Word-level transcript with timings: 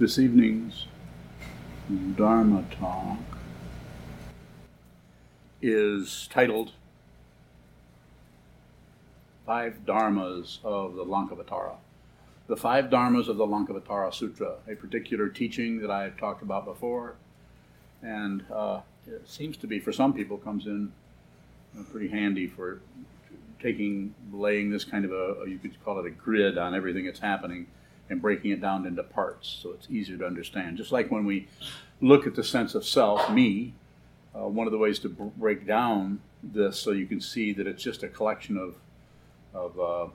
This 0.00 0.18
evening's 0.18 0.86
Dharma 2.16 2.64
talk 2.70 3.18
is 5.60 6.26
titled 6.32 6.72
Five 9.44 9.80
Dharmas 9.84 10.64
of 10.64 10.94
the 10.94 11.04
Lankavatara. 11.04 11.74
The 12.46 12.56
Five 12.56 12.86
Dharmas 12.86 13.28
of 13.28 13.36
the 13.36 13.46
Lankavatara 13.46 14.14
Sutra, 14.14 14.54
a 14.66 14.74
particular 14.74 15.28
teaching 15.28 15.82
that 15.82 15.90
I've 15.90 16.16
talked 16.16 16.40
about 16.40 16.64
before, 16.64 17.16
and 18.00 18.42
uh, 18.50 18.80
it 19.06 19.28
seems 19.28 19.58
to 19.58 19.66
be, 19.66 19.80
for 19.80 19.92
some 19.92 20.14
people, 20.14 20.38
comes 20.38 20.64
in 20.64 20.90
uh, 21.78 21.82
pretty 21.92 22.08
handy 22.08 22.46
for 22.46 22.80
taking, 23.60 24.14
laying 24.32 24.70
this 24.70 24.82
kind 24.82 25.04
of 25.04 25.12
a, 25.12 25.44
you 25.46 25.58
could 25.58 25.78
call 25.84 25.98
it 25.98 26.06
a 26.06 26.10
grid 26.10 26.56
on 26.56 26.74
everything 26.74 27.04
that's 27.04 27.20
happening 27.20 27.66
and 28.10 28.20
breaking 28.20 28.50
it 28.50 28.60
down 28.60 28.84
into 28.86 29.02
parts 29.02 29.60
so 29.62 29.70
it's 29.70 29.88
easier 29.88 30.18
to 30.18 30.26
understand. 30.26 30.76
Just 30.76 30.92
like 30.92 31.10
when 31.10 31.24
we 31.24 31.46
look 32.00 32.26
at 32.26 32.34
the 32.34 32.44
sense 32.44 32.74
of 32.74 32.84
self, 32.84 33.30
me, 33.30 33.72
uh, 34.34 34.48
one 34.48 34.66
of 34.66 34.72
the 34.72 34.78
ways 34.78 34.98
to 34.98 35.08
b- 35.08 35.30
break 35.36 35.66
down 35.66 36.20
this 36.42 36.78
so 36.78 36.90
you 36.90 37.06
can 37.06 37.20
see 37.20 37.52
that 37.52 37.66
it's 37.66 37.82
just 37.82 38.02
a 38.02 38.08
collection 38.08 38.56
of, 38.56 38.74
of 39.54 39.80
uh, 39.80 40.10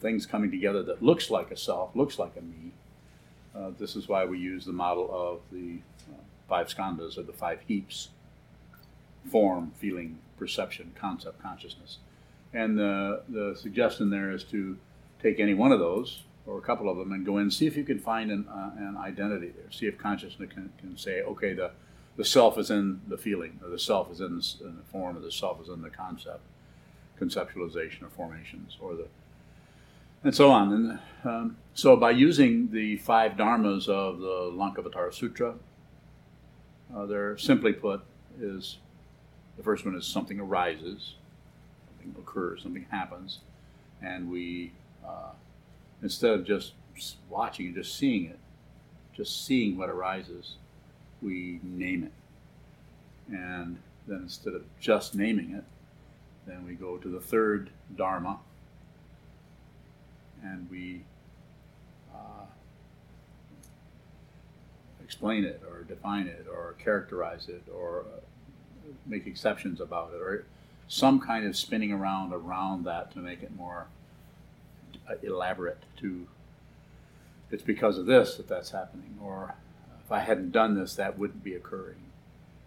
things 0.00 0.26
coming 0.26 0.50
together 0.50 0.82
that 0.82 1.02
looks 1.02 1.30
like 1.30 1.50
a 1.50 1.56
self, 1.56 1.94
looks 1.94 2.18
like 2.18 2.32
a 2.36 2.42
me. 2.42 2.72
Uh, 3.54 3.70
this 3.78 3.94
is 3.94 4.08
why 4.08 4.24
we 4.24 4.38
use 4.38 4.64
the 4.64 4.72
model 4.72 5.08
of 5.12 5.40
the 5.52 5.78
uh, 6.10 6.16
five 6.48 6.66
skandhas 6.66 7.16
or 7.16 7.22
the 7.22 7.32
five 7.32 7.60
heaps 7.68 8.08
form, 9.30 9.72
feeling, 9.76 10.18
perception, 10.36 10.92
concept, 10.96 11.40
consciousness. 11.40 11.98
And 12.52 12.78
the, 12.78 13.22
the 13.28 13.56
suggestion 13.56 14.10
there 14.10 14.32
is 14.32 14.44
to 14.44 14.76
take 15.22 15.40
any 15.40 15.54
one 15.54 15.72
of 15.72 15.78
those 15.78 16.22
or 16.46 16.58
a 16.58 16.62
couple 16.62 16.90
of 16.90 16.96
them 16.96 17.12
and 17.12 17.24
go 17.24 17.38
in 17.38 17.50
see 17.50 17.66
if 17.66 17.76
you 17.76 17.84
can 17.84 17.98
find 17.98 18.30
an, 18.30 18.46
uh, 18.48 18.70
an 18.76 18.96
identity 18.98 19.48
there. 19.48 19.70
See 19.70 19.86
if 19.86 19.96
consciousness 19.96 20.50
can, 20.52 20.70
can 20.78 20.96
say, 20.96 21.22
okay, 21.22 21.54
the, 21.54 21.70
the 22.16 22.24
self 22.24 22.58
is 22.58 22.70
in 22.70 23.00
the 23.08 23.16
feeling, 23.16 23.58
or 23.62 23.70
the 23.70 23.78
self 23.78 24.10
is 24.10 24.20
in 24.20 24.36
the, 24.36 24.68
in 24.68 24.76
the 24.76 24.82
form, 24.82 25.16
or 25.16 25.20
the 25.20 25.32
self 25.32 25.60
is 25.62 25.68
in 25.68 25.82
the 25.82 25.90
concept, 25.90 26.40
conceptualization 27.20 28.02
or 28.02 28.08
formations, 28.08 28.76
or 28.80 28.94
the 28.94 29.06
and 30.22 30.34
so 30.34 30.50
on. 30.50 30.72
And 30.72 30.98
um, 31.24 31.56
so, 31.74 31.96
by 31.96 32.10
using 32.10 32.70
the 32.70 32.96
five 32.96 33.32
dharmas 33.32 33.88
of 33.88 34.18
the 34.18 34.50
Lankavatara 34.52 35.12
Sutra, 35.12 35.54
uh, 36.94 37.06
they're 37.06 37.36
simply 37.36 37.72
put 37.72 38.02
is 38.40 38.78
the 39.56 39.62
first 39.62 39.84
one 39.84 39.94
is 39.94 40.06
something 40.06 40.40
arises, 40.40 41.14
something 41.88 42.20
occurs, 42.20 42.62
something 42.62 42.86
happens, 42.90 43.40
and 44.02 44.30
we 44.30 44.72
uh, 45.06 45.32
instead 46.04 46.32
of 46.32 46.44
just 46.44 46.74
watching 47.30 47.66
and 47.66 47.74
just 47.74 47.96
seeing 47.96 48.26
it, 48.26 48.38
just 49.16 49.46
seeing 49.46 49.76
what 49.76 49.88
arises, 49.88 50.56
we 51.22 51.58
name 51.62 52.04
it. 52.04 52.12
And 53.34 53.78
then 54.06 54.18
instead 54.18 54.54
of 54.54 54.62
just 54.78 55.14
naming 55.14 55.52
it, 55.52 55.64
then 56.46 56.64
we 56.66 56.74
go 56.74 56.98
to 56.98 57.08
the 57.08 57.20
third 57.20 57.70
Dharma 57.96 58.38
and 60.42 60.68
we 60.70 61.00
uh, 62.14 62.44
explain 65.02 65.44
it 65.44 65.62
or 65.66 65.84
define 65.84 66.26
it 66.26 66.46
or 66.52 66.74
characterize 66.78 67.48
it 67.48 67.62
or 67.74 68.00
uh, 68.00 68.90
make 69.06 69.26
exceptions 69.26 69.80
about 69.80 70.12
it 70.14 70.20
or 70.20 70.44
some 70.86 71.18
kind 71.18 71.46
of 71.46 71.56
spinning 71.56 71.92
around 71.92 72.34
around 72.34 72.84
that 72.84 73.10
to 73.12 73.20
make 73.20 73.42
it 73.42 73.56
more 73.56 73.86
Uh, 75.08 75.14
elaborate 75.22 75.82
to 75.98 76.26
it's 77.50 77.62
because 77.62 77.98
of 77.98 78.06
this 78.06 78.36
that 78.36 78.48
that's 78.48 78.70
happening 78.70 79.18
or 79.22 79.54
if 80.02 80.10
i 80.10 80.18
hadn't 80.18 80.50
done 80.50 80.74
this 80.74 80.94
that 80.94 81.18
wouldn't 81.18 81.42
be 81.42 81.54
occurring. 81.54 81.96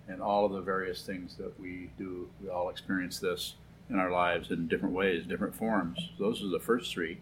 And 0.09 0.21
all 0.21 0.45
of 0.45 0.53
the 0.53 0.61
various 0.61 1.01
things 1.05 1.35
that 1.35 1.59
we 1.59 1.89
do 1.97 2.29
we 2.41 2.49
all 2.49 2.69
experience 2.69 3.19
this 3.19 3.55
in 3.89 3.99
our 3.99 4.11
lives 4.11 4.51
in 4.51 4.67
different 4.67 4.95
ways 4.95 5.25
different 5.25 5.55
forms. 5.55 6.11
Those 6.17 6.43
are 6.43 6.47
the 6.47 6.59
first 6.59 6.93
three. 6.93 7.19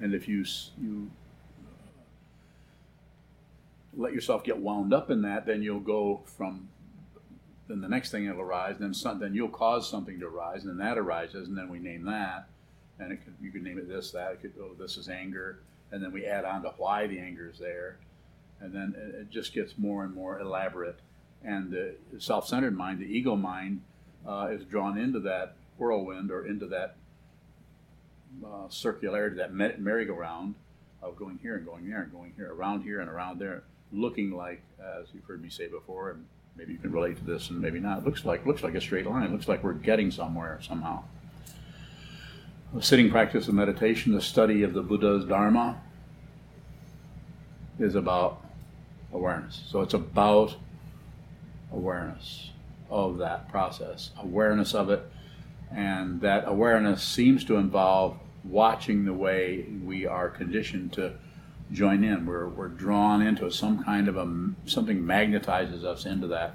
And 0.00 0.14
if 0.14 0.28
you 0.28 0.44
you 0.80 1.10
uh, 1.64 2.02
let 3.96 4.12
yourself 4.12 4.44
get 4.44 4.58
wound 4.58 4.92
up 4.92 5.10
in 5.10 5.22
that 5.22 5.46
then 5.46 5.62
you'll 5.62 5.80
go 5.80 6.20
from 6.24 6.68
then 7.68 7.80
the 7.80 7.88
next 7.88 8.10
thing 8.10 8.28
will 8.28 8.40
arise 8.40 8.76
then 8.78 8.92
some, 8.92 9.20
then 9.20 9.34
you'll 9.34 9.48
cause 9.48 9.88
something 9.88 10.20
to 10.20 10.26
arise 10.26 10.64
and 10.64 10.70
then 10.70 10.86
that 10.86 10.98
arises 10.98 11.48
and 11.48 11.56
then 11.56 11.68
we 11.68 11.78
name 11.78 12.04
that 12.04 12.48
and 13.00 13.12
it 13.12 13.24
could, 13.24 13.34
you 13.40 13.50
could 13.50 13.62
name 13.62 13.78
it 13.78 13.88
this, 13.88 14.10
that. 14.12 14.32
It 14.32 14.42
could, 14.42 14.52
oh, 14.60 14.74
this 14.78 14.96
is 14.96 15.08
anger, 15.08 15.60
and 15.90 16.02
then 16.02 16.12
we 16.12 16.26
add 16.26 16.44
on 16.44 16.62
to 16.62 16.72
why 16.76 17.06
the 17.06 17.18
anger 17.18 17.48
is 17.50 17.58
there, 17.58 17.96
and 18.60 18.72
then 18.72 18.94
it 18.96 19.30
just 19.30 19.54
gets 19.54 19.78
more 19.78 20.04
and 20.04 20.14
more 20.14 20.38
elaborate. 20.38 20.98
And 21.42 21.70
the 21.70 21.94
self-centered 22.18 22.76
mind, 22.76 23.00
the 23.00 23.06
ego 23.06 23.34
mind, 23.36 23.80
uh, 24.26 24.48
is 24.50 24.64
drawn 24.64 24.98
into 24.98 25.20
that 25.20 25.54
whirlwind 25.78 26.30
or 26.30 26.46
into 26.46 26.66
that 26.66 26.96
uh, 28.44 28.68
circularity, 28.68 29.36
that 29.36 29.54
merry-go-round 29.54 30.54
of 31.02 31.16
going 31.16 31.38
here 31.40 31.56
and 31.56 31.64
going 31.64 31.88
there 31.88 32.02
and 32.02 32.12
going 32.12 32.34
here, 32.36 32.52
around 32.52 32.82
here 32.82 33.00
and 33.00 33.08
around 33.08 33.38
there, 33.38 33.62
looking 33.90 34.30
like, 34.32 34.60
as 34.78 35.06
you've 35.14 35.24
heard 35.24 35.42
me 35.42 35.48
say 35.48 35.66
before, 35.66 36.10
and 36.10 36.26
maybe 36.56 36.72
you 36.72 36.78
can 36.78 36.92
relate 36.92 37.16
to 37.16 37.24
this 37.24 37.48
and 37.48 37.58
maybe 37.58 37.80
not. 37.80 37.98
It 37.98 38.04
looks 38.04 38.24
like 38.24 38.44
looks 38.44 38.62
like 38.62 38.74
a 38.74 38.80
straight 38.80 39.06
line. 39.06 39.22
It 39.22 39.32
looks 39.32 39.48
like 39.48 39.64
we're 39.64 39.72
getting 39.72 40.10
somewhere 40.10 40.60
somehow. 40.62 41.04
Sitting 42.78 43.10
practice 43.10 43.48
of 43.48 43.54
meditation, 43.54 44.12
the 44.12 44.22
study 44.22 44.62
of 44.62 44.74
the 44.74 44.82
Buddha's 44.82 45.24
Dharma, 45.24 45.80
is 47.80 47.96
about 47.96 48.40
awareness. 49.12 49.64
So 49.66 49.80
it's 49.80 49.92
about 49.92 50.54
awareness 51.72 52.50
of 52.88 53.18
that 53.18 53.50
process, 53.50 54.10
awareness 54.22 54.72
of 54.72 54.88
it, 54.88 55.04
and 55.72 56.20
that 56.20 56.44
awareness 56.46 57.02
seems 57.02 57.44
to 57.46 57.56
involve 57.56 58.16
watching 58.44 59.04
the 59.04 59.14
way 59.14 59.66
we 59.84 60.06
are 60.06 60.28
conditioned 60.28 60.92
to 60.92 61.14
join 61.72 62.04
in. 62.04 62.24
We're, 62.24 62.46
we're 62.46 62.68
drawn 62.68 63.20
into 63.20 63.50
some 63.50 63.82
kind 63.82 64.06
of 64.06 64.16
a 64.16 64.50
something 64.66 65.02
magnetizes 65.02 65.82
us 65.82 66.06
into 66.06 66.28
that. 66.28 66.54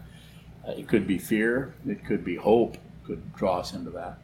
It 0.65 0.87
could 0.87 1.07
be 1.07 1.17
fear, 1.17 1.75
it 1.85 2.05
could 2.05 2.23
be 2.23 2.37
hope, 2.37 2.77
could 3.05 3.35
draw 3.35 3.59
us 3.59 3.73
into 3.73 3.89
that 3.91 4.17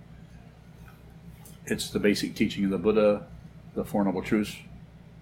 it's 1.65 1.89
the 1.89 1.99
basic 1.99 2.35
teaching 2.35 2.65
of 2.65 2.71
the 2.71 2.77
Buddha, 2.77 3.25
the 3.75 3.85
Four 3.85 4.03
Noble 4.03 4.21
Truths. 4.21 4.55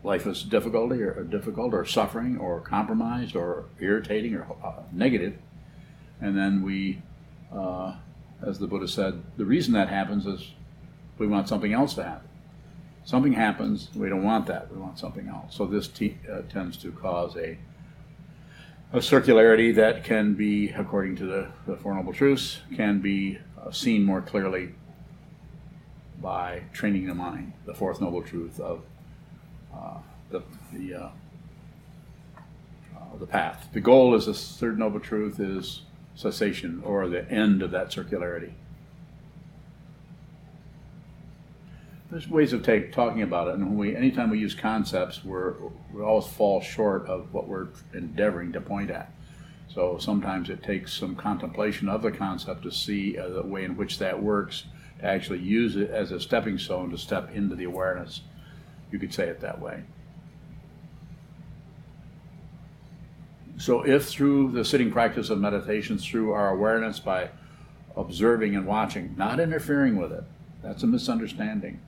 Life 0.04 0.26
is 0.26 0.44
difficulty 0.44 1.02
or, 1.04 1.14
or 1.14 1.24
difficult 1.24 1.74
or 1.74 1.86
suffering 1.86 2.38
or 2.38 2.62
compromised 2.62 3.36
or 3.36 3.66
irritating 3.80 4.36
or 4.36 4.48
uh, 4.64 4.84
negative. 4.94 5.38
And 6.22 6.38
then 6.38 6.62
we, 6.62 7.02
uh, 7.54 7.96
as 8.42 8.60
the 8.60 8.68
Buddha 8.68 8.88
said, 8.88 9.22
the 9.38 9.46
reason 9.46 9.74
that 9.74 9.90
happens 9.90 10.26
is 10.26 10.54
we 11.18 11.28
want 11.28 11.50
something 11.50 11.74
else 11.74 11.94
to 11.96 12.04
happen. 12.04 12.30
Something 13.04 13.34
happens, 13.34 13.90
we 13.96 14.08
don't 14.08 14.24
want 14.24 14.46
that, 14.48 14.72
we 14.72 14.80
want 14.80 15.00
something 15.00 15.28
else. 15.28 15.56
So 15.56 15.66
this 15.66 15.90
uh, 15.90 16.42
tends 16.50 16.78
to 16.78 16.92
cause 16.92 17.36
a, 17.36 17.58
a 18.94 19.00
circularity 19.00 19.74
that 19.76 20.04
can 20.04 20.34
be, 20.36 20.70
according 20.70 21.16
to 21.18 21.26
the, 21.26 21.48
the 21.66 21.76
Four 21.76 21.96
Noble 21.96 22.14
Truths, 22.14 22.60
can 22.76 23.00
be 23.00 23.40
uh, 23.60 23.72
seen 23.72 24.04
more 24.04 24.22
clearly 24.22 24.76
by 26.22 26.64
training 26.74 27.08
the 27.08 27.16
mind, 27.16 27.54
the 27.66 27.74
fourth 27.74 28.02
noble 28.02 28.22
truth 28.22 28.60
of 28.60 28.82
uh, 29.74 29.98
the 30.30 30.42
the 30.74 30.94
uh, 30.94 31.10
uh, 32.98 33.18
the 33.20 33.28
path. 33.28 33.70
The 33.74 33.82
goal 33.82 34.16
is 34.16 34.26
the 34.26 34.34
third 34.34 34.78
noble 34.78 35.00
truth 35.00 35.40
is 35.40 35.82
cessation 36.16 36.82
or 36.84 37.08
the 37.08 37.30
end 37.32 37.62
of 37.62 37.72
that 37.72 37.90
circularity. 37.90 38.52
There's 42.12 42.28
ways 42.28 42.54
of 42.54 42.64
take, 42.64 42.92
talking 42.92 43.22
about 43.22 43.50
it, 43.50 43.54
and 43.56 43.68
when 43.68 43.78
we, 43.78 43.96
anytime 43.96 44.32
we 44.32 44.40
use 44.40 44.56
concepts, 44.56 45.24
we're, 45.24 45.54
we 45.94 46.02
always 46.02 46.26
fall 46.26 46.60
short 46.60 47.06
of 47.06 47.32
what 47.32 47.48
we're 47.48 47.68
endeavoring 47.94 48.52
to 48.54 48.62
point 48.62 48.90
at. 48.90 49.14
So 49.68 50.00
sometimes 50.00 50.50
it 50.50 50.64
takes 50.64 50.92
some 50.92 51.16
contemplation 51.16 51.88
of 51.88 52.02
the 52.02 52.12
concept 52.12 52.64
to 52.64 52.72
see 52.72 53.16
uh, 53.16 53.30
the 53.30 53.44
way 53.44 53.64
in 53.64 53.78
which 53.78 54.00
that 54.00 54.22
works 54.22 54.64
to 55.00 55.06
actually 55.06 55.40
use 55.40 55.76
it 55.76 55.90
as 55.90 56.12
a 56.12 56.20
stepping 56.20 56.58
stone 56.58 56.92
to 56.92 56.98
step 56.98 57.34
into 57.34 57.56
the 57.56 57.64
awareness. 57.64 58.22
You 58.92 59.00
could 59.00 59.14
say 59.14 59.28
it 59.28 59.42
that 59.42 59.60
way. 59.60 59.84
So, 63.58 63.82
if 63.86 64.08
through 64.08 64.52
the 64.52 64.64
sitting 64.64 64.90
practice 64.90 65.30
of 65.30 65.40
meditation, 65.40 65.98
through 65.98 66.32
our 66.32 66.50
awareness 66.50 67.00
by 67.00 67.30
observing 67.96 68.56
and 68.56 68.66
watching, 68.66 69.16
not 69.18 69.40
interfering 69.40 69.98
with 69.98 70.14
it, 70.14 70.24
that's 70.64 70.84
a 70.84 70.88
misunderstanding. 70.88 71.82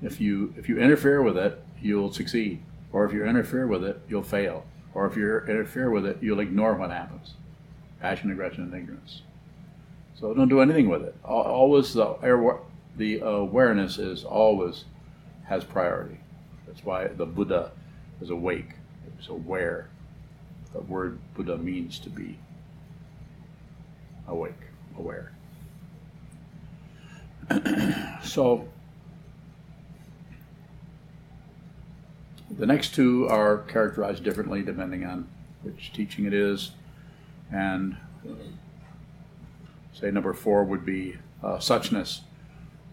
If 0.00 0.20
you 0.20 0.54
if 0.56 0.68
you 0.68 0.78
interfere 0.78 1.22
with 1.22 1.36
it, 1.36 1.62
you'll 1.80 2.12
succeed, 2.12 2.62
or 2.92 3.04
if 3.04 3.12
you 3.12 3.24
interfere 3.24 3.66
with 3.66 3.84
it, 3.84 4.00
you'll 4.08 4.22
fail, 4.22 4.64
or 4.94 5.06
if 5.06 5.16
you 5.16 5.38
interfere 5.40 5.90
with 5.90 6.06
it, 6.06 6.18
you'll 6.22 6.40
ignore 6.40 6.74
what 6.74 6.90
happens. 6.90 7.34
Passion, 8.00 8.30
aggression, 8.30 8.64
and 8.64 8.74
ignorance. 8.74 9.22
So 10.14 10.32
don't 10.34 10.48
do 10.48 10.60
anything 10.60 10.88
with 10.88 11.02
it. 11.02 11.16
Always 11.24 11.94
the 11.94 12.58
the 12.96 13.20
awareness 13.20 13.98
is 13.98 14.24
always 14.24 14.84
has 15.44 15.64
priority. 15.64 16.18
That's 16.66 16.84
why 16.84 17.08
the 17.08 17.26
Buddha 17.26 17.72
is 18.20 18.30
awake. 18.30 18.70
It 19.06 19.12
was 19.16 19.28
aware. 19.28 19.88
The 20.72 20.80
word 20.80 21.18
Buddha 21.34 21.58
means 21.58 21.98
to 22.00 22.10
be 22.10 22.38
awake, 24.28 24.54
aware. 24.98 25.32
so 28.22 28.68
the 32.50 32.66
next 32.66 32.94
two 32.94 33.28
are 33.28 33.58
characterized 33.58 34.22
differently 34.24 34.62
depending 34.62 35.04
on 35.04 35.28
which 35.62 35.92
teaching 35.92 36.24
it 36.24 36.32
is, 36.34 36.72
and 37.50 37.96
say 39.92 40.10
number 40.10 40.32
four 40.32 40.64
would 40.64 40.84
be 40.84 41.16
uh, 41.42 41.56
suchness, 41.56 42.20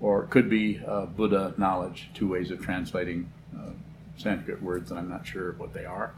or 0.02 0.24
it 0.24 0.30
could 0.30 0.50
be 0.50 0.82
uh, 0.86 1.06
Buddha 1.06 1.54
knowledge. 1.58 2.10
Two 2.14 2.28
ways 2.28 2.52
of 2.52 2.62
translating 2.62 3.32
uh, 3.56 3.72
Sanskrit 4.18 4.62
words, 4.62 4.92
and 4.92 5.00
I'm 5.00 5.10
not 5.10 5.26
sure 5.26 5.54
what 5.54 5.74
they 5.74 5.86
are. 5.86 6.14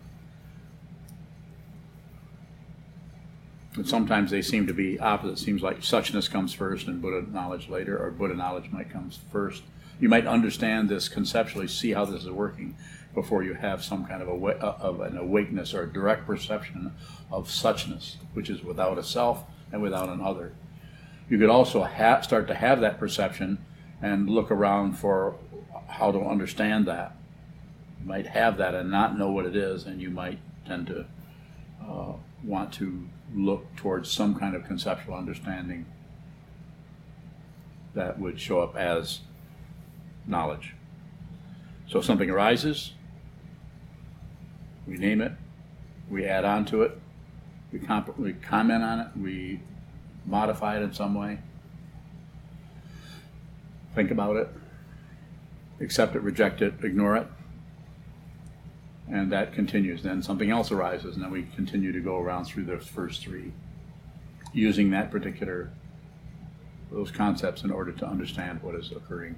And 3.76 3.88
sometimes 3.88 4.32
they 4.32 4.42
seem 4.42 4.68
to 4.68 4.74
be 4.74 5.00
opposite. 5.00 5.34
It 5.34 5.40
seems 5.40 5.62
like 5.62 5.80
suchness 5.80 6.30
comes 6.30 6.54
first 6.54 6.88
and 6.88 7.02
Buddha 7.02 7.32
knowledge 7.32 7.70
later, 7.70 7.98
or 7.98 8.12
Buddha 8.12 8.34
knowledge 8.34 8.70
might 8.72 8.90
come 8.90 9.10
first. 9.32 9.64
You 10.00 10.10
might 10.10 10.28
understand 10.28 10.90
this 10.90 11.08
conceptually, 11.08 11.68
see 11.68 11.94
how 11.94 12.06
this 12.06 12.24
is 12.24 12.30
working, 12.30 12.76
before 13.14 13.44
you 13.44 13.54
have 13.54 13.84
some 13.84 14.06
kind 14.06 14.22
of, 14.22 14.28
a, 14.28 14.34
uh, 14.34 14.78
of 14.80 15.02
an 15.02 15.18
awakeness 15.18 15.74
or 15.74 15.86
direct 15.86 16.26
perception 16.26 16.92
of 17.32 17.48
suchness, 17.48 18.16
which 18.34 18.50
is 18.50 18.64
without 18.64 18.98
a 18.98 19.04
self 19.04 19.44
and 19.72 19.82
without 19.82 20.10
an 20.10 20.22
other. 20.22 20.54
You 21.32 21.38
could 21.38 21.50
also 21.50 21.82
ha- 21.84 22.20
start 22.20 22.50
to 22.50 22.54
have 22.54 22.82
that 22.82 23.00
perception 23.00 23.58
and 24.02 24.30
look 24.30 24.52
around 24.52 25.00
for 25.00 25.38
how 25.88 26.12
to 26.12 26.20
understand 26.20 26.86
that. 26.88 27.16
You 28.02 28.06
might 28.06 28.28
have 28.28 28.58
that 28.58 28.76
and 28.76 28.92
not 28.92 29.18
know 29.18 29.32
what 29.32 29.46
it 29.46 29.56
is, 29.56 29.86
and 29.86 30.02
you 30.02 30.10
might 30.10 30.40
tend 30.68 30.88
to 30.88 31.06
uh, 31.88 32.14
want 32.44 32.74
to 32.74 33.08
look 33.34 33.74
towards 33.78 34.12
some 34.12 34.36
kind 34.36 34.58
of 34.58 34.66
conceptual 34.66 35.16
understanding 35.16 35.86
that 37.94 38.20
would 38.20 38.38
show 38.38 38.60
up 38.60 38.76
as 38.76 39.22
knowledge. 40.28 40.76
So 41.88 42.00
if 42.00 42.06
something 42.06 42.30
arises, 42.30 42.92
we 44.86 44.98
name 44.98 45.22
it, 45.22 45.32
we 46.10 46.26
add 46.26 46.44
on 46.44 46.66
to 46.66 46.82
it, 46.82 47.00
we, 47.72 47.80
comp- 47.80 48.20
we 48.20 48.34
comment 48.34 48.84
on 48.84 49.00
it, 49.00 49.08
we 49.16 49.62
modify 50.26 50.78
it 50.78 50.84
in 50.84 50.94
some 50.94 51.14
way, 51.14 51.40
think 53.96 54.12
about 54.12 54.36
it, 54.38 54.50
accept 55.80 56.16
it, 56.16 56.22
reject 56.22 56.62
it, 56.62 56.74
ignore 56.84 57.18
it, 57.18 57.28
and 59.10 59.32
that 59.32 59.54
continues. 59.54 60.04
Then 60.04 60.22
something 60.22 60.50
else 60.50 60.72
arises, 60.72 61.16
and 61.16 61.24
then 61.24 61.32
we 61.32 61.44
continue 61.56 61.92
to 61.92 62.00
go 62.00 62.18
around 62.18 62.46
through 62.46 62.66
those 62.66 62.88
first 62.88 63.22
three, 63.22 63.52
using 64.54 64.92
that 64.92 65.12
particular 65.12 65.72
those 66.92 67.10
concepts 67.10 67.64
in 67.64 67.72
order 67.72 67.92
to 67.94 68.06
understand 68.06 68.62
what 68.62 68.76
is 68.76 68.92
occurring. 68.92 69.36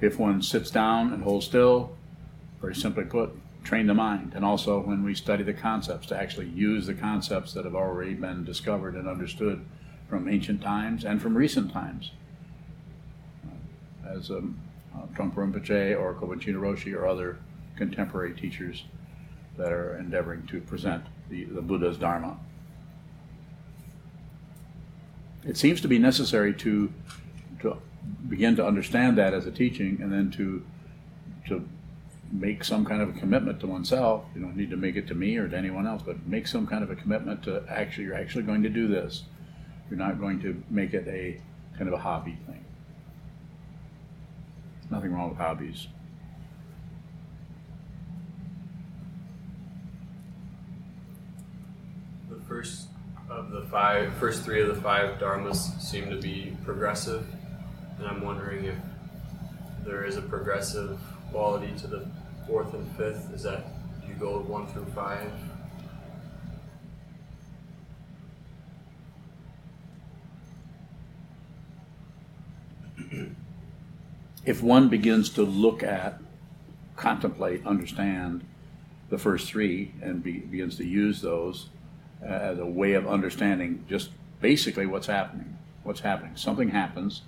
If 0.00 0.18
one 0.18 0.42
sits 0.42 0.70
down 0.70 1.12
and 1.12 1.22
holds 1.22 1.46
still, 1.46 1.96
very 2.60 2.74
simply 2.74 3.04
put, 3.04 3.30
train 3.64 3.86
the 3.86 3.94
mind. 3.94 4.32
And 4.34 4.44
also, 4.44 4.80
when 4.80 5.04
we 5.04 5.14
study 5.14 5.42
the 5.42 5.52
concepts, 5.52 6.06
to 6.08 6.16
actually 6.16 6.48
use 6.48 6.86
the 6.86 6.94
concepts 6.94 7.52
that 7.54 7.64
have 7.64 7.74
already 7.74 8.14
been 8.14 8.44
discovered 8.44 8.94
and 8.94 9.08
understood 9.08 9.64
from 10.08 10.28
ancient 10.28 10.62
times 10.62 11.04
and 11.04 11.20
from 11.20 11.36
recent 11.36 11.72
times. 11.72 12.12
As 14.06 14.30
um, 14.30 14.58
uh, 14.94 15.06
Trungpa 15.14 15.34
Rinpoche 15.34 15.98
or 15.98 16.14
Kobun 16.14 16.40
Roshi 16.40 16.94
or 16.94 17.06
other 17.06 17.38
contemporary 17.76 18.34
teachers 18.34 18.84
that 19.56 19.72
are 19.72 19.96
endeavoring 19.98 20.46
to 20.48 20.60
present 20.60 21.04
the, 21.28 21.44
the 21.44 21.62
Buddha's 21.62 21.96
Dharma. 21.96 22.38
It 25.44 25.56
seems 25.56 25.80
to 25.80 25.88
be 25.88 25.98
necessary 25.98 26.52
to, 26.54 26.92
to 27.60 27.76
begin 28.28 28.56
to 28.56 28.66
understand 28.66 29.16
that 29.18 29.32
as 29.32 29.46
a 29.46 29.50
teaching 29.50 30.00
and 30.02 30.12
then 30.12 30.30
to, 30.32 30.64
to 31.48 31.66
make 32.32 32.62
some 32.62 32.84
kind 32.84 33.02
of 33.02 33.08
a 33.08 33.12
commitment 33.18 33.60
to 33.60 33.66
oneself. 33.66 34.24
You 34.34 34.40
don't 34.40 34.56
need 34.56 34.70
to 34.70 34.76
make 34.76 34.96
it 34.96 35.08
to 35.08 35.14
me 35.14 35.36
or 35.36 35.48
to 35.48 35.56
anyone 35.56 35.86
else, 35.86 36.02
but 36.02 36.26
make 36.26 36.46
some 36.46 36.66
kind 36.66 36.84
of 36.84 36.90
a 36.90 36.96
commitment 36.96 37.42
to 37.44 37.64
actually, 37.68 38.04
you're 38.04 38.14
actually 38.14 38.44
going 38.44 38.62
to 38.62 38.68
do 38.68 38.86
this. 38.86 39.24
You're 39.88 39.98
not 39.98 40.20
going 40.20 40.40
to 40.42 40.62
make 40.70 40.94
it 40.94 41.06
a 41.08 41.40
kind 41.76 41.88
of 41.88 41.94
a 41.94 41.98
hobby 41.98 42.38
thing. 42.46 42.64
Nothing 44.90 45.12
wrong 45.12 45.30
with 45.30 45.38
hobbies. 45.38 45.88
The 52.28 52.40
first 52.48 52.88
of 53.28 53.50
the 53.50 53.62
five, 53.62 54.14
first 54.14 54.44
three 54.44 54.60
of 54.60 54.68
the 54.68 54.80
five 54.80 55.18
dharmas 55.18 55.80
seem 55.80 56.10
to 56.10 56.16
be 56.16 56.56
progressive, 56.64 57.24
and 57.98 58.06
I'm 58.06 58.22
wondering 58.22 58.64
if 58.64 58.76
there 59.84 60.04
is 60.04 60.16
a 60.16 60.22
progressive 60.22 60.98
quality 61.30 61.72
to 61.78 61.86
the 61.86 62.06
fourth 62.46 62.74
and 62.74 62.90
fifth. 62.96 63.32
Is 63.34 63.42
that 63.42 63.66
you 64.06 64.14
go 64.14 64.40
one 64.40 64.66
through 64.68 64.86
five? 64.86 65.30
if 74.44 74.62
one 74.62 74.88
begins 74.88 75.30
to 75.30 75.42
look 75.42 75.82
at, 75.82 76.20
contemplate, 76.96 77.66
understand 77.66 78.44
the 79.08 79.18
first 79.18 79.48
three, 79.48 79.92
and 80.02 80.22
be, 80.22 80.38
begins 80.38 80.76
to 80.76 80.84
use 80.84 81.20
those, 81.20 81.68
uh, 82.22 82.26
as 82.26 82.58
a 82.58 82.66
way 82.66 82.94
of 82.94 83.06
understanding 83.06 83.84
just 83.88 84.10
basically 84.40 84.86
what's 84.86 85.06
happening. 85.06 85.56
What's 85.82 86.00
happening? 86.00 86.36
Something 86.36 86.70
happens, 86.70 87.22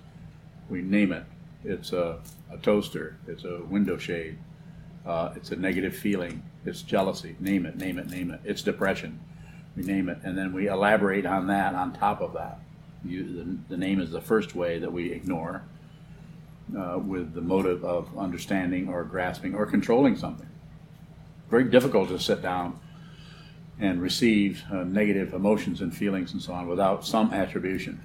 we 0.69 0.83
name 0.83 1.13
it. 1.13 1.25
It's 1.65 1.93
a, 1.93 2.21
a 2.51 2.59
toaster, 2.59 3.17
it's 3.27 3.45
a 3.45 3.63
window 3.65 3.99
shade, 3.99 4.39
uh, 5.07 5.33
it's 5.35 5.51
a 5.51 5.57
negative 5.57 5.97
feeling, 5.97 6.43
it's 6.65 6.83
jealousy, 6.83 7.37
name 7.41 7.67
it, 7.67 7.77
name 7.77 7.99
it, 7.99 8.09
name 8.09 8.31
it. 8.31 8.41
It's 8.45 8.63
depression, 8.63 9.21
we 9.77 9.83
name 9.83 10.09
it, 10.09 10.19
and 10.23 10.37
then 10.37 10.53
we 10.53 10.69
elaborate 10.69 11.27
on 11.27 11.47
that 11.49 11.75
on 11.75 11.93
top 11.93 12.21
of 12.21 12.35
that. 12.35 12.61
You, 13.05 13.25
the, 13.25 13.59
the 13.71 13.77
name 13.77 14.01
is 14.01 14.11
the 14.11 14.21
first 14.21 14.55
way 14.55 14.79
that 14.79 14.93
we 14.93 15.11
ignore 15.11 15.65
uh, 16.79 16.99
with 16.99 17.35
the 17.35 17.41
motive 17.41 17.85
of 17.85 18.17
understanding 18.17 18.89
or 18.89 19.03
grasping 19.05 19.55
or 19.55 19.67
controlling 19.67 20.17
something. 20.17 20.49
Very 21.51 21.65
difficult 21.65 22.09
to 22.09 22.19
sit 22.19 22.41
down 22.41 22.79
and 23.81 24.01
receive 24.01 24.63
uh, 24.73 24.85
negative 24.85 25.35
emotions 25.35 25.81
and 25.81 25.95
feelings 25.95 26.33
and 26.33 26.41
so 26.41 26.53
on 26.53 26.69
without 26.69 27.05
some 27.05 27.33
attribution, 27.33 28.01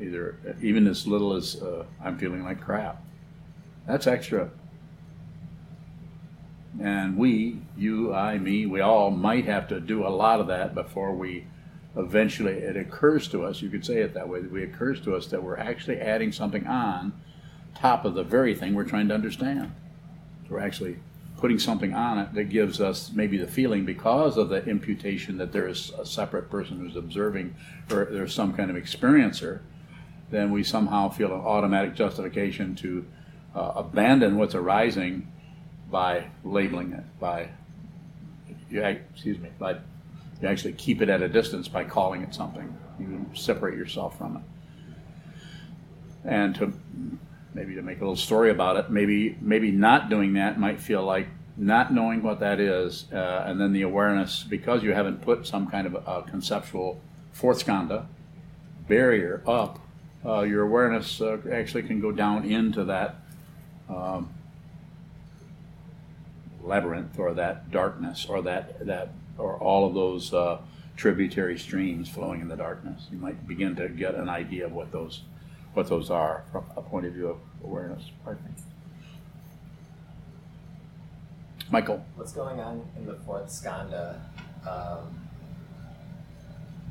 either 0.00 0.36
even 0.60 0.86
as 0.86 1.06
little 1.06 1.34
as 1.34 1.62
uh, 1.62 1.84
I'm 2.02 2.18
feeling 2.18 2.42
like 2.42 2.60
crap. 2.60 3.02
That's 3.86 4.06
extra. 4.06 4.50
And 6.80 7.16
we, 7.16 7.58
you, 7.76 8.14
I, 8.14 8.38
me, 8.38 8.66
we 8.66 8.80
all 8.80 9.10
might 9.10 9.44
have 9.44 9.68
to 9.68 9.80
do 9.80 10.06
a 10.06 10.08
lot 10.08 10.40
of 10.40 10.46
that 10.46 10.74
before 10.74 11.14
we 11.14 11.46
eventually 11.96 12.54
it 12.54 12.76
occurs 12.76 13.28
to 13.28 13.44
us, 13.44 13.60
you 13.60 13.68
could 13.68 13.84
say 13.84 13.98
it 13.98 14.14
that 14.14 14.28
way, 14.28 14.40
it 14.40 14.62
occurs 14.62 15.00
to 15.02 15.14
us 15.14 15.26
that 15.26 15.42
we're 15.42 15.58
actually 15.58 16.00
adding 16.00 16.32
something 16.32 16.66
on 16.66 17.12
top 17.74 18.04
of 18.04 18.14
the 18.14 18.24
very 18.24 18.54
thing 18.54 18.74
we're 18.74 18.84
trying 18.84 19.08
to 19.08 19.14
understand. 19.14 19.72
We're 20.48 20.60
actually 20.60 20.98
putting 21.36 21.58
something 21.58 21.92
on 21.92 22.18
it 22.18 22.34
that 22.34 22.44
gives 22.44 22.80
us 22.80 23.10
maybe 23.12 23.36
the 23.36 23.46
feeling 23.46 23.84
because 23.84 24.36
of 24.36 24.48
the 24.48 24.64
imputation 24.64 25.38
that 25.38 25.52
there 25.52 25.66
is 25.66 25.90
a 25.98 26.06
separate 26.06 26.48
person 26.48 26.78
who's 26.78 26.96
observing 26.96 27.54
or 27.90 28.06
there's 28.10 28.34
some 28.34 28.52
kind 28.52 28.70
of 28.70 28.76
experiencer, 28.76 29.60
then 30.30 30.50
we 30.50 30.62
somehow 30.62 31.08
feel 31.08 31.34
an 31.34 31.40
automatic 31.40 31.94
justification 31.94 32.74
to 32.76 33.04
uh, 33.54 33.72
abandon 33.76 34.36
what's 34.38 34.54
arising 34.54 35.31
by 35.92 36.26
labeling 36.42 36.92
it, 36.92 37.04
by 37.20 37.50
you, 38.68 38.82
excuse 38.82 39.38
me, 39.38 39.50
by 39.60 39.74
you 40.40 40.48
actually 40.48 40.72
keep 40.72 41.00
it 41.00 41.08
at 41.08 41.22
a 41.22 41.28
distance 41.28 41.68
by 41.68 41.84
calling 41.84 42.22
it 42.22 42.34
something. 42.34 42.76
You 42.98 43.26
separate 43.34 43.78
yourself 43.78 44.18
from 44.18 44.38
it. 44.38 44.42
And 46.24 46.54
to 46.56 46.72
maybe 47.54 47.74
to 47.74 47.82
make 47.82 47.98
a 47.98 48.00
little 48.00 48.16
story 48.16 48.50
about 48.50 48.76
it. 48.76 48.90
Maybe 48.90 49.36
maybe 49.40 49.70
not 49.70 50.08
doing 50.08 50.32
that 50.34 50.58
might 50.58 50.80
feel 50.80 51.04
like 51.04 51.28
not 51.56 51.92
knowing 51.92 52.22
what 52.22 52.40
that 52.40 52.58
is, 52.58 53.06
uh, 53.12 53.44
and 53.46 53.60
then 53.60 53.72
the 53.72 53.82
awareness 53.82 54.42
because 54.42 54.82
you 54.82 54.94
haven't 54.94 55.20
put 55.20 55.46
some 55.46 55.68
kind 55.68 55.86
of 55.86 55.94
a, 55.94 56.22
conceptual 56.28 57.00
fourth 57.32 57.64
skandha 57.64 58.06
barrier 58.88 59.42
up. 59.46 59.78
Uh, 60.24 60.40
your 60.40 60.62
awareness 60.62 61.20
uh, 61.20 61.36
actually 61.52 61.82
can 61.82 62.00
go 62.00 62.10
down 62.10 62.44
into 62.44 62.84
that 62.84 63.16
um, 63.88 64.32
labyrinth 66.62 67.18
or 67.18 67.34
that 67.34 67.70
darkness 67.70 68.26
or 68.28 68.42
that 68.42 68.86
that 68.86 69.12
or 69.38 69.56
all 69.58 69.86
of 69.86 69.94
those 69.94 70.32
uh, 70.32 70.58
tributary 70.96 71.58
streams 71.58 72.08
flowing 72.08 72.40
in 72.40 72.48
the 72.48 72.56
darkness. 72.56 73.06
You 73.10 73.18
might 73.18 73.46
begin 73.46 73.74
to 73.76 73.88
get 73.88 74.14
an 74.14 74.28
idea 74.28 74.66
of 74.66 74.72
what 74.72 74.92
those 74.92 75.22
what 75.74 75.88
those 75.88 76.10
are 76.10 76.44
from 76.52 76.64
a 76.76 76.82
point 76.82 77.06
of 77.06 77.14
view 77.14 77.28
of 77.28 77.38
awareness, 77.64 78.02
I 78.26 78.34
think. 78.34 78.56
Michael. 81.70 82.04
What's 82.16 82.32
going 82.32 82.60
on 82.60 82.86
in 82.96 83.06
the 83.06 83.14
fourth 83.14 83.48
skandha 83.48 84.20
um, 84.68 85.21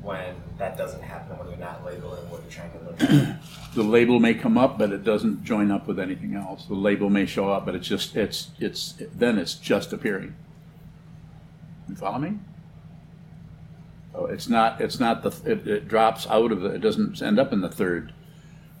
when 0.02 0.34
that 0.58 0.76
doesn't 0.76 1.02
happen, 1.02 1.38
when 1.38 1.48
you're 1.48 1.58
not 1.58 1.84
labeling 1.84 2.28
what 2.30 2.42
you're 2.42 2.50
trying 2.50 2.72
to 2.72 2.78
look 2.78 3.02
at? 3.02 3.40
the 3.74 3.82
label 3.82 4.18
may 4.18 4.34
come 4.34 4.58
up, 4.58 4.78
but 4.78 4.92
it 4.92 5.04
doesn't 5.04 5.44
join 5.44 5.70
up 5.70 5.86
with 5.86 6.00
anything 6.00 6.34
else. 6.34 6.66
The 6.66 6.74
label 6.74 7.08
may 7.08 7.26
show 7.26 7.50
up, 7.50 7.64
but 7.64 7.74
it's 7.74 7.86
just 7.86 8.16
it's 8.16 8.50
it's 8.58 8.94
then 9.14 9.38
it's 9.38 9.54
just 9.54 9.92
appearing. 9.92 10.34
You 11.88 11.94
follow 11.94 12.18
me? 12.18 12.38
So 14.12 14.26
it's 14.26 14.48
not 14.48 14.80
it's 14.80 14.98
not 14.98 15.22
the 15.22 15.30
it, 15.50 15.66
it 15.66 15.88
drops 15.88 16.26
out 16.26 16.52
of 16.52 16.60
the 16.60 16.70
it 16.70 16.80
doesn't 16.80 17.22
end 17.22 17.38
up 17.38 17.52
in 17.52 17.60
the 17.60 17.68
third 17.68 18.12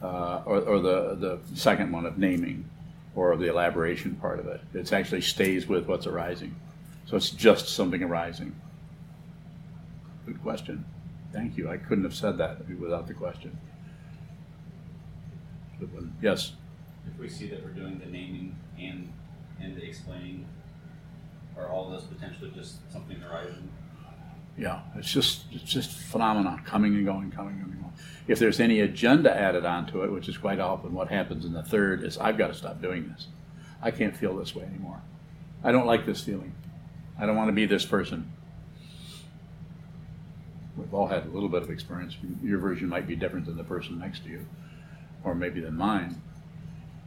uh, 0.02 0.42
or, 0.44 0.60
or 0.60 0.80
the 0.80 1.14
the 1.14 1.38
second 1.54 1.92
one 1.92 2.04
of 2.04 2.18
naming 2.18 2.68
or 3.14 3.36
the 3.36 3.48
elaboration 3.48 4.16
part 4.16 4.40
of 4.40 4.46
it. 4.46 4.60
It 4.74 4.92
actually 4.92 5.20
stays 5.20 5.68
with 5.68 5.86
what's 5.86 6.06
arising. 6.06 6.54
So 7.06 7.16
it's 7.16 7.30
just 7.30 7.68
something 7.68 8.02
arising. 8.02 8.54
Good 10.26 10.42
question. 10.42 10.84
Thank 11.32 11.56
you. 11.56 11.70
I 11.70 11.78
couldn't 11.78 12.04
have 12.04 12.14
said 12.14 12.38
that 12.38 12.68
without 12.78 13.06
the 13.06 13.14
question. 13.14 13.58
Yes. 16.20 16.52
If 17.06 17.18
we 17.18 17.28
see 17.28 17.48
that 17.48 17.64
we're 17.64 17.72
doing 17.72 17.98
the 17.98 18.06
naming 18.06 18.56
and 18.78 19.12
and 19.60 19.76
the 19.76 19.84
explaining, 19.84 20.46
are 21.56 21.68
all 21.68 21.90
those 21.90 22.04
potentially 22.04 22.50
just 22.54 22.76
something 22.92 23.20
arising? 23.22 23.68
Yeah, 24.56 24.80
it's 24.96 25.10
just 25.10 25.44
it's 25.50 25.64
just 25.64 25.90
phenomena 25.90 26.62
coming 26.64 26.94
and 26.94 27.06
going, 27.06 27.30
coming 27.30 27.54
and 27.54 27.72
going. 27.72 27.92
If 28.28 28.38
there's 28.38 28.60
any 28.60 28.80
agenda 28.80 29.34
added 29.34 29.64
onto 29.64 30.04
it, 30.04 30.12
which 30.12 30.28
is 30.28 30.36
quite 30.36 30.60
often 30.60 30.92
what 30.92 31.08
happens 31.08 31.44
in 31.44 31.52
the 31.52 31.62
third, 31.62 32.04
is 32.04 32.18
I've 32.18 32.38
got 32.38 32.48
to 32.48 32.54
stop 32.54 32.80
doing 32.80 33.08
this. 33.08 33.28
I 33.80 33.90
can't 33.90 34.16
feel 34.16 34.36
this 34.36 34.54
way 34.54 34.64
anymore. 34.64 35.00
I 35.64 35.72
don't 35.72 35.86
like 35.86 36.06
this 36.06 36.22
feeling. 36.22 36.54
I 37.18 37.26
don't 37.26 37.36
want 37.36 37.48
to 37.48 37.52
be 37.52 37.66
this 37.66 37.84
person. 37.84 38.32
We've 40.76 40.92
all 40.94 41.06
had 41.06 41.26
a 41.26 41.28
little 41.28 41.48
bit 41.48 41.62
of 41.62 41.70
experience. 41.70 42.16
Your 42.42 42.58
version 42.58 42.88
might 42.88 43.06
be 43.06 43.16
different 43.16 43.46
than 43.46 43.56
the 43.56 43.64
person 43.64 43.98
next 43.98 44.24
to 44.24 44.30
you, 44.30 44.46
or 45.24 45.34
maybe 45.34 45.60
than 45.60 45.76
mine. 45.76 46.20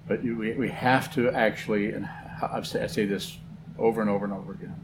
But 0.07 0.23
you, 0.23 0.37
we, 0.37 0.53
we 0.53 0.69
have 0.69 1.13
to 1.15 1.31
actually, 1.31 1.91
and 1.91 2.07
I 2.41 2.61
say 2.61 3.05
this 3.05 3.37
over 3.77 4.01
and 4.01 4.09
over 4.09 4.25
and 4.25 4.33
over 4.33 4.51
again, 4.51 4.75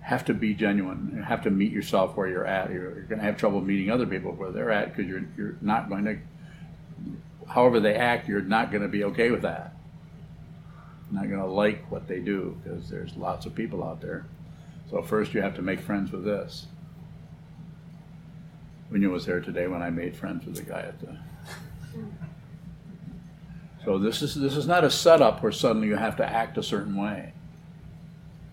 have 0.00 0.24
to 0.26 0.34
be 0.34 0.54
genuine. 0.54 1.12
You 1.16 1.22
have 1.22 1.42
to 1.44 1.50
meet 1.50 1.72
yourself 1.72 2.16
where 2.16 2.28
you're 2.28 2.46
at. 2.46 2.70
You're, 2.70 2.94
you're 2.94 3.04
going 3.04 3.18
to 3.18 3.24
have 3.24 3.36
trouble 3.36 3.60
meeting 3.60 3.90
other 3.90 4.06
people 4.06 4.32
where 4.32 4.50
they're 4.52 4.70
at 4.70 4.94
because 4.94 5.10
you're, 5.10 5.24
you're 5.36 5.56
not 5.60 5.88
going 5.88 6.04
to, 6.04 6.18
however 7.48 7.80
they 7.80 7.94
act, 7.94 8.28
you're 8.28 8.42
not 8.42 8.70
going 8.70 8.82
to 8.82 8.88
be 8.88 9.04
okay 9.04 9.30
with 9.30 9.42
that. 9.42 9.74
You're 11.10 11.20
Not 11.20 11.30
going 11.30 11.40
to 11.40 11.46
like 11.46 11.90
what 11.90 12.06
they 12.06 12.20
do 12.20 12.56
because 12.62 12.88
there's 12.88 13.16
lots 13.16 13.46
of 13.46 13.54
people 13.54 13.82
out 13.82 14.00
there. 14.00 14.26
So 14.90 15.02
first 15.02 15.34
you 15.34 15.40
have 15.40 15.56
to 15.56 15.62
make 15.62 15.80
friends 15.80 16.12
with 16.12 16.24
this. 16.24 16.66
Winya 18.92 19.10
was 19.10 19.26
there 19.26 19.40
today 19.40 19.66
when 19.66 19.82
I 19.82 19.90
made 19.90 20.16
friends 20.16 20.44
with 20.46 20.56
the 20.56 20.62
guy 20.62 20.80
at 20.80 21.00
the. 21.00 21.16
So 23.84 23.98
this 23.98 24.22
is 24.22 24.34
this 24.34 24.56
is 24.56 24.66
not 24.66 24.84
a 24.84 24.90
setup 24.90 25.42
where 25.42 25.52
suddenly 25.52 25.88
you 25.88 25.96
have 25.96 26.16
to 26.16 26.26
act 26.26 26.56
a 26.56 26.62
certain 26.62 26.96
way. 26.96 27.32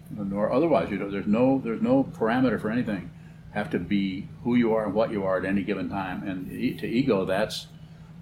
Nor 0.10 0.52
otherwise, 0.52 0.92
you 0.92 0.98
know, 0.98 1.10
there's 1.10 1.28
no 1.28 1.62
there's 1.64 1.82
no 1.82 2.04
parameter 2.04 2.60
for 2.60 2.70
anything. 2.70 3.12
Have 3.52 3.70
to 3.72 3.80
be 3.80 4.28
who 4.44 4.56
you 4.56 4.74
are 4.74 4.86
and 4.86 4.94
what 4.94 5.12
you 5.12 5.24
are 5.24 5.38
at 5.38 5.46
any 5.46 5.64
given 5.64 5.90
time. 5.90 6.28
And 6.28 6.50
to 6.80 6.88
ego, 6.88 7.26
that's 7.26 7.68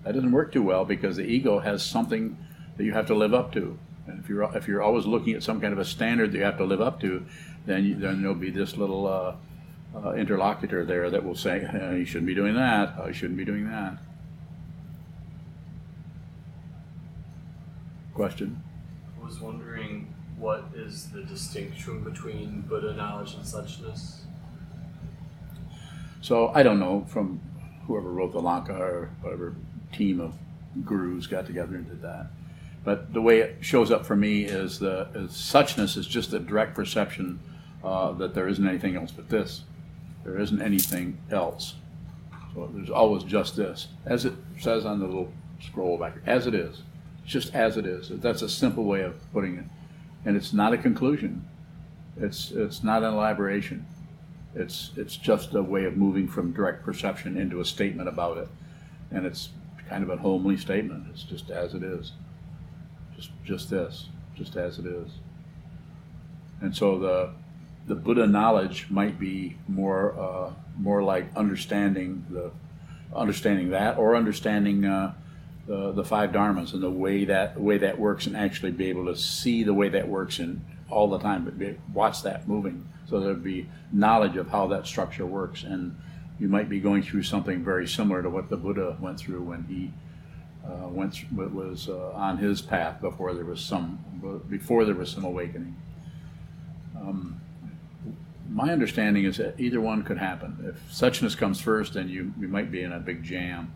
that 0.04 0.14
doesn't 0.14 0.32
work 0.32 0.52
too 0.52 0.64
well 0.64 0.86
because 0.86 1.18
the 1.18 1.26
ego 1.26 1.60
has 1.60 1.84
something 1.84 2.38
that 2.78 2.84
you 2.84 2.94
have 2.94 3.08
to 3.08 3.16
live 3.16 3.34
up 3.34 3.52
to. 3.54 3.78
And 4.08 4.20
if 4.20 4.30
you're 4.30 4.44
if 4.56 4.68
you're 4.68 4.82
always 4.82 5.06
looking 5.06 5.34
at 5.34 5.44
some 5.44 5.60
kind 5.60 5.74
of 5.74 5.80
a 5.80 5.86
standard 5.86 6.32
that 6.32 6.38
you 6.38 6.44
have 6.44 6.58
to 6.58 6.66
live 6.66 6.82
up 6.82 7.00
to, 7.02 7.26
then 7.66 7.86
you, 7.86 7.96
then 7.96 8.22
there'll 8.22 8.36
be 8.36 8.52
this 8.52 8.78
little 8.78 9.08
uh, 9.08 9.36
uh, 9.96 10.14
interlocutor 10.14 10.86
there 10.86 11.10
that 11.10 11.24
will 11.24 11.36
say, 11.36 11.62
"You 11.98 12.06
shouldn't 12.06 12.28
be 12.28 12.36
doing 12.36 12.56
that. 12.56 12.96
Oh, 12.98 13.08
you 13.08 13.14
shouldn't 13.14 13.38
be 13.38 13.46
doing 13.46 13.70
that." 13.70 13.98
Question. 18.14 18.62
I 19.20 19.26
was 19.26 19.40
wondering 19.40 20.14
what 20.38 20.66
is 20.74 21.10
the 21.10 21.22
distinction 21.22 22.04
between 22.04 22.62
Buddha 22.62 22.94
knowledge 22.94 23.34
and 23.34 23.44
suchness? 23.44 24.22
So 26.22 26.50
I 26.50 26.64
don't 26.64 26.80
know 26.80 27.06
from 27.08 27.42
whoever 27.88 28.10
wrote 28.10 28.32
the 28.32 28.42
Lanka 28.42 28.74
or 28.74 29.10
whatever 29.22 29.56
team 29.92 30.20
of 30.22 30.34
gurus 30.86 31.28
got 31.28 31.46
together 31.46 31.76
and 31.76 31.88
did 31.88 32.02
that. 32.02 32.28
But 32.84 33.14
the 33.14 33.22
way 33.22 33.40
it 33.40 33.58
shows 33.62 33.92
up 33.92 34.06
for 34.06 34.16
me 34.16 34.44
is 34.44 34.80
the 34.80 35.08
is 35.14 35.32
suchness 35.32 35.98
is 35.98 36.08
just 36.08 36.34
a 36.34 36.40
direct 36.40 36.76
perception 36.76 37.40
uh, 37.84 38.14
that 38.14 38.34
there 38.34 38.48
isn't 38.48 38.68
anything 38.68 38.96
else 38.96 39.12
but 39.12 39.30
this. 39.30 39.64
There 40.24 40.40
isn't 40.40 40.62
anything 40.62 41.18
else. 41.32 41.76
So 42.54 42.70
there's 42.74 42.90
always 42.90 43.24
just 43.24 43.56
this, 43.56 43.88
as 44.06 44.26
it 44.26 44.34
says 44.60 44.86
on 44.86 45.00
the 45.00 45.06
little 45.06 45.32
scroll 45.62 45.98
back. 45.98 46.16
As 46.26 46.48
it 46.48 46.56
is, 46.56 46.82
just 47.26 47.54
as 47.54 47.78
it 47.78 47.86
is. 47.86 48.10
That's 48.10 48.42
a 48.42 48.50
simple 48.50 48.86
way 48.86 49.02
of 49.02 49.16
putting 49.32 49.58
it, 49.58 49.66
and 50.26 50.36
it's 50.36 50.52
not 50.52 50.74
a 50.74 50.78
conclusion. 50.78 51.48
It's 52.18 52.52
it's 52.52 52.84
not 52.84 53.04
an 53.04 53.14
elaboration. 53.14 53.86
It's 54.56 54.92
it's 54.98 55.16
just 55.16 55.54
a 55.54 55.62
way 55.62 55.86
of 55.86 55.96
moving 55.96 56.28
from 56.28 56.54
direct 56.54 56.84
perception 56.84 57.38
into 57.38 57.62
a 57.62 57.66
statement 57.66 58.10
about 58.10 58.38
it, 58.38 58.50
and 59.12 59.26
it's 59.26 59.50
kind 59.88 60.04
of 60.04 60.10
a 60.10 60.18
homely 60.18 60.58
statement. 60.58 61.08
It's 61.12 61.24
just 61.24 61.50
as 61.50 61.74
it 61.74 61.84
is 61.84 62.12
just 63.20 63.32
just 63.44 63.70
this, 63.70 64.08
just 64.36 64.56
as 64.56 64.80
it 64.80 64.86
is. 64.86 65.12
And 66.62 66.76
so 66.76 66.98
the 66.98 67.32
the 67.90 67.96
Buddha 67.96 68.28
knowledge 68.28 68.86
might 68.92 69.20
be 69.20 69.58
more 69.68 70.18
uh, 70.18 70.54
more 70.78 71.02
like 71.02 71.36
understanding 71.36 72.24
the 72.30 72.52
understanding 73.14 73.72
that 73.72 73.98
or 73.98 74.16
understanding 74.16 74.86
uh, 74.86 75.14
the 75.66 75.92
the 75.92 76.04
five 76.04 76.32
dharmas 76.32 76.74
and 76.74 76.84
the 76.84 76.92
way 76.92 77.26
that 77.26 77.56
the 77.56 77.62
way 77.62 77.80
that 77.80 77.98
works 77.98 78.28
and 78.28 78.38
actually 78.38 78.72
be 78.72 78.90
able 78.90 79.06
to 79.06 79.16
see 79.16 79.64
the 79.64 79.74
way 79.74 79.90
that 79.90 80.08
works 80.08 80.38
in 80.38 80.62
all 80.92 81.10
the 81.10 81.20
time, 81.20 81.46
but 81.46 81.58
be, 81.58 81.78
watch 81.92 82.22
that 82.24 82.48
moving. 82.48 82.88
So 83.08 83.20
there'd 83.20 83.44
be 83.44 83.68
knowledge 83.92 84.38
of 84.38 84.50
how 84.50 84.68
that 84.68 84.86
structure 84.86 85.26
works, 85.26 85.64
and 85.64 85.96
you 86.40 86.48
might 86.48 86.70
be 86.70 86.80
going 86.80 87.02
through 87.02 87.24
something 87.24 87.64
very 87.64 87.88
similar 87.88 88.22
to 88.22 88.30
what 88.30 88.50
the 88.50 88.58
Buddha 88.58 88.98
went 89.00 89.20
through 89.20 89.42
when 89.42 89.64
he 89.64 89.92
uh, 90.64 90.88
went 90.88 91.26
was 91.32 91.90
uh, 91.90 92.12
on 92.12 92.38
his 92.38 92.62
path 92.62 93.02
before 93.02 93.34
there 93.34 93.46
was 93.46 93.62
some 93.62 93.98
before 94.48 94.86
there 94.86 94.94
was 94.94 95.10
some 95.10 95.24
awakening. 95.24 95.76
Um, 96.96 97.42
my 98.50 98.72
understanding 98.72 99.26
is 99.26 99.38
that 99.38 99.60
either 99.60 99.80
one 99.80 100.04
could 100.04 100.18
happen. 100.18 100.58
If 100.68 100.92
suchness 100.92 101.38
comes 101.38 101.60
first, 101.62 101.94
then 101.94 102.10
you, 102.10 102.34
you 102.40 102.48
might 102.48 102.72
be 102.72 102.82
in 102.82 102.92
a 102.92 103.00
big 103.00 103.24
jam. 103.24 103.72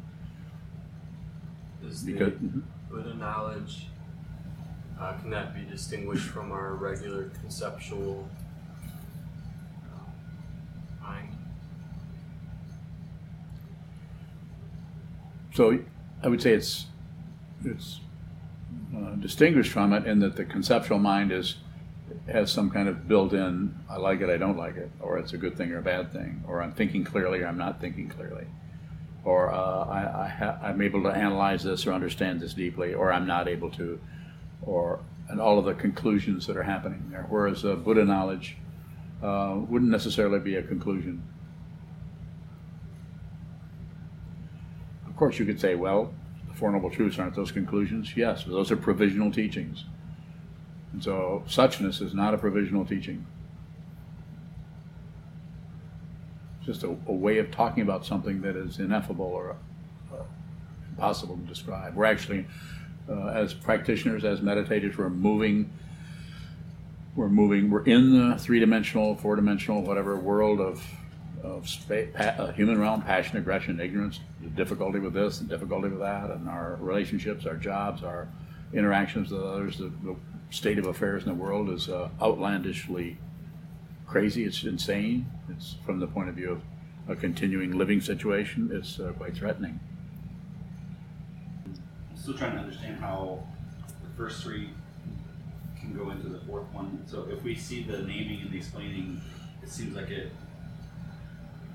Is 1.86 2.04
Because- 2.04 2.34
the 2.42 2.62
Buddha 2.90 3.14
knowledge 3.16 3.88
uh, 5.00 5.14
can 5.14 5.30
that 5.32 5.54
be 5.56 5.62
distinguished 5.70 6.26
from 6.26 6.52
our 6.52 6.76
regular 6.76 7.30
conceptual 7.42 8.30
uh, 9.84 11.04
mind? 11.04 11.36
So 15.54 15.80
I 16.22 16.28
would 16.30 16.42
say 16.42 16.54
it's 16.54 16.86
it's 17.66 18.00
uh, 18.96 19.16
distinguished 19.16 19.72
from 19.72 19.94
it 19.94 20.06
in 20.06 20.20
that 20.20 20.36
the 20.36 20.46
conceptual 20.46 21.00
mind 21.00 21.32
is 21.32 21.56
has 22.28 22.52
some 22.52 22.70
kind 22.70 22.88
of 22.88 23.08
built-in 23.08 23.76
I 23.90 23.98
like 23.98 24.22
it, 24.22 24.30
I 24.30 24.38
don't 24.38 24.58
like 24.58 24.78
it, 24.78 24.90
or 25.02 25.18
it's 25.18 25.34
a 25.34 25.38
good 25.38 25.58
thing 25.58 25.72
or 25.72 25.80
a 25.80 25.82
bad 25.82 26.14
thing, 26.14 26.44
or 26.48 26.62
I'm 26.62 26.72
thinking 26.72 27.04
clearly 27.04 27.42
or 27.42 27.48
I'm 27.48 27.58
not 27.58 27.82
thinking 27.82 28.08
clearly, 28.10 28.46
or 29.26 29.52
uh, 29.52 29.84
I, 29.86 30.26
I 30.26 30.28
ha- 30.28 30.60
I'm 30.64 30.82
able 30.82 31.04
to 31.04 31.10
analyze 31.10 31.64
this 31.64 31.86
or 31.86 31.94
understand 31.94 32.40
this 32.40 32.54
deeply, 32.54 32.94
or 32.94 33.12
I'm 33.12 33.28
not 33.28 33.48
able 33.48 33.70
to, 33.72 34.00
or 34.62 35.00
and 35.30 35.40
all 35.42 35.60
of 35.60 35.66
the 35.66 35.74
conclusions 35.74 36.48
that 36.48 36.58
are 36.58 36.64
happening 36.64 37.08
there. 37.10 37.26
Whereas 37.30 37.66
uh, 37.66 37.76
Buddha 37.76 38.06
knowledge 38.06 38.58
uh, 39.22 39.56
wouldn't 39.58 39.92
necessarily 39.92 40.40
be 40.40 40.56
a 40.56 40.64
conclusion. 40.64 41.24
Of 45.08 45.16
course, 45.16 45.40
you 45.40 45.46
could 45.46 45.60
say, 45.60 45.76
well, 45.76 46.14
the 46.48 46.54
Four 46.54 46.72
Noble 46.72 46.90
Truths 46.90 47.20
aren't 47.20 47.36
those 47.36 47.52
conclusions? 47.52 48.18
Yes, 48.18 48.44
those 48.44 48.72
are 48.72 48.76
provisional 48.76 49.32
teachings. 49.32 49.86
And 50.94 51.04
so, 51.04 51.44
suchness 51.48 52.02
is 52.02 52.14
not 52.14 52.34
a 52.34 52.38
provisional 52.38 52.86
teaching. 52.86 53.26
It's 56.60 56.68
just 56.68 56.84
a, 56.84 56.96
a 57.08 57.14
way 57.14 57.40
of 57.40 57.52
talking 57.52 57.84
about 57.84 58.06
something 58.06 58.42
that 58.42 58.56
is 58.56 58.80
ineffable 58.80 59.26
or 59.26 59.58
uh, 60.14 60.24
impossible 60.90 61.36
to 61.36 61.44
describe. 61.44 61.96
We're 61.96 62.06
actually, 62.06 62.46
uh, 63.10 63.28
as 63.30 63.54
practitioners, 63.54 64.24
as 64.24 64.40
meditators, 64.40 64.96
we're 64.96 65.10
moving. 65.10 65.72
We're 67.16 67.30
moving. 67.30 67.70
We're 67.70 67.84
in 67.84 68.32
the 68.32 68.38
three-dimensional, 68.38 69.18
four-dimensional, 69.18 69.82
whatever 69.82 70.16
world 70.16 70.62
of 70.62 70.84
of 71.44 71.68
space, 71.68 72.10
pa- 72.16 72.36
uh, 72.38 72.52
human 72.54 72.80
realm, 72.80 73.02
passion, 73.02 73.38
aggression, 73.38 73.80
ignorance, 73.80 74.22
the 74.42 74.50
difficulty 74.50 75.00
with 75.00 75.14
this, 75.14 75.42
and 75.42 75.50
difficulty 75.50 75.90
with 75.90 76.00
that, 76.00 76.32
and 76.32 76.48
our 76.50 76.78
relationships, 76.80 77.46
our 77.46 77.56
jobs, 77.56 78.02
our 78.04 78.28
interactions 78.74 79.30
with 79.30 79.42
others, 79.42 79.78
the, 79.78 79.92
the 80.04 80.16
state 80.54 80.78
of 80.78 80.86
affairs 80.86 81.24
in 81.24 81.30
the 81.30 81.36
world 81.36 81.68
is 81.70 81.90
uh, 81.90 82.10
outlandishly 82.22 83.18
crazy. 84.06 84.44
It's 84.44 84.64
insane. 84.64 85.26
It's 85.50 85.76
from 85.84 86.00
the 86.00 86.06
point 86.06 86.30
of 86.30 86.36
view 86.36 86.52
of 86.52 86.62
a 87.10 87.20
continuing 87.20 87.72
living 87.76 88.00
situation. 88.02 88.70
It's 88.72 89.00
uh, 89.00 89.14
quite 89.18 89.36
threatening. 89.36 89.80
I'm 91.66 91.76
still 92.16 92.36
trying 92.36 92.54
to 92.54 92.60
understand 92.60 93.00
how 93.00 93.44
the 94.04 94.16
first 94.16 94.44
three 94.44 94.70
can 95.80 95.98
go 95.98 96.12
into 96.12 96.30
the 96.30 96.40
fourth 96.46 96.72
one. 96.72 97.04
So 97.08 97.28
if 97.32 97.44
we 97.44 97.56
see 97.56 97.82
the 97.82 97.98
naming 98.04 98.42
and 98.42 98.52
the 98.52 98.58
explaining, 98.58 99.20
it 99.64 99.70
seems 99.70 99.96
like 99.96 100.12
it 100.12 100.32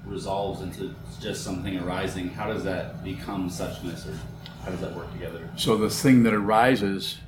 resolves 0.07 0.63
into 0.63 0.95
just 1.21 1.43
something 1.43 1.77
arising. 1.79 2.29
How 2.29 2.47
does 2.47 2.63
that 2.63 3.03
become 3.03 3.51
suchness, 3.51 4.09
or 4.09 4.17
how 4.65 4.71
does 4.71 4.81
that 4.81 4.95
work 4.95 5.13
together? 5.13 5.51
So 5.57 5.77
the 5.77 5.91
thing 5.91 6.23
that 6.23 6.33
arises, 6.33 7.19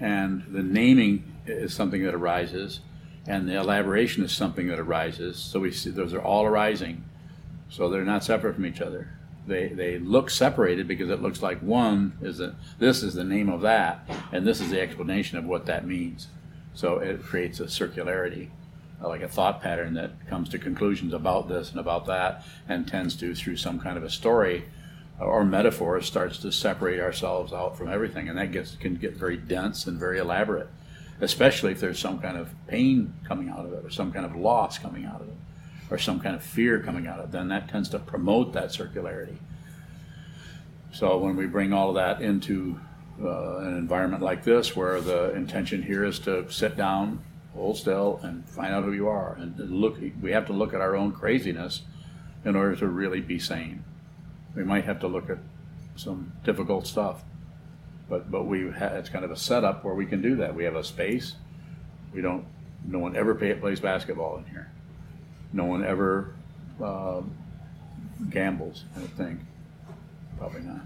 and 0.00 0.44
the 0.48 0.62
naming 0.62 1.24
is 1.46 1.74
something 1.74 2.02
that 2.04 2.14
arises, 2.14 2.80
and 3.26 3.48
the 3.48 3.54
elaboration 3.54 4.24
is 4.24 4.32
something 4.32 4.68
that 4.68 4.78
arises. 4.78 5.38
So 5.38 5.60
we 5.60 5.70
see 5.70 5.90
those 5.90 6.14
are 6.14 6.22
all 6.22 6.44
arising. 6.44 7.04
So 7.70 7.88
they're 7.88 8.04
not 8.04 8.24
separate 8.24 8.54
from 8.54 8.66
each 8.66 8.80
other. 8.80 9.08
They, 9.46 9.68
they 9.68 9.98
look 9.98 10.30
separated 10.30 10.88
because 10.88 11.10
it 11.10 11.20
looks 11.20 11.42
like 11.42 11.60
one 11.60 12.16
is 12.22 12.40
a, 12.40 12.56
this 12.78 13.02
is 13.02 13.14
the 13.14 13.24
name 13.24 13.48
of 13.48 13.60
that, 13.60 14.08
and 14.32 14.46
this 14.46 14.60
is 14.60 14.70
the 14.70 14.80
explanation 14.80 15.38
of 15.38 15.44
what 15.44 15.66
that 15.66 15.86
means. 15.86 16.28
So 16.72 16.98
it 16.98 17.22
creates 17.22 17.60
a 17.60 17.64
circularity, 17.64 18.48
uh, 19.02 19.08
like 19.08 19.22
a 19.22 19.28
thought 19.28 19.60
pattern 19.60 19.94
that 19.94 20.26
comes 20.28 20.48
to 20.50 20.58
conclusions 20.58 21.12
about 21.12 21.48
this 21.48 21.70
and 21.70 21.78
about 21.78 22.06
that, 22.06 22.44
and 22.68 22.88
tends 22.88 23.16
to, 23.16 23.34
through 23.34 23.56
some 23.56 23.78
kind 23.78 23.98
of 23.98 24.04
a 24.04 24.10
story 24.10 24.64
or 25.18 25.44
metaphor, 25.44 26.00
starts 26.02 26.38
to 26.38 26.50
separate 26.50 27.00
ourselves 27.00 27.52
out 27.52 27.76
from 27.78 27.88
everything, 27.88 28.28
and 28.28 28.38
that 28.38 28.52
gets 28.52 28.76
can 28.76 28.96
get 28.96 29.16
very 29.16 29.36
dense 29.36 29.86
and 29.86 29.98
very 29.98 30.18
elaborate, 30.18 30.68
especially 31.20 31.72
if 31.72 31.80
there's 31.80 31.98
some 31.98 32.18
kind 32.18 32.36
of 32.36 32.54
pain 32.66 33.14
coming 33.24 33.48
out 33.48 33.64
of 33.64 33.72
it 33.72 33.84
or 33.84 33.90
some 33.90 34.12
kind 34.12 34.26
of 34.26 34.34
loss 34.34 34.78
coming 34.78 35.04
out 35.04 35.20
of 35.20 35.28
it 35.28 35.36
or 35.90 35.98
some 35.98 36.18
kind 36.18 36.34
of 36.34 36.42
fear 36.42 36.80
coming 36.80 37.06
out 37.06 37.18
of 37.18 37.26
it, 37.26 37.32
then 37.32 37.48
that 37.48 37.68
tends 37.68 37.88
to 37.90 37.98
promote 37.98 38.52
that 38.52 38.70
circularity. 38.70 39.36
So 40.92 41.18
when 41.18 41.36
we 41.36 41.46
bring 41.46 41.72
all 41.72 41.90
of 41.90 41.94
that 41.96 42.22
into 42.22 42.80
uh, 43.22 43.58
an 43.58 43.76
environment 43.76 44.22
like 44.22 44.44
this, 44.44 44.74
where 44.74 45.00
the 45.00 45.32
intention 45.34 45.82
here 45.82 46.04
is 46.04 46.18
to 46.20 46.50
sit 46.50 46.76
down, 46.76 47.20
hold 47.52 47.76
still, 47.76 48.20
and 48.22 48.44
find 48.48 48.72
out 48.72 48.84
who 48.84 48.92
you 48.92 49.08
are, 49.08 49.34
and 49.34 49.58
look, 49.70 49.98
we 50.20 50.32
have 50.32 50.46
to 50.46 50.52
look 50.52 50.74
at 50.74 50.80
our 50.80 50.96
own 50.96 51.12
craziness 51.12 51.82
in 52.44 52.56
order 52.56 52.76
to 52.76 52.88
really 52.88 53.20
be 53.20 53.38
sane. 53.38 53.84
We 54.54 54.64
might 54.64 54.84
have 54.84 55.00
to 55.00 55.08
look 55.08 55.30
at 55.30 55.38
some 55.96 56.32
difficult 56.44 56.86
stuff, 56.86 57.24
but 58.08 58.30
but 58.30 58.44
we 58.44 58.70
ha- 58.70 58.94
it's 58.94 59.08
kind 59.08 59.24
of 59.24 59.30
a 59.30 59.36
setup 59.36 59.84
where 59.84 59.94
we 59.94 60.06
can 60.06 60.22
do 60.22 60.36
that. 60.36 60.54
We 60.54 60.64
have 60.64 60.76
a 60.76 60.84
space. 60.84 61.34
We 62.12 62.20
don't. 62.20 62.46
No 62.86 62.98
one 62.98 63.16
ever 63.16 63.34
pay, 63.34 63.54
plays 63.54 63.80
basketball 63.80 64.36
in 64.38 64.44
here. 64.44 64.70
No 65.52 65.64
one 65.64 65.84
ever 65.84 66.34
uh, 66.82 67.22
gambles. 68.30 68.84
I 68.96 69.00
think 69.00 69.40
probably 70.38 70.62
not. 70.62 70.82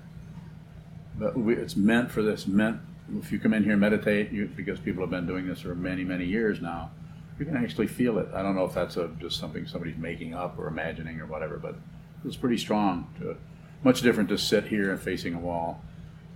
But 1.19 1.37
we, 1.37 1.55
it's 1.55 1.77
meant 1.77 2.11
for 2.11 2.23
this. 2.23 2.47
Meant 2.47 2.81
if 3.19 3.33
you 3.33 3.39
come 3.39 3.55
in 3.55 3.65
here 3.65 3.73
and 3.73 3.81
meditate, 3.81 4.31
you, 4.31 4.51
because 4.55 4.79
people 4.79 5.03
have 5.03 5.11
been 5.11 5.27
doing 5.27 5.47
this 5.47 5.61
for 5.61 5.75
many 5.75 6.05
many 6.05 6.25
years 6.25 6.61
now, 6.61 6.91
you 7.39 7.45
can 7.45 7.57
actually 7.57 7.87
feel 7.87 8.19
it. 8.19 8.29
I 8.35 8.43
don't 8.43 8.55
know 8.55 8.65
if 8.65 8.75
that's 8.75 8.97
a, 8.97 9.09
just 9.21 9.39
something 9.39 9.67
somebody's 9.67 9.97
making 9.97 10.35
up 10.35 10.59
or 10.59 10.69
imagining 10.69 11.21
or 11.21 11.27
whatever, 11.27 11.59
but 11.59 11.77
it's 12.25 12.37
pretty 12.37 12.59
strong. 12.59 13.09
To, 13.21 13.37
much 13.83 14.03
different 14.03 14.29
to 14.29 14.39
sit 14.39 14.65
here 14.65 14.91
and 14.91 15.01
facing 15.01 15.35
a 15.35 15.39
wall 15.39 15.83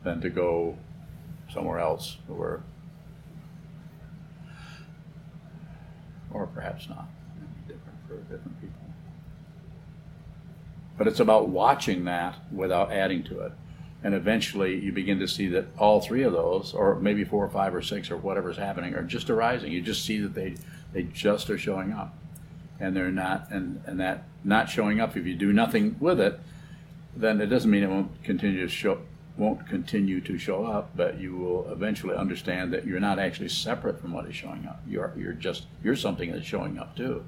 than 0.04 0.20
to 0.20 0.30
go 0.30 0.76
somewhere 1.52 1.78
else 1.78 2.16
where, 2.26 2.62
or 6.32 6.46
perhaps 6.46 6.88
not. 6.88 7.08
Different 7.66 7.98
for 8.08 8.16
different 8.16 8.60
people. 8.60 8.74
But 10.96 11.08
it's 11.08 11.20
about 11.20 11.48
watching 11.48 12.04
that 12.04 12.36
without 12.52 12.92
adding 12.92 13.24
to 13.24 13.40
it. 13.40 13.52
And 14.04 14.14
eventually 14.14 14.80
you 14.80 14.92
begin 14.92 15.20
to 15.20 15.28
see 15.28 15.46
that 15.48 15.66
all 15.78 16.00
three 16.00 16.22
of 16.22 16.32
those, 16.32 16.74
or 16.74 16.96
maybe 16.96 17.24
four 17.24 17.44
or 17.44 17.48
five 17.48 17.74
or 17.74 17.82
six 17.82 18.10
or 18.10 18.16
whatever's 18.16 18.56
happening, 18.56 18.94
are 18.94 19.02
just 19.02 19.30
arising. 19.30 19.72
You 19.72 19.80
just 19.80 20.04
see 20.04 20.18
that 20.18 20.34
they, 20.34 20.56
they 20.92 21.04
just 21.04 21.48
are 21.50 21.58
showing 21.58 21.92
up. 21.92 22.16
And 22.80 22.96
they're 22.96 23.12
not, 23.12 23.48
and, 23.50 23.80
and 23.86 24.00
that 24.00 24.24
not 24.42 24.68
showing 24.68 25.00
up, 25.00 25.16
if 25.16 25.24
you 25.24 25.36
do 25.36 25.52
nothing 25.52 25.96
with 26.00 26.20
it, 26.20 26.40
then 27.16 27.40
it 27.40 27.46
doesn't 27.46 27.70
mean 27.70 27.82
it 27.82 27.90
won't 27.90 28.22
continue 28.24 28.60
to 28.60 28.68
show, 28.68 28.98
won't 29.36 29.66
continue 29.68 30.20
to 30.20 30.38
show 30.38 30.64
up, 30.64 30.90
but 30.96 31.18
you 31.18 31.36
will 31.36 31.70
eventually 31.70 32.14
understand 32.14 32.72
that 32.72 32.86
you're 32.86 33.00
not 33.00 33.18
actually 33.18 33.48
separate 33.48 34.00
from 34.00 34.12
what 34.12 34.26
is 34.26 34.34
showing 34.34 34.66
up. 34.66 34.80
You're, 34.86 35.12
you're 35.16 35.32
just, 35.32 35.66
you're 35.82 35.96
something 35.96 36.32
that's 36.32 36.46
showing 36.46 36.78
up 36.78 36.96
too. 36.96 37.24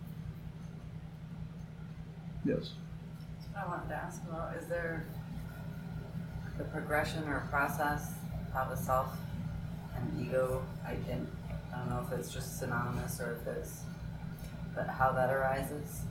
Yes. 2.45 2.73
I 3.57 3.67
wanted 3.67 3.89
to 3.89 3.95
ask 3.95 4.23
about, 4.29 4.57
is 4.57 4.67
there 4.67 5.07
the 6.59 6.65
progression 6.65 7.27
or 7.29 7.47
process 7.51 8.13
of 8.55 8.71
the 8.71 8.77
self 8.77 9.17
and 9.97 10.27
ego, 10.27 10.63
I 10.87 10.95
didn't, 10.95 11.29
I 11.73 11.79
don't 11.79 11.91
know 11.91 12.07
if 12.07 12.19
it's 12.19 12.33
just 12.33 12.59
synonymous 12.59 13.21
or 13.21 13.39
if 13.41 13.57
it's, 13.57 13.81
but 14.75 14.89
how 14.89 15.13
that 15.13 15.31
arises? 15.31 16.03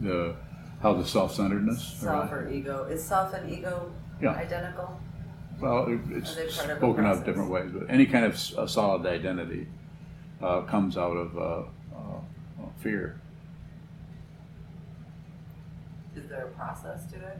The, 0.00 0.34
how 0.82 0.92
the 0.94 1.04
self-centeredness. 1.04 1.82
Self 1.98 2.30
or 2.32 2.48
ego, 2.50 2.84
is 2.84 3.02
self 3.02 3.32
and 3.34 3.50
ego 3.50 3.90
Yeah. 4.20 4.30
identical? 4.32 5.00
Well, 5.60 5.86
it- 5.86 6.00
it's 6.10 6.32
Are 6.32 6.34
they 6.36 6.42
part 6.42 6.48
of 6.48 6.68
the 6.68 6.76
spoken 6.76 7.06
of 7.06 7.24
different 7.24 7.50
ways, 7.50 7.70
but 7.72 7.88
any 7.88 8.06
kind 8.06 8.24
of 8.24 8.36
solid 8.36 9.06
identity 9.06 9.66
uh, 10.42 10.62
comes 10.62 10.98
out 10.98 11.16
of 11.16 11.38
uh, 11.38 11.62
uh, 11.96 12.20
fear. 12.78 13.20
Is 16.16 16.28
there 16.28 16.44
a 16.46 16.50
process 16.50 17.06
to 17.12 17.16
it? 17.16 17.38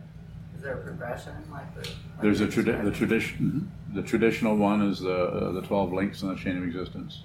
Is 0.57 0.63
there 0.63 0.75
a 0.75 0.83
progression 0.83 1.33
like 1.51 1.75
the? 1.75 1.81
like 1.89 2.21
There's 2.23 2.41
a 2.41 2.47
tradi- 2.47 2.83
the 2.85 2.91
tradition. 2.91 3.71
The 3.93 4.03
traditional 4.03 4.57
one 4.57 4.83
is 4.83 5.01
the 5.01 5.15
uh, 5.15 5.53
the 5.53 5.63
twelve 5.63 5.93
links 5.93 6.23
in 6.23 6.29
the 6.29 6.35
chain 6.37 6.57
of 6.57 6.65
existence. 6.65 7.23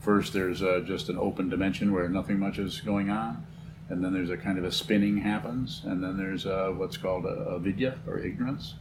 First, 0.00 0.32
there's 0.32 0.62
uh, 0.62 0.82
just 0.86 1.08
an 1.08 1.18
open 1.18 1.48
dimension 1.48 1.92
where 1.92 2.08
nothing 2.08 2.38
much 2.38 2.58
is 2.58 2.80
going 2.80 3.10
on, 3.10 3.44
and 3.90 4.04
then 4.04 4.12
there's 4.12 4.30
a 4.30 4.36
kind 4.36 4.58
of 4.58 4.64
a 4.64 4.72
spinning 4.72 5.18
happens, 5.18 5.82
and 5.84 6.02
then 6.02 6.16
there's 6.16 6.46
uh, 6.46 6.72
what's 6.76 6.96
called 6.96 7.24
a, 7.24 7.54
avidya 7.56 7.98
or 8.06 8.18
ignorance, 8.18 8.74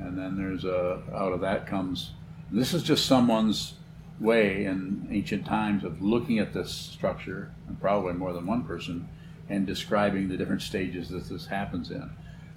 and 0.00 0.16
then 0.16 0.36
there's 0.36 0.64
a 0.64 1.02
out 1.14 1.32
of 1.32 1.40
that 1.40 1.66
comes. 1.66 2.12
This 2.50 2.74
is 2.74 2.82
just 2.82 3.06
someone's 3.06 3.74
way 4.20 4.64
in 4.64 5.08
ancient 5.10 5.44
times 5.44 5.82
of 5.82 6.00
looking 6.00 6.38
at 6.38 6.52
this 6.52 6.72
structure, 6.72 7.52
and 7.66 7.80
probably 7.80 8.12
more 8.12 8.32
than 8.32 8.46
one 8.46 8.64
person, 8.64 9.08
and 9.48 9.66
describing 9.66 10.28
the 10.28 10.36
different 10.36 10.62
stages 10.62 11.08
that 11.08 11.28
this 11.28 11.46
happens 11.46 11.90
in. 11.90 12.10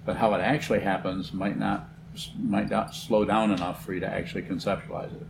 But 0.04 0.16
how 0.16 0.32
it 0.34 0.40
actually 0.40 0.80
happens 0.80 1.32
might 1.32 1.58
not 1.58 1.88
might 2.38 2.70
not 2.70 2.94
slow 2.94 3.24
down 3.24 3.50
enough 3.50 3.84
for 3.84 3.92
you 3.92 4.00
to 4.00 4.08
actually 4.08 4.42
conceptualize 4.42 5.12
it. 5.12 5.26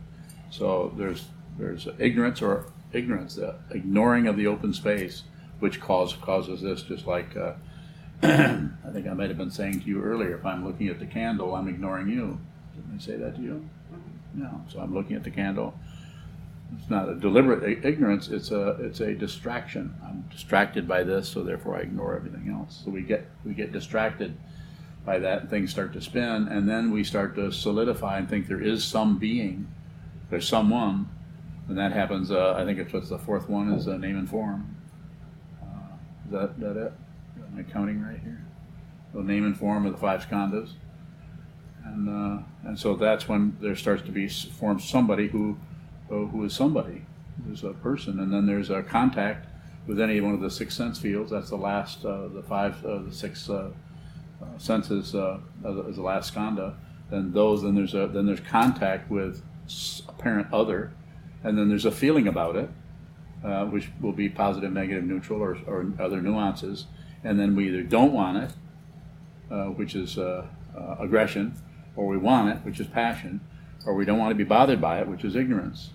So 0.51 0.93
there's 0.95 1.25
there's 1.57 1.87
ignorance 1.97 2.41
or 2.41 2.67
ignorance, 2.93 3.35
the 3.35 3.55
ignoring 3.71 4.27
of 4.27 4.37
the 4.37 4.47
open 4.47 4.73
space, 4.73 5.23
which 5.59 5.79
cause, 5.79 6.13
causes 6.13 6.61
this. 6.61 6.83
Just 6.83 7.07
like 7.07 7.35
uh, 7.35 7.53
I 8.23 8.91
think 8.91 9.07
I 9.07 9.13
might 9.13 9.29
have 9.29 9.37
been 9.37 9.51
saying 9.51 9.81
to 9.81 9.87
you 9.87 10.01
earlier, 10.01 10.35
if 10.35 10.45
I'm 10.45 10.65
looking 10.65 10.89
at 10.89 10.99
the 10.99 11.05
candle, 11.05 11.55
I'm 11.55 11.67
ignoring 11.67 12.09
you. 12.09 12.39
Didn't 12.75 12.95
I 12.95 13.01
say 13.01 13.15
that 13.17 13.35
to 13.35 13.41
you? 13.41 13.69
No. 14.33 14.61
So 14.67 14.79
I'm 14.79 14.93
looking 14.93 15.15
at 15.15 15.23
the 15.23 15.31
candle. 15.31 15.73
It's 16.77 16.89
not 16.89 17.09
a 17.09 17.15
deliberate 17.15 17.83
ignorance. 17.83 18.27
It's 18.27 18.51
a 18.51 18.71
it's 18.79 18.99
a 18.99 19.15
distraction. 19.15 19.95
I'm 20.03 20.25
distracted 20.29 20.87
by 20.87 21.03
this, 21.03 21.27
so 21.27 21.43
therefore 21.43 21.77
I 21.77 21.81
ignore 21.81 22.15
everything 22.15 22.49
else. 22.49 22.81
So 22.83 22.91
we 22.91 23.01
get 23.01 23.27
we 23.43 23.53
get 23.53 23.71
distracted 23.71 24.37
by 25.05 25.19
that, 25.19 25.41
and 25.41 25.49
things 25.49 25.71
start 25.71 25.93
to 25.93 26.01
spin, 26.01 26.47
and 26.47 26.69
then 26.69 26.91
we 26.91 27.03
start 27.03 27.35
to 27.35 27.51
solidify 27.51 28.19
and 28.19 28.29
think 28.29 28.47
there 28.47 28.61
is 28.61 28.83
some 28.83 29.17
being, 29.17 29.67
there's 30.29 30.47
someone, 30.47 31.09
and 31.67 31.77
that 31.77 31.91
happens. 31.91 32.29
Uh, 32.29 32.53
I 32.55 32.65
think 32.65 32.77
it's 32.77 32.93
what's 32.93 33.09
the 33.09 33.17
fourth 33.17 33.49
one 33.49 33.71
is 33.71 33.87
uh, 33.87 33.97
name 33.97 34.17
and 34.17 34.29
form. 34.29 34.75
Is 36.29 36.33
that 36.33 36.59
that 36.59 36.77
it? 36.77 36.93
Am 37.37 37.57
I 37.57 37.63
counting 37.71 38.03
right 38.03 38.19
here? 38.19 38.39
The 39.15 39.23
name 39.23 39.43
and 39.45 39.57
form 39.57 39.87
of 39.87 39.91
the 39.93 39.97
five 39.97 40.23
skandhas, 40.27 40.73
and 41.83 42.07
uh, 42.07 42.43
and 42.65 42.77
so 42.77 42.95
that's 42.95 43.27
when 43.27 43.57
there 43.59 43.75
starts 43.75 44.03
to 44.03 44.11
be 44.11 44.25
s- 44.25 44.43
form 44.43 44.79
somebody 44.79 45.27
who 45.27 45.57
uh, 46.11 46.15
who 46.25 46.43
is 46.43 46.53
somebody, 46.53 47.01
who's 47.47 47.63
a 47.63 47.71
person, 47.73 48.19
and 48.19 48.31
then 48.31 48.45
there's 48.45 48.69
a 48.69 48.83
contact 48.83 49.47
with 49.87 49.99
any 49.99 50.21
one 50.21 50.35
of 50.35 50.41
the 50.41 50.51
six 50.51 50.75
sense 50.75 50.99
fields. 50.99 51.31
That's 51.31 51.49
the 51.49 51.55
last, 51.57 52.05
uh, 52.05 52.27
the 52.27 52.43
five, 52.43 52.85
uh, 52.85 52.99
the 52.99 53.11
six 53.11 53.49
uh, 53.49 53.71
uh, 54.39 54.45
senses 54.59 55.15
uh, 55.15 55.39
as 55.65 55.95
the 55.95 56.03
last 56.03 56.31
skandha. 56.35 56.75
Then 57.09 57.31
those, 57.31 57.63
then 57.63 57.73
there's 57.73 57.95
a 57.95 58.05
then 58.05 58.27
there's 58.27 58.39
contact 58.41 59.09
with 59.09 59.41
s- 59.65 60.03
a 60.07 60.11
parent 60.13 60.53
other, 60.53 60.91
and 61.43 61.57
then 61.57 61.69
there's 61.69 61.85
a 61.85 61.91
feeling 61.91 62.27
about 62.27 62.55
it, 62.55 62.69
uh, 63.43 63.65
which 63.65 63.89
will 64.01 64.11
be 64.11 64.29
positive, 64.29 64.71
negative, 64.71 65.03
neutral, 65.03 65.41
or, 65.41 65.57
or 65.65 65.91
other 65.99 66.21
nuances. 66.21 66.85
And 67.23 67.39
then 67.39 67.55
we 67.55 67.67
either 67.67 67.83
don't 67.83 68.13
want 68.13 68.37
it, 68.37 68.51
uh, 69.51 69.65
which 69.65 69.95
is 69.95 70.17
uh, 70.17 70.45
uh, 70.77 70.95
aggression, 70.99 71.55
or 71.95 72.07
we 72.07 72.17
want 72.17 72.49
it, 72.49 72.65
which 72.65 72.79
is 72.79 72.87
passion, 72.87 73.41
or 73.85 73.93
we 73.95 74.05
don't 74.05 74.17
want 74.17 74.31
to 74.31 74.35
be 74.35 74.43
bothered 74.43 74.81
by 74.81 74.99
it, 74.99 75.07
which 75.07 75.23
is 75.23 75.35
ignorance. 75.35 75.91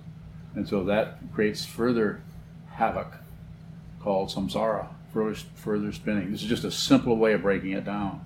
And 0.54 0.68
so 0.68 0.84
that 0.84 1.18
creates 1.32 1.64
further 1.64 2.22
havoc 2.72 3.14
called 4.00 4.28
samsara, 4.28 4.88
further, 5.12 5.34
further 5.54 5.92
spinning. 5.92 6.30
This 6.30 6.42
is 6.42 6.48
just 6.48 6.64
a 6.64 6.70
simple 6.70 7.16
way 7.16 7.32
of 7.32 7.42
breaking 7.42 7.72
it 7.72 7.84
down. 7.84 8.24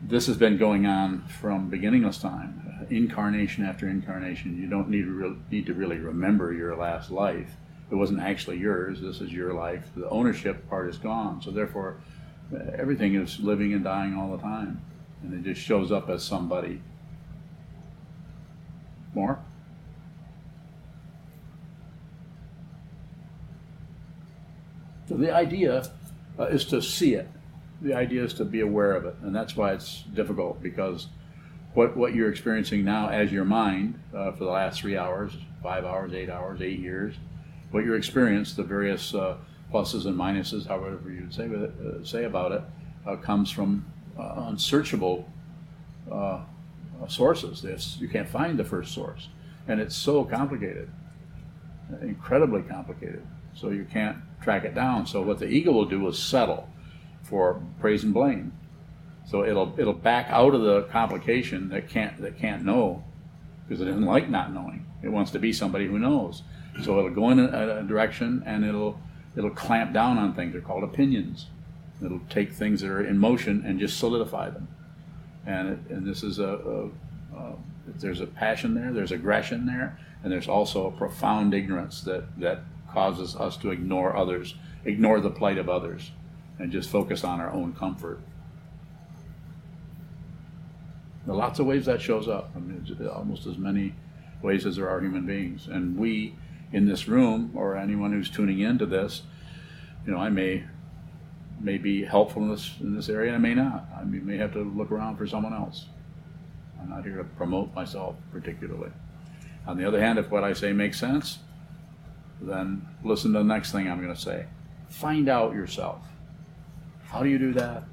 This 0.00 0.26
has 0.26 0.36
been 0.36 0.58
going 0.58 0.86
on 0.86 1.26
from 1.28 1.68
beginningless 1.68 2.18
time, 2.18 2.61
incarnation 2.90 3.64
after 3.64 3.88
incarnation. 3.88 4.60
You 4.60 4.68
don't 4.68 4.88
need 4.88 5.04
to, 5.04 5.12
re- 5.12 5.36
need 5.50 5.66
to 5.66 5.74
really 5.74 5.98
remember 5.98 6.52
your 6.52 6.76
last 6.76 7.10
life. 7.10 7.50
It 7.90 7.94
wasn't 7.94 8.20
actually 8.20 8.58
yours. 8.58 9.00
This 9.00 9.20
is 9.20 9.32
your 9.32 9.52
life. 9.52 9.84
The 9.94 10.08
ownership 10.08 10.68
part 10.68 10.88
is 10.88 10.98
gone. 10.98 11.42
So 11.42 11.50
therefore, 11.50 11.98
uh, 12.54 12.58
everything 12.76 13.14
is 13.14 13.38
living 13.40 13.74
and 13.74 13.84
dying 13.84 14.16
all 14.16 14.34
the 14.34 14.42
time, 14.42 14.80
and 15.22 15.34
it 15.34 15.42
just 15.48 15.60
shows 15.60 15.92
up 15.92 16.08
as 16.08 16.22
somebody. 16.22 16.80
More. 19.14 19.38
So 25.08 25.16
the 25.16 25.34
idea 25.34 25.82
uh, 26.38 26.44
is 26.44 26.64
to 26.66 26.80
see 26.80 27.14
it. 27.14 27.28
The 27.82 27.94
idea 27.94 28.24
is 28.24 28.32
to 28.34 28.44
be 28.44 28.60
aware 28.60 28.92
of 28.92 29.04
it, 29.04 29.16
and 29.22 29.34
that's 29.34 29.56
why 29.56 29.72
it's 29.72 30.04
difficult 30.14 30.62
because 30.62 31.08
what 31.74 31.96
what 31.96 32.14
you're 32.14 32.30
experiencing 32.30 32.84
now 32.84 33.08
as 33.08 33.32
your 33.32 33.44
mind 33.44 34.00
uh, 34.14 34.32
for 34.32 34.44
the 34.44 34.50
last 34.50 34.80
three 34.80 34.96
hours, 34.96 35.36
five 35.62 35.84
hours, 35.84 36.12
eight 36.12 36.28
hours, 36.28 36.60
eight 36.60 36.78
years, 36.78 37.14
what 37.70 37.84
you're 37.84 37.96
experienced, 37.96 38.56
the 38.56 38.62
various 38.62 39.14
uh, 39.14 39.36
pluses 39.72 40.06
and 40.06 40.16
minuses, 40.16 40.66
however 40.66 41.00
you'd 41.10 41.32
say 41.32 41.46
it, 41.46 41.54
uh, 41.54 42.04
say 42.04 42.24
about 42.24 42.52
it, 42.52 42.62
uh, 43.06 43.16
comes 43.16 43.50
from 43.50 43.84
uh, 44.18 44.44
unsearchable 44.48 45.28
uh, 46.10 46.40
sources. 47.08 47.62
This 47.62 47.96
you 48.00 48.08
can't 48.08 48.28
find 48.28 48.58
the 48.58 48.64
first 48.64 48.92
source, 48.92 49.28
and 49.66 49.80
it's 49.80 49.96
so 49.96 50.24
complicated, 50.24 50.90
incredibly 52.02 52.62
complicated. 52.62 53.26
So 53.54 53.70
you 53.70 53.86
can't 53.90 54.16
track 54.42 54.64
it 54.64 54.74
down. 54.74 55.06
So 55.06 55.22
what 55.22 55.38
the 55.38 55.46
ego 55.46 55.72
will 55.72 55.84
do 55.84 56.06
is 56.08 56.18
settle 56.18 56.68
for 57.22 57.62
praise 57.80 58.04
and 58.04 58.12
blame. 58.12 58.52
So 59.26 59.44
it'll 59.44 59.74
it'll 59.78 59.92
back 59.92 60.26
out 60.30 60.54
of 60.54 60.62
the 60.62 60.82
complication 60.84 61.68
that 61.70 61.88
can't 61.88 62.20
that 62.20 62.38
can't 62.38 62.64
know 62.64 63.04
because 63.66 63.80
it 63.80 63.86
doesn't 63.86 64.04
like 64.04 64.28
not 64.28 64.52
knowing. 64.52 64.86
It 65.02 65.08
wants 65.08 65.30
to 65.32 65.38
be 65.38 65.52
somebody 65.52 65.86
who 65.86 65.98
knows. 65.98 66.42
So 66.82 66.98
it'll 66.98 67.10
go 67.10 67.30
in 67.30 67.38
a, 67.38 67.78
a 67.78 67.82
direction 67.82 68.42
and 68.46 68.64
it'll 68.64 68.98
it'll 69.36 69.50
clamp 69.50 69.92
down 69.92 70.18
on 70.18 70.34
things. 70.34 70.52
They're 70.52 70.60
called 70.60 70.84
opinions. 70.84 71.46
It'll 72.04 72.20
take 72.28 72.52
things 72.52 72.80
that 72.80 72.90
are 72.90 73.04
in 73.04 73.18
motion 73.18 73.64
and 73.64 73.78
just 73.78 73.98
solidify 73.98 74.50
them. 74.50 74.68
And 75.46 75.68
it, 75.68 75.78
and 75.90 76.06
this 76.06 76.22
is 76.22 76.38
a, 76.38 76.44
a, 77.34 77.36
a 77.36 77.54
there's 77.98 78.20
a 78.20 78.26
passion 78.26 78.74
there, 78.74 78.92
there's 78.92 79.12
aggression 79.12 79.66
there, 79.66 79.98
and 80.22 80.32
there's 80.32 80.48
also 80.48 80.86
a 80.86 80.90
profound 80.90 81.54
ignorance 81.54 82.00
that 82.02 82.38
that 82.40 82.62
causes 82.92 83.34
us 83.36 83.56
to 83.58 83.70
ignore 83.70 84.16
others, 84.16 84.54
ignore 84.84 85.20
the 85.20 85.30
plight 85.30 85.58
of 85.58 85.68
others, 85.68 86.10
and 86.58 86.70
just 86.70 86.90
focus 86.90 87.24
on 87.24 87.40
our 87.40 87.50
own 87.50 87.72
comfort. 87.72 88.20
There 91.24 91.34
are 91.34 91.38
lots 91.38 91.58
of 91.58 91.66
ways 91.66 91.86
that 91.86 92.00
shows 92.00 92.28
up. 92.28 92.50
I 92.56 92.58
mean, 92.58 92.84
almost 93.14 93.46
as 93.46 93.56
many 93.56 93.94
ways 94.42 94.66
as 94.66 94.76
there 94.76 94.88
are 94.88 95.00
human 95.00 95.24
beings. 95.24 95.68
And 95.68 95.96
we 95.96 96.34
in 96.72 96.86
this 96.86 97.06
room, 97.06 97.52
or 97.54 97.76
anyone 97.76 98.12
who's 98.12 98.30
tuning 98.30 98.60
into 98.60 98.86
this, 98.86 99.22
you 100.06 100.12
know, 100.12 100.18
I 100.18 100.30
may 100.30 100.64
may 101.60 101.78
be 101.78 102.02
helpful 102.02 102.42
in 102.42 102.48
this 102.48 102.74
in 102.80 102.96
this 102.96 103.08
area, 103.08 103.32
and 103.32 103.36
I 103.36 103.38
may 103.38 103.54
not. 103.54 103.86
I 103.96 104.04
may, 104.04 104.36
have 104.36 104.52
to 104.54 104.60
look 104.62 104.90
around 104.90 105.16
for 105.16 105.26
someone 105.26 105.52
else. 105.52 105.86
I'm 106.80 106.90
not 106.90 107.04
here 107.04 107.16
to 107.16 107.24
promote 107.24 107.72
myself 107.74 108.16
particularly. 108.32 108.90
On 109.66 109.76
the 109.76 109.86
other 109.86 110.00
hand, 110.00 110.18
if 110.18 110.30
what 110.30 110.42
I 110.42 110.54
say 110.54 110.72
makes 110.72 110.98
sense, 110.98 111.38
then 112.40 112.88
listen 113.04 113.32
to 113.34 113.38
the 113.38 113.44
next 113.44 113.70
thing 113.70 113.88
I'm 113.88 114.02
going 114.02 114.14
to 114.14 114.20
say. 114.20 114.46
Find 114.88 115.28
out 115.28 115.54
yourself. 115.54 116.02
How 117.04 117.22
do 117.22 117.28
you 117.28 117.38
do 117.38 117.52
that? 117.52 117.84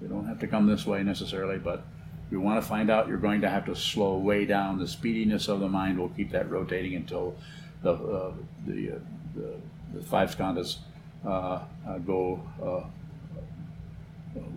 You 0.00 0.06
don't 0.06 0.26
have 0.26 0.38
to 0.40 0.46
come 0.46 0.66
this 0.66 0.86
way 0.86 1.02
necessarily, 1.02 1.58
but 1.58 1.84
you 2.30 2.40
want 2.40 2.62
to 2.62 2.68
find 2.68 2.90
out, 2.90 3.08
you're 3.08 3.18
going 3.18 3.40
to 3.40 3.48
have 3.48 3.66
to 3.66 3.74
slow 3.74 4.16
way 4.16 4.46
down. 4.46 4.78
The 4.78 4.86
speediness 4.86 5.48
of 5.48 5.60
the 5.60 5.68
mind 5.68 5.98
will 5.98 6.10
keep 6.10 6.30
that 6.30 6.50
rotating 6.50 6.94
until 6.94 7.36
the 7.82 7.92
uh, 7.92 8.32
the, 8.66 8.92
uh, 8.92 8.98
the, 9.34 9.54
the 9.94 10.02
five 10.02 10.36
skandhas 10.36 10.78
uh, 11.26 11.60
uh 11.86 11.98
go 12.06 12.40
uh, 12.62 12.84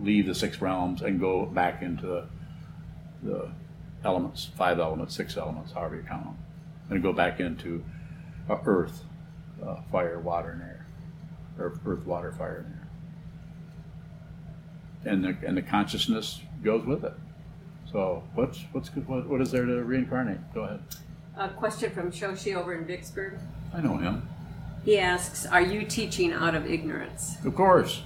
leave 0.00 0.26
the 0.26 0.34
six 0.34 0.60
realms 0.60 1.02
and 1.02 1.18
go 1.18 1.46
back 1.46 1.82
into 1.82 2.06
the, 2.06 2.26
the 3.22 3.50
elements, 4.04 4.50
five 4.56 4.78
elements, 4.78 5.16
six 5.16 5.36
elements, 5.36 5.72
however 5.72 5.96
you 5.96 6.02
count 6.02 6.24
them, 6.24 6.38
and 6.90 7.02
go 7.02 7.12
back 7.12 7.40
into 7.40 7.82
uh, 8.48 8.56
earth, 8.66 9.02
fire, 9.90 10.20
water, 10.20 10.50
and 10.50 10.62
air, 10.62 10.86
or 11.58 11.80
earth, 11.86 12.06
water, 12.06 12.30
fire, 12.30 12.64
and 15.04 15.12
air, 15.12 15.12
and 15.12 15.24
the 15.24 15.46
and 15.46 15.56
the 15.56 15.62
consciousness 15.62 16.40
goes 16.62 16.84
with 16.86 17.04
it. 17.04 17.14
So 17.94 18.24
what's 18.34 18.58
what's 18.72 18.88
what, 18.88 19.28
what 19.28 19.40
is 19.40 19.52
there 19.52 19.64
to 19.64 19.84
reincarnate? 19.84 20.52
Go 20.52 20.62
ahead. 20.62 20.80
A 21.36 21.48
question 21.50 21.92
from 21.92 22.10
Shoshi 22.10 22.56
over 22.56 22.74
in 22.74 22.84
Vicksburg. 22.84 23.38
I 23.72 23.80
know 23.82 23.96
him. 23.96 24.28
He 24.84 24.98
asks, 24.98 25.46
"Are 25.46 25.60
you 25.60 25.86
teaching 25.86 26.32
out 26.32 26.56
of 26.56 26.68
ignorance?" 26.68 27.36
Of 27.44 27.54
course. 27.54 28.02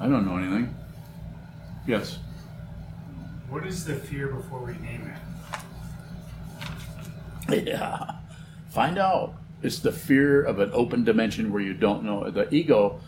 I 0.00 0.08
don't 0.08 0.24
know 0.26 0.38
anything. 0.38 0.74
Yes. 1.86 2.18
What 3.50 3.66
is 3.66 3.84
the 3.84 3.96
fear 3.96 4.28
before 4.28 4.64
we 4.64 4.72
name 4.78 5.12
it? 7.50 7.66
Yeah. 7.66 8.12
Find 8.70 8.96
out. 8.96 9.34
It's 9.62 9.80
the 9.80 9.92
fear 9.92 10.42
of 10.42 10.60
an 10.60 10.70
open 10.72 11.04
dimension 11.04 11.52
where 11.52 11.60
you 11.60 11.74
don't 11.74 12.04
know. 12.04 12.30
The 12.30 12.52
ego 12.54 13.00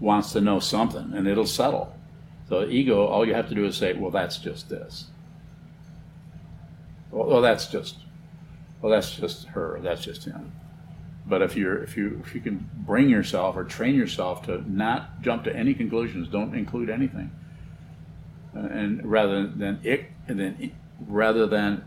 wants 0.00 0.32
to 0.32 0.40
know 0.40 0.58
something 0.58 1.12
and 1.14 1.28
it'll 1.28 1.46
settle. 1.46 1.95
So, 2.48 2.66
ego, 2.68 3.06
all 3.06 3.26
you 3.26 3.34
have 3.34 3.48
to 3.48 3.54
do 3.54 3.64
is 3.64 3.76
say, 3.76 3.92
well, 3.94 4.10
that's 4.10 4.38
just 4.38 4.68
this. 4.68 5.06
Well, 7.10 7.26
well 7.26 7.40
that's 7.40 7.66
just, 7.66 7.96
well, 8.80 8.92
that's 8.92 9.16
just 9.16 9.46
her. 9.48 9.80
That's 9.82 10.04
just 10.04 10.24
him. 10.24 10.52
But 11.28 11.42
if 11.42 11.56
you're 11.56 11.82
if 11.82 11.96
you 11.96 12.20
if 12.24 12.34
you 12.34 12.40
can 12.40 12.70
bring 12.72 13.08
yourself 13.08 13.56
or 13.56 13.64
train 13.64 13.96
yourself 13.96 14.46
to 14.46 14.62
not 14.70 15.22
jump 15.22 15.44
to 15.44 15.54
any 15.54 15.74
conclusions, 15.74 16.28
don't 16.28 16.54
include 16.54 16.88
anything, 16.88 17.32
uh, 18.54 18.60
and 18.60 19.04
rather 19.04 19.46
than 19.46 19.80
it, 19.82 20.06
and 20.28 20.38
then 20.38 20.72
rather 21.00 21.46
than 21.46 21.84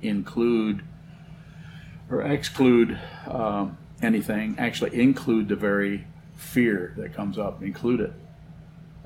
include 0.00 0.82
or 2.10 2.22
exclude 2.22 2.98
um, 3.26 3.76
anything, 4.00 4.56
actually 4.58 4.98
include 4.98 5.48
the 5.48 5.56
very 5.56 6.06
fear 6.34 6.94
that 6.96 7.12
comes 7.12 7.38
up. 7.38 7.62
Include 7.62 8.00
it, 8.00 8.12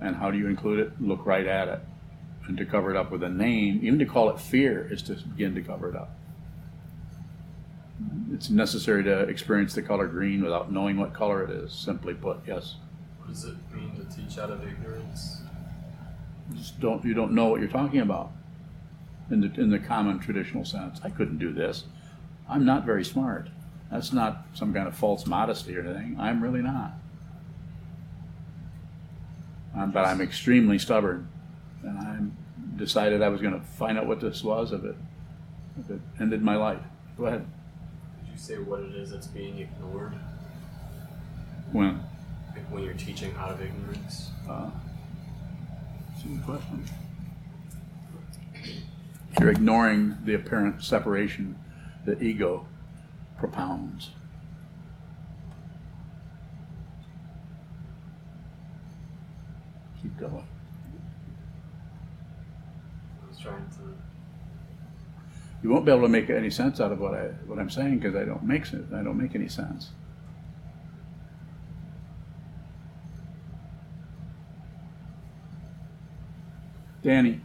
and 0.02 0.16
how 0.16 0.30
do 0.30 0.38
you 0.38 0.48
include 0.48 0.80
it? 0.80 0.92
Look 1.00 1.24
right 1.26 1.46
at 1.46 1.68
it, 1.68 1.80
and 2.46 2.56
to 2.56 2.64
cover 2.64 2.90
it 2.90 2.96
up 2.96 3.10
with 3.10 3.22
a 3.22 3.28
name, 3.28 3.80
even 3.82 3.98
to 3.98 4.06
call 4.06 4.30
it 4.30 4.40
fear, 4.40 4.88
is 4.90 5.02
to 5.02 5.14
begin 5.14 5.54
to 5.54 5.62
cover 5.62 5.88
it 5.88 5.96
up 5.96 6.18
it's 8.32 8.50
necessary 8.50 9.04
to 9.04 9.20
experience 9.20 9.74
the 9.74 9.82
color 9.82 10.06
green 10.06 10.42
without 10.42 10.72
knowing 10.72 10.96
what 10.96 11.12
color 11.12 11.44
it 11.44 11.50
is. 11.50 11.72
Simply 11.72 12.14
put, 12.14 12.38
yes. 12.46 12.76
What 13.18 13.28
does 13.28 13.44
it 13.44 13.56
mean 13.72 13.94
to 13.96 14.16
teach 14.16 14.38
out 14.38 14.50
of 14.50 14.66
ignorance? 14.66 15.42
You 16.50 16.56
just 16.58 16.80
don't 16.80 17.04
you 17.04 17.14
don't 17.14 17.32
know 17.32 17.46
what 17.46 17.60
you're 17.60 17.68
talking 17.68 18.00
about. 18.00 18.32
In 19.30 19.40
the 19.40 19.60
in 19.60 19.70
the 19.70 19.78
common 19.78 20.18
traditional 20.18 20.64
sense, 20.64 21.00
I 21.04 21.10
couldn't 21.10 21.38
do 21.38 21.52
this. 21.52 21.84
I'm 22.48 22.64
not 22.64 22.84
very 22.84 23.04
smart. 23.04 23.48
That's 23.90 24.12
not 24.12 24.46
some 24.54 24.72
kind 24.72 24.88
of 24.88 24.96
false 24.96 25.26
modesty 25.26 25.76
or 25.76 25.82
anything. 25.82 26.16
I'm 26.18 26.42
really 26.42 26.62
not. 26.62 26.94
Um, 29.76 29.90
but 29.90 30.04
I'm 30.04 30.20
extremely 30.20 30.78
stubborn, 30.78 31.28
and 31.82 31.98
I 31.98 32.78
decided 32.78 33.22
I 33.22 33.28
was 33.28 33.40
going 33.40 33.58
to 33.58 33.66
find 33.66 33.98
out 33.98 34.06
what 34.06 34.20
this 34.20 34.42
was 34.44 34.72
if 34.72 34.84
it 34.84 34.96
if 35.78 35.90
it 35.90 36.00
ended 36.20 36.42
my 36.42 36.56
life. 36.56 36.82
Go 37.16 37.26
ahead 37.26 37.46
Did 38.24 38.32
you 38.32 38.38
say 38.38 38.58
what 38.58 38.80
it 38.80 38.94
is 38.94 39.10
that's 39.10 39.26
being 39.26 39.58
ignored? 39.58 40.12
When? 41.72 42.02
Like 42.54 42.70
when 42.70 42.82
you're 42.82 42.94
teaching 42.94 43.34
out 43.38 43.50
of 43.50 43.62
ignorance? 43.62 44.30
Uh, 44.48 44.70
that's 46.08 46.24
a 46.24 46.28
good 46.28 46.44
question. 46.44 46.84
You're 49.40 49.50
ignoring 49.50 50.18
the 50.24 50.34
apparent 50.34 50.84
separation 50.84 51.58
that 52.04 52.22
ego 52.22 52.66
propounds. 53.38 54.10
Keep 60.02 60.18
going. 60.18 60.46
I 63.22 63.28
was 63.28 63.38
trying 63.38 63.66
to 63.68 63.94
you 65.62 65.70
won't 65.70 65.84
be 65.84 65.92
able 65.92 66.02
to 66.02 66.08
make 66.08 66.28
any 66.28 66.50
sense 66.50 66.80
out 66.80 66.90
of 66.90 66.98
what 66.98 67.14
I 67.14 67.26
what 67.46 67.58
I'm 67.58 67.70
saying 67.70 68.00
because 68.00 68.16
I 68.16 68.24
don't 68.24 68.42
make 68.42 68.66
sense. 68.66 68.92
I 68.92 69.02
don't 69.02 69.16
make 69.16 69.34
any 69.34 69.48
sense. 69.48 69.90
Danny. 77.02 77.40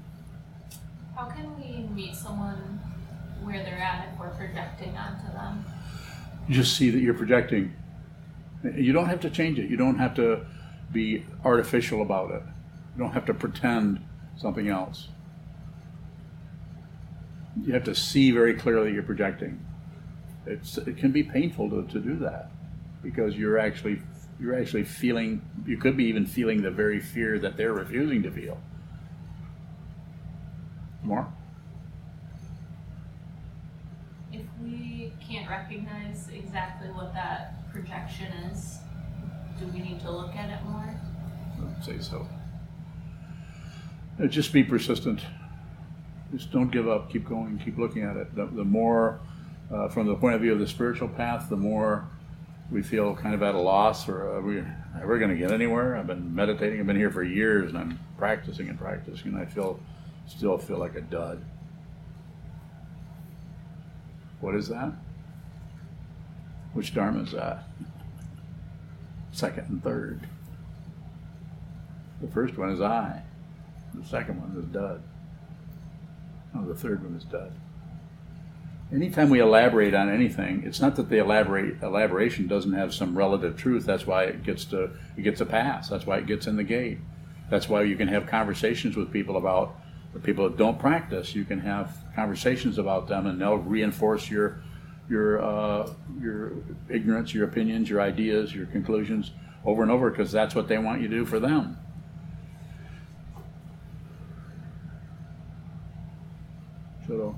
How 1.16 1.26
can 1.26 1.56
we 1.60 1.88
meet 1.94 2.16
someone 2.16 2.80
where 3.44 3.64
they're 3.64 3.78
at 3.78 4.10
if 4.12 4.20
we're 4.20 4.30
projecting 4.30 4.96
onto 4.96 5.32
them? 5.34 5.66
You 6.48 6.56
just 6.56 6.76
see 6.76 6.90
that 6.90 7.00
you're 7.00 7.16
projecting. 7.16 7.74
You 8.64 8.94
don't 8.94 9.08
have 9.08 9.20
to 9.22 9.30
change 9.30 9.60
it. 9.60 9.70
You 9.70 9.78
don't 9.78 9.98
have 9.98 10.16
to 10.16 10.46
be 10.98 11.24
artificial 11.46 12.02
about 12.02 12.32
it. 12.32 12.42
You 12.96 13.04
don't 13.04 13.14
have 13.14 13.26
to 13.28 13.34
pretend 13.34 14.04
something 14.36 14.68
else. 14.68 15.10
You 17.64 17.74
have 17.74 17.84
to 17.84 17.94
see 17.94 18.32
very 18.32 18.56
clearly 18.56 18.94
you're 18.94 19.04
projecting. 19.04 19.64
It's, 20.48 20.78
it 20.78 20.98
can 20.98 21.12
be 21.12 21.22
painful 21.22 21.70
to, 21.70 21.84
to 21.94 22.00
do 22.00 22.16
that 22.18 22.50
because 23.04 23.36
you're 23.36 23.60
actually 23.60 24.02
you're 24.40 24.56
actually 24.60 24.84
feeling 24.84 25.42
you 25.66 25.78
could 25.78 25.98
be 25.98 26.06
even 26.06 26.26
feeling 26.26 26.62
the 26.62 26.70
very 26.70 27.00
fear 27.00 27.40
that 27.40 27.58
they're 27.58 27.74
refusing 27.74 28.22
to 28.22 28.32
feel. 28.32 28.60
More? 31.04 31.28
If 34.32 34.46
we 34.62 35.12
can't 35.28 35.50
recognize 35.50 36.30
exactly 36.32 36.90
what 36.90 37.14
that 37.16 37.72
projection 37.72 38.32
is, 38.52 38.78
do 39.60 39.68
we 39.68 39.80
need 39.80 40.00
to 40.02 40.12
look 40.12 40.36
at 40.36 40.50
it 40.50 40.64
more? 40.66 40.94
I'd 41.78 41.84
say 41.84 42.00
so. 42.00 42.28
Uh, 44.22 44.28
Just 44.28 44.54
be 44.54 44.64
persistent. 44.64 45.22
Just 46.34 46.52
don't 46.52 46.72
give 46.72 46.88
up. 46.88 47.12
Keep 47.12 47.28
going. 47.28 47.60
Keep 47.64 47.78
looking 47.78 48.04
at 48.04 48.18
it. 48.18 48.36
The, 48.36 48.46
the 48.46 48.64
more, 48.64 49.20
uh, 49.72 49.88
from 49.90 50.08
the 50.08 50.16
point 50.16 50.36
of 50.36 50.42
view 50.42 50.54
of 50.54 50.60
the 50.60 50.68
spiritual 50.68 51.08
path, 51.08 51.50
the 51.50 51.56
more 51.58 52.06
we 52.70 52.82
feel 52.82 53.16
kind 53.16 53.34
of 53.34 53.42
at 53.44 53.56
a 53.56 53.60
loss 53.60 54.10
or 54.10 54.22
are 54.22 54.42
we 54.42 54.62
ever 55.02 55.18
going 55.18 55.32
to 55.32 55.38
get 55.38 55.52
anywhere? 55.52 55.96
I've 55.96 56.08
been 56.08 56.36
meditating. 56.36 56.80
I've 56.80 56.88
been 56.88 56.98
here 56.98 57.12
for 57.12 57.24
years 57.24 57.70
and 57.70 57.78
I'm 57.78 58.00
practicing 58.18 58.68
and 58.68 58.78
practicing 58.78 59.34
and 59.34 59.38
I 59.38 59.46
feel, 59.46 59.80
still 60.28 60.58
feel 60.58 60.78
like 60.78 60.96
a 60.96 61.02
dud. 61.02 61.44
What 64.42 64.56
is 64.56 64.68
that? 64.68 64.92
Which 66.74 66.94
Dharma 66.94 67.22
is 67.24 67.32
that? 67.32 67.64
Second 69.38 69.70
and 69.70 69.84
third. 69.84 70.22
The 72.22 72.28
first 72.28 72.58
one 72.58 72.72
is 72.72 72.82
I. 72.82 73.22
The 73.94 74.04
second 74.04 74.42
one 74.42 74.58
is 74.58 74.66
dud. 74.66 75.04
Oh, 76.56 76.66
the 76.66 76.74
third 76.74 77.04
one 77.04 77.16
is 77.16 77.24
dud. 77.24 77.52
Anytime 78.92 79.30
we 79.30 79.40
elaborate 79.40 79.94
on 79.94 80.10
anything, 80.10 80.64
it's 80.66 80.82
not 80.82 80.96
that 80.96 81.10
the 81.10 81.20
elaborate 81.20 81.84
elaboration 81.84 82.48
doesn't 82.48 82.74
have 82.74 82.96
some 82.96 83.16
relative 83.16 83.56
truth. 83.56 83.86
That's 83.86 84.08
why 84.08 84.24
it 84.24 84.42
gets 84.42 84.66
to 84.66 84.90
it 85.16 85.22
gets 85.22 85.40
a 85.40 85.46
pass. 85.46 85.88
That's 85.88 86.08
why 86.08 86.18
it 86.18 86.26
gets 86.26 86.48
in 86.48 86.56
the 86.56 86.64
gate. 86.64 86.98
That's 87.52 87.70
why 87.70 87.84
you 87.84 87.96
can 87.96 88.08
have 88.08 88.26
conversations 88.26 88.98
with 88.98 89.14
people 89.14 89.38
about 89.38 89.76
the 90.14 90.20
people 90.20 90.50
that 90.50 90.58
don't 90.58 90.80
practice. 90.80 91.36
You 91.36 91.46
can 91.46 91.60
have 91.60 91.96
conversations 92.16 92.80
about 92.80 93.08
them, 93.08 93.28
and 93.28 93.40
they'll 93.40 93.58
reinforce 93.58 94.32
your 94.32 94.64
your 95.10 95.42
uh, 95.42 95.90
your 96.22 96.52
ignorance, 96.90 97.34
your 97.34 97.46
opinions, 97.48 97.90
your 97.90 98.02
ideas, 98.02 98.54
your 98.54 98.66
conclusions 98.68 99.32
over 99.66 99.82
and 99.82 99.92
over 99.92 100.10
because 100.10 100.32
that's 100.32 100.56
what 100.56 100.68
they 100.68 100.78
want 100.78 101.02
you 101.02 101.08
to 101.08 101.16
do 101.16 101.26
for 101.26 101.40
them. 101.40 101.78
So 107.08 107.36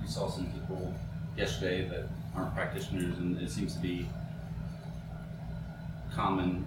We 0.00 0.06
saw 0.06 0.28
some 0.28 0.46
people 0.46 0.94
yesterday 1.36 1.88
that 1.88 2.08
aren't 2.34 2.54
practitioners, 2.54 3.16
and 3.18 3.40
it 3.40 3.50
seems 3.50 3.74
to 3.74 3.80
be 3.80 4.06
common 6.14 6.66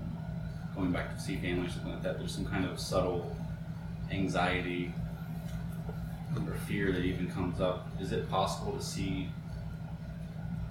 going 0.76 0.92
back 0.92 1.16
to 1.16 1.22
see 1.22 1.36
family 1.38 1.68
or 1.68 1.70
something 1.70 1.92
like 1.92 2.04
that. 2.04 2.18
There's 2.18 2.34
some 2.34 2.46
kind 2.46 2.66
of 2.66 2.80
subtle 2.80 3.36
anxiety 4.12 4.94
or 6.48 6.54
fear 6.68 6.92
that 6.92 7.04
even 7.04 7.30
comes 7.30 7.60
up. 7.60 7.88
Is 8.00 8.12
it 8.12 8.30
possible 8.30 8.74
to 8.74 8.84
see 8.84 9.30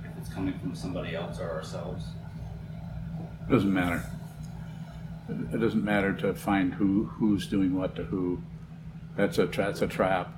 if 0.05 0.11
it's 0.19 0.33
coming 0.33 0.59
from 0.59 0.75
somebody 0.75 1.15
else 1.15 1.39
or 1.41 1.51
ourselves? 1.51 2.05
it 3.47 3.53
doesn't 3.53 3.73
matter. 3.73 4.05
It, 5.29 5.61
doesn't 5.61 5.85
matter 5.85 6.13
to 6.15 6.35
find 6.35 6.75
who 6.75 7.05
who's 7.05 7.47
doing 7.47 7.77
what 7.77 7.97
to 7.97 8.05
who. 8.05 8.43
That's 9.17 9.39
a 9.39 9.47
tra- 9.47 9.67
that's 9.67 9.83
a 9.83 9.87
trap. 9.87 10.33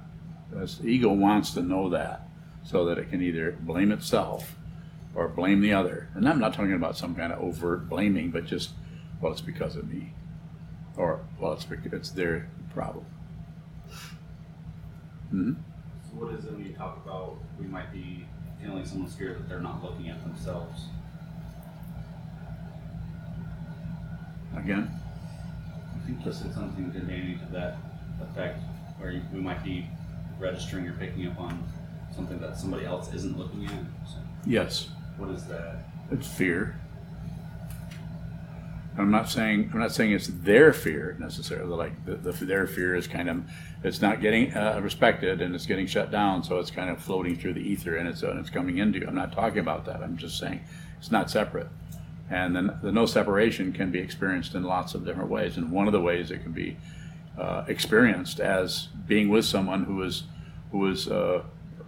That's, 0.52 0.78
the 0.78 0.88
ego 0.88 1.12
wants 1.12 1.52
to 1.54 1.62
know 1.62 1.88
that 1.90 2.28
so 2.62 2.84
that 2.86 2.98
it 2.98 3.10
can 3.10 3.22
either 3.22 3.56
blame 3.60 3.92
itself 3.92 4.56
or 5.14 5.28
blame 5.28 5.60
the 5.60 5.72
other. 5.72 6.08
And 6.14 6.28
I'm 6.28 6.38
not 6.38 6.54
talking 6.54 6.72
about 6.72 6.96
some 6.96 7.14
kind 7.14 7.32
of 7.32 7.40
overt 7.40 7.88
blaming, 7.88 8.30
but 8.30 8.46
just 8.46 8.70
well, 9.20 9.32
it's 9.32 9.40
because 9.40 9.76
of 9.76 9.90
me, 9.90 10.12
or 10.96 11.20
well, 11.38 11.52
it's 11.52 11.66
it's 11.70 12.10
their 12.10 12.48
problem. 12.72 13.06
Hmm 15.34 15.52
So 16.08 16.10
what 16.16 16.32
is 16.34 16.44
it 16.44 16.52
when 16.52 16.64
you 16.64 16.72
talk 16.74 16.96
about 17.04 17.38
we 17.58 17.66
might 17.66 17.92
be 17.92 18.24
feeling 18.62 18.84
someone's 18.86 19.14
fear 19.14 19.34
that 19.34 19.48
they're 19.48 19.60
not 19.60 19.82
looking 19.82 20.08
at 20.08 20.22
themselves? 20.22 20.82
Again, 24.56 24.88
I 25.92 26.06
think 26.06 26.24
you 26.24 26.32
said 26.32 26.54
something 26.54 26.92
to 26.92 27.00
Danny 27.00 27.34
to 27.34 27.52
that 27.52 27.78
effect, 28.22 28.60
where 28.98 29.10
you, 29.10 29.22
we 29.32 29.40
might 29.40 29.64
be 29.64 29.86
registering 30.38 30.86
or 30.86 30.92
picking 30.92 31.26
up 31.26 31.40
on 31.40 31.64
something 32.14 32.38
that 32.38 32.56
somebody 32.56 32.86
else 32.86 33.12
isn't 33.12 33.36
looking 33.36 33.64
at. 33.64 33.72
So 34.08 34.18
yes. 34.46 34.88
what 35.16 35.30
is 35.30 35.44
that? 35.46 35.88
It's 36.12 36.28
fear. 36.28 36.78
I'm 38.96 39.10
not 39.10 39.28
saying 39.28 39.70
I'm 39.72 39.80
not 39.80 39.92
saying 39.92 40.12
it's 40.12 40.28
their 40.28 40.72
fear 40.72 41.16
necessarily. 41.18 41.74
Like 41.74 42.04
the, 42.04 42.14
the, 42.14 42.32
their 42.44 42.66
fear 42.66 42.94
is 42.94 43.06
kind 43.06 43.28
of 43.28 43.42
it's 43.82 44.00
not 44.00 44.20
getting 44.20 44.54
uh, 44.54 44.80
respected 44.82 45.40
and 45.40 45.54
it's 45.54 45.66
getting 45.66 45.86
shut 45.86 46.10
down, 46.10 46.44
so 46.44 46.58
it's 46.58 46.70
kind 46.70 46.90
of 46.90 47.02
floating 47.02 47.36
through 47.36 47.54
the 47.54 47.60
ether 47.60 47.96
and 47.96 48.08
it's 48.08 48.22
and 48.22 48.38
it's 48.38 48.50
coming 48.50 48.78
into 48.78 49.00
you. 49.00 49.06
I'm 49.06 49.14
not 49.14 49.32
talking 49.32 49.58
about 49.58 49.84
that. 49.86 50.02
I'm 50.02 50.16
just 50.16 50.38
saying 50.38 50.60
it's 50.98 51.10
not 51.10 51.30
separate. 51.30 51.68
And 52.30 52.54
then 52.54 52.78
the 52.82 52.92
no 52.92 53.04
separation 53.04 53.72
can 53.72 53.90
be 53.90 53.98
experienced 53.98 54.54
in 54.54 54.62
lots 54.62 54.94
of 54.94 55.04
different 55.04 55.28
ways. 55.28 55.56
And 55.56 55.70
one 55.70 55.86
of 55.86 55.92
the 55.92 56.00
ways 56.00 56.30
it 56.30 56.42
can 56.42 56.52
be 56.52 56.76
uh, 57.38 57.64
experienced 57.66 58.40
as 58.40 58.88
being 59.06 59.28
with 59.28 59.44
someone 59.44 59.84
who 59.84 60.02
is 60.02 60.24
who 60.70 60.88
is 60.88 61.08
uh, 61.08 61.42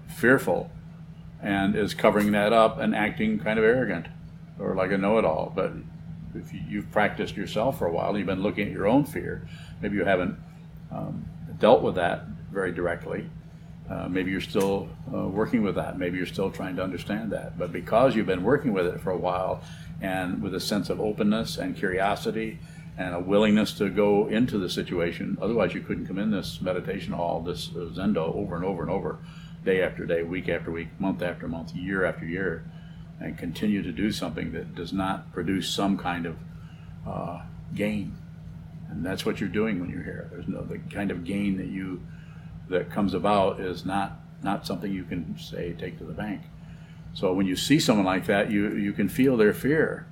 fearful 0.09 0.71
and 1.43 1.77
is 1.77 1.95
covering 1.95 2.33
that 2.33 2.53
up 2.53 2.79
and 2.79 2.95
acting 2.95 3.39
kind 3.39 3.59
of 3.59 3.65
arrogant 3.65 4.07
or 4.59 4.75
like 4.75 4.91
a 4.91 4.99
know-it-all. 4.99 5.53
But 5.55 5.73
if 6.37 6.53
you, 6.53 6.61
you've 6.69 6.91
practiced 6.91 7.37
yourself 7.37 7.79
for 7.79 7.87
a 7.87 7.93
while, 7.93 8.17
you've 8.17 8.27
been 8.27 8.43
looking 8.43 8.67
at 8.67 8.73
your 8.73 8.87
own 8.87 9.05
fear. 9.05 9.47
Maybe 9.81 9.97
you 9.97 10.05
haven't 10.05 10.37
um, 10.93 11.25
dealt 11.59 11.83
with 11.83 11.95
that 11.97 12.27
very 12.53 12.73
directly. 12.73 13.29
Uh, 13.91 14.09
maybe 14.09 14.31
you're 14.33 14.41
still 14.41 14.89
uh, 15.15 15.29
working 15.29 15.63
with 15.63 15.77
that. 15.77 15.99
Maybe 15.99 16.17
you're 16.17 16.27
still 16.27 16.51
trying 16.51 16.77
to 16.77 16.83
understand 16.83 17.31
that. 17.33 17.57
But 17.57 17.73
because 17.73 18.17
you've 18.17 18.27
been 18.27 18.43
working 18.43 18.73
with 18.73 18.87
it 18.87 19.01
for 19.01 19.11
a 19.11 19.17
while, 19.17 19.63
and 20.01 20.43
with 20.43 20.55
a 20.55 20.61
sense 20.61 20.91
of 20.91 21.01
openness 21.01 21.57
and 21.57 21.77
curiosity 21.77 22.59
and 22.99 23.15
a 23.15 23.21
willingness 23.21 23.73
to 23.75 23.89
go 23.89 24.27
into 24.27 24.59
the 24.59 24.69
situation, 24.69 25.39
otherwise 25.41 25.75
you 25.75 25.81
couldn't 25.81 26.07
come 26.07 26.19
in 26.19 26.31
this 26.31 26.61
meditation 26.61 27.13
hall, 27.13 27.41
this 27.41 27.69
uh, 27.71 27.91
zendo, 27.93 28.35
over 28.35 28.57
and 28.57 28.65
over 28.65 28.83
and 28.83 28.91
over, 28.91 29.19
day 29.65 29.83
after 29.83 30.07
day, 30.07 30.23
week 30.23 30.49
after 30.49 30.71
week, 30.71 30.89
month 30.99 31.23
after 31.23 31.47
month, 31.47 31.75
year 31.75 32.05
after 32.05 32.25
year, 32.25 32.65
and 33.21 33.39
continue 33.39 33.83
to 33.83 33.93
do 33.93 34.13
something 34.13 34.53
that 34.53 34.75
does 34.75 34.93
not 34.93 35.33
produce 35.33 35.69
some 35.69 35.97
kind 35.97 36.27
of 36.27 36.37
uh, 37.07 37.43
gain. 37.75 38.17
And 38.91 39.05
that's 39.05 39.25
what 39.27 39.41
you're 39.41 39.49
doing 39.49 39.81
when 39.81 39.91
you're 39.91 40.03
here. 40.03 40.29
There's 40.31 40.49
no 40.49 40.63
the 40.63 40.79
kind 40.79 41.11
of 41.11 41.25
gain 41.25 41.57
that 41.57 41.67
you 41.67 42.03
that 42.69 42.91
comes 42.91 43.15
about 43.15 43.61
is 43.61 43.85
not 43.85 44.21
not 44.43 44.67
something 44.67 44.93
you 44.93 45.05
can 45.05 45.39
say 45.39 45.73
take 45.73 45.99
to 45.99 46.05
the 46.05 46.13
bank. 46.13 46.43
So 47.15 47.33
when 47.33 47.47
you 47.47 47.57
see 47.57 47.81
someone 47.81 48.07
like 48.07 48.27
that, 48.27 48.51
you 48.51 48.75
you 48.75 48.93
can 48.93 49.09
feel 49.09 49.37
their 49.37 49.55
fear. 49.55 50.07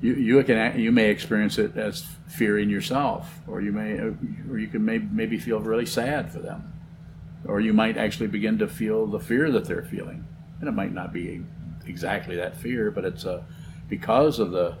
You 0.00 0.14
you 0.14 0.42
can 0.42 0.78
you 0.78 0.90
may 0.90 1.10
experience 1.10 1.58
it 1.58 1.76
as 1.76 2.06
fear 2.26 2.58
in 2.58 2.70
yourself, 2.70 3.40
or 3.46 3.60
you 3.60 3.72
may 3.72 3.98
or 3.98 4.58
you 4.58 4.68
can 4.68 4.84
may, 4.84 4.98
maybe 4.98 5.38
feel 5.38 5.60
really 5.60 5.86
sad 5.86 6.32
for 6.32 6.38
them, 6.38 6.72
or 7.44 7.60
you 7.60 7.72
might 7.72 7.96
actually 7.96 8.28
begin 8.28 8.58
to 8.58 8.66
feel 8.66 9.06
the 9.06 9.20
fear 9.20 9.50
that 9.50 9.66
they're 9.66 9.84
feeling, 9.84 10.24
and 10.62 10.68
it 10.68 10.72
might 10.72 10.94
not 10.94 11.12
be 11.12 11.42
exactly 11.86 12.36
that 12.36 12.56
fear, 12.56 12.90
but 12.92 13.04
it's 13.04 13.24
a 13.24 13.44
because 13.88 14.38
of 14.38 14.52
the 14.52 14.76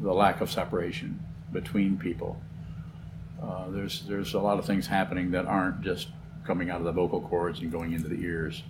the 0.00 0.12
lack 0.12 0.40
of 0.40 0.50
separation 0.50 1.18
between 1.52 1.96
people. 1.96 2.36
Uh, 3.40 3.70
there's 3.70 4.02
there's 4.08 4.34
a 4.34 4.40
lot 4.40 4.58
of 4.58 4.66
things 4.66 4.88
happening 4.88 5.30
that 5.30 5.46
aren't 5.46 5.80
just 5.82 6.08
coming 6.44 6.68
out 6.68 6.78
of 6.78 6.84
the 6.84 6.90
vocal 6.92 7.20
cords 7.20 7.60
and 7.60 7.70
going 7.70 7.92
into 7.92 8.08
the 8.08 8.20
ears. 8.20 8.64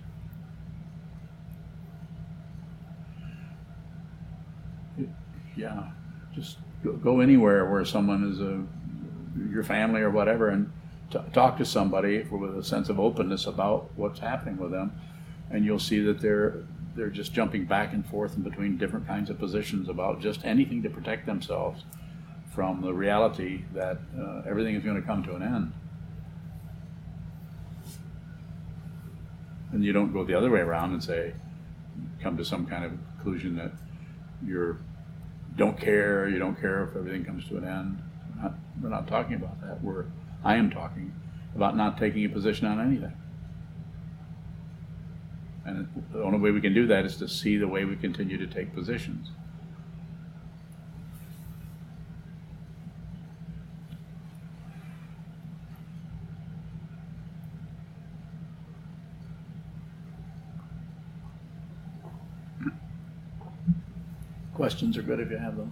Yeah, 5.55 5.89
just 6.35 6.57
go, 6.83 6.93
go 6.93 7.21
anywhere 7.21 7.69
where 7.69 7.83
someone 7.83 8.31
is 8.31 8.39
a 8.39 8.63
your 9.51 9.63
family 9.63 10.01
or 10.01 10.11
whatever, 10.11 10.49
and 10.49 10.71
t- 11.09 11.17
talk 11.33 11.57
to 11.57 11.65
somebody 11.65 12.21
with 12.21 12.55
a 12.55 12.63
sense 12.63 12.89
of 12.89 12.99
openness 12.99 13.47
about 13.47 13.89
what's 13.95 14.19
happening 14.19 14.57
with 14.57 14.69
them, 14.69 14.91
and 15.51 15.65
you'll 15.65 15.79
see 15.79 15.99
that 16.01 16.19
they're 16.21 16.63
they're 16.95 17.09
just 17.09 17.33
jumping 17.33 17.65
back 17.65 17.93
and 17.93 18.05
forth 18.05 18.35
in 18.35 18.43
between 18.43 18.77
different 18.77 19.07
kinds 19.07 19.29
of 19.29 19.39
positions 19.39 19.87
about 19.87 20.19
just 20.19 20.43
anything 20.43 20.83
to 20.83 20.89
protect 20.89 21.25
themselves 21.25 21.83
from 22.53 22.81
the 22.81 22.93
reality 22.93 23.63
that 23.73 23.99
uh, 24.19 24.41
everything 24.45 24.75
is 24.75 24.83
going 24.83 24.99
to 24.99 25.07
come 25.07 25.23
to 25.23 25.35
an 25.35 25.41
end. 25.41 25.71
And 29.71 29.85
you 29.85 29.93
don't 29.93 30.11
go 30.11 30.23
the 30.25 30.33
other 30.33 30.49
way 30.49 30.59
around 30.59 30.93
and 30.93 31.03
say, 31.03 31.33
come 32.21 32.35
to 32.37 32.43
some 32.43 32.65
kind 32.65 32.83
of 32.83 32.91
conclusion 33.15 33.55
that 33.55 33.71
you're 34.45 34.77
don't 35.55 35.79
care, 35.79 36.27
you 36.27 36.39
don't 36.39 36.59
care 36.59 36.83
if 36.83 36.95
everything 36.95 37.25
comes 37.25 37.47
to 37.49 37.57
an 37.57 37.65
end. 37.65 38.01
We're 38.35 38.41
not, 38.41 38.53
we're 38.81 38.89
not 38.89 39.07
talking 39.07 39.35
about 39.35 39.61
that. 39.61 39.81
We're 39.83 40.05
I 40.43 40.55
am 40.55 40.69
talking 40.69 41.13
about 41.55 41.75
not 41.75 41.97
taking 41.97 42.25
a 42.25 42.29
position 42.29 42.65
on 42.67 42.79
anything. 42.79 43.13
And 45.65 45.87
the 46.11 46.23
only 46.23 46.39
way 46.39 46.51
we 46.51 46.61
can 46.61 46.73
do 46.73 46.87
that 46.87 47.05
is 47.05 47.17
to 47.17 47.27
see 47.27 47.57
the 47.57 47.67
way 47.67 47.85
we 47.85 47.95
continue 47.95 48.37
to 48.37 48.47
take 48.47 48.73
positions. 48.73 49.29
Questions 64.53 64.97
are 64.97 65.01
good 65.01 65.19
if 65.19 65.31
you 65.31 65.37
have 65.37 65.55
them. 65.55 65.71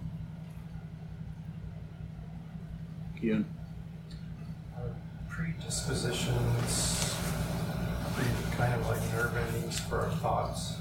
Kiyun? 3.20 3.44
predispositions, 5.28 6.47
for 9.76 10.00
our 10.00 10.10
thoughts. 10.16 10.76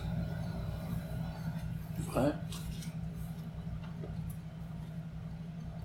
What? 2.11 2.35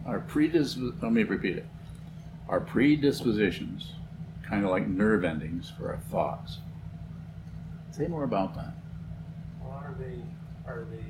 Our 0.06 0.20
predis, 0.20 0.76
let 1.02 1.12
me 1.12 1.22
repeat 1.22 1.56
it. 1.56 1.66
Our 2.48 2.60
predispositions, 2.60 3.92
kind 4.46 4.64
of 4.64 4.70
like 4.70 4.86
nerve 4.86 5.24
endings 5.24 5.70
for 5.78 5.90
our 5.90 5.98
thoughts. 5.98 6.58
Say 7.92 8.06
more 8.06 8.24
about 8.24 8.54
that. 8.54 8.74
Well, 9.60 9.72
are 9.72 9.94
they, 9.98 10.22
are 10.66 10.86
they 10.90 11.04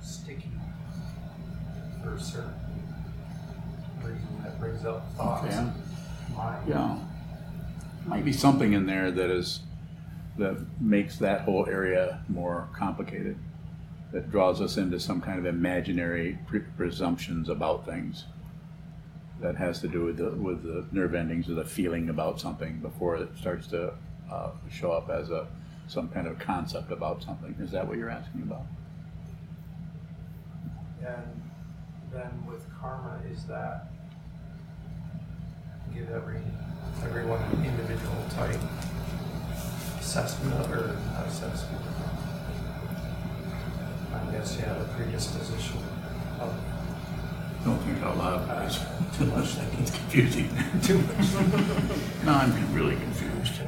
sticky 0.00 0.50
for 2.02 2.14
a 2.14 2.20
certain 2.20 2.52
reason 4.02 4.42
that 4.42 4.58
brings 4.58 4.84
up 4.84 5.10
thoughts? 5.16 5.46
Yeah. 5.48 5.70
Mind? 6.36 6.68
Yeah. 6.68 6.98
Might 8.06 8.24
be 8.24 8.32
something 8.32 8.72
in 8.72 8.86
there 8.86 9.10
that 9.10 9.30
is, 9.30 9.60
that 10.38 10.58
makes 10.80 11.16
that 11.18 11.42
whole 11.42 11.66
area 11.66 12.24
more 12.28 12.68
complicated. 12.76 13.38
That 14.12 14.30
draws 14.30 14.60
us 14.60 14.76
into 14.76 15.00
some 15.00 15.20
kind 15.20 15.38
of 15.38 15.46
imaginary 15.46 16.38
pre- 16.46 16.60
presumptions 16.60 17.48
about 17.48 17.86
things. 17.86 18.24
That 19.40 19.56
has 19.56 19.80
to 19.80 19.88
do 19.88 20.04
with 20.04 20.18
the, 20.18 20.30
with 20.30 20.62
the 20.62 20.84
nerve 20.92 21.14
endings 21.14 21.48
or 21.48 21.54
the 21.54 21.64
feeling 21.64 22.10
about 22.10 22.38
something 22.40 22.78
before 22.80 23.16
it 23.16 23.30
starts 23.38 23.66
to 23.68 23.94
uh, 24.30 24.50
show 24.70 24.92
up 24.92 25.08
as 25.08 25.30
a, 25.30 25.46
some 25.88 26.08
kind 26.08 26.26
of 26.26 26.38
concept 26.38 26.92
about 26.92 27.22
something. 27.22 27.54
Is 27.60 27.70
that 27.70 27.86
what 27.86 27.96
you're 27.96 28.10
asking 28.10 28.42
about? 28.42 28.66
And 31.00 31.42
then 32.12 32.46
with 32.46 32.64
karma, 32.80 33.20
is 33.30 33.44
that 33.44 33.90
give 35.94 36.10
every 36.10 36.40
everyone 37.04 37.40
an 37.42 37.64
individual 37.64 38.16
type 38.30 38.60
assessment 40.00 40.54
or 40.70 40.96
not 41.12 41.26
assessment? 41.26 41.82
I 44.14 44.30
guess 44.32 44.56
you 44.56 44.62
have 44.64 44.80
a 44.80 44.84
predisposition 44.96 45.78
of 46.40 46.54
Don't 47.64 47.78
think 47.78 48.02
out 48.02 48.16
loud, 48.18 48.42
uh, 48.48 48.54
guys. 48.54 48.78
too 49.16 49.26
much 49.26 49.48
thinking. 49.54 49.80
It's 49.82 49.90
confusing. 49.90 50.48
Too 50.82 50.98
much. 50.98 51.26
No, 52.24 52.32
I'm 52.32 52.74
really 52.74 52.96
confused. 52.96 53.52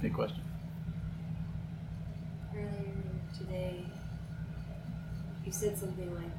Any 0.00 0.10
question? 0.10 0.40
Earlier 2.54 2.94
today, 3.36 3.84
you 5.44 5.52
said 5.52 5.76
something 5.76 6.14
like, 6.14 6.30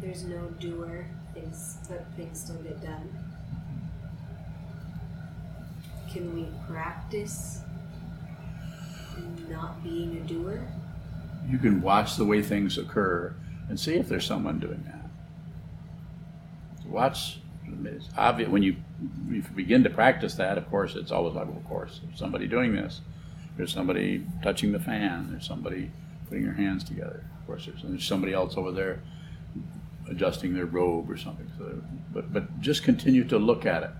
"There's 0.00 0.24
no 0.24 0.46
doer, 0.58 1.06
things 1.34 1.76
but 1.88 2.06
things 2.16 2.40
still 2.40 2.56
get 2.62 2.80
done." 2.80 3.08
Can 6.12 6.34
we 6.34 6.46
practice 6.66 7.60
not 9.48 9.82
being 9.82 10.16
a 10.16 10.20
doer? 10.20 10.66
you 11.50 11.58
can 11.58 11.82
watch 11.82 12.16
the 12.16 12.24
way 12.24 12.42
things 12.42 12.78
occur 12.78 13.34
and 13.68 13.78
see 13.78 13.94
if 13.94 14.08
there's 14.08 14.26
someone 14.26 14.58
doing 14.58 14.84
that. 14.86 15.10
Watch. 16.86 17.38
It's 17.84 18.08
obvious 18.16 18.48
when 18.48 18.62
you, 18.62 18.76
you 19.28 19.42
begin 19.54 19.84
to 19.84 19.90
practice 19.90 20.34
that. 20.34 20.58
Of 20.58 20.68
course, 20.70 20.96
it's 20.96 21.12
always 21.12 21.34
like, 21.34 21.46
well, 21.46 21.56
of 21.56 21.64
course, 21.64 22.00
there's 22.04 22.18
somebody 22.18 22.46
doing 22.46 22.74
this. 22.74 23.00
There's 23.56 23.72
somebody 23.72 24.26
touching 24.42 24.72
the 24.72 24.80
fan. 24.80 25.28
There's 25.30 25.46
somebody 25.46 25.90
putting 26.28 26.44
their 26.44 26.54
hands 26.54 26.82
together. 26.82 27.24
Of 27.40 27.46
course, 27.46 27.66
there's, 27.66 27.82
there's 27.82 28.04
somebody 28.04 28.32
else 28.32 28.56
over 28.56 28.72
there 28.72 29.02
adjusting 30.08 30.54
their 30.54 30.66
robe 30.66 31.08
or 31.10 31.16
something. 31.16 31.50
So, 31.58 31.80
but 32.12 32.32
but 32.32 32.60
just 32.60 32.82
continue 32.82 33.24
to 33.24 33.38
look 33.38 33.64
at 33.66 33.84
it 33.84 33.90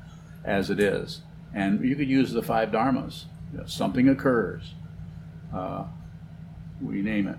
as 0.44 0.68
it 0.68 0.80
is, 0.80 1.22
and 1.54 1.84
you 1.84 1.96
could 1.96 2.08
use 2.08 2.32
the 2.32 2.42
five 2.42 2.70
dharmas. 2.70 3.24
You 3.52 3.58
know, 3.58 3.66
something 3.66 4.08
occurs. 4.08 4.74
Uh, 5.54 5.84
we 6.80 7.02
name 7.02 7.26
it. 7.26 7.36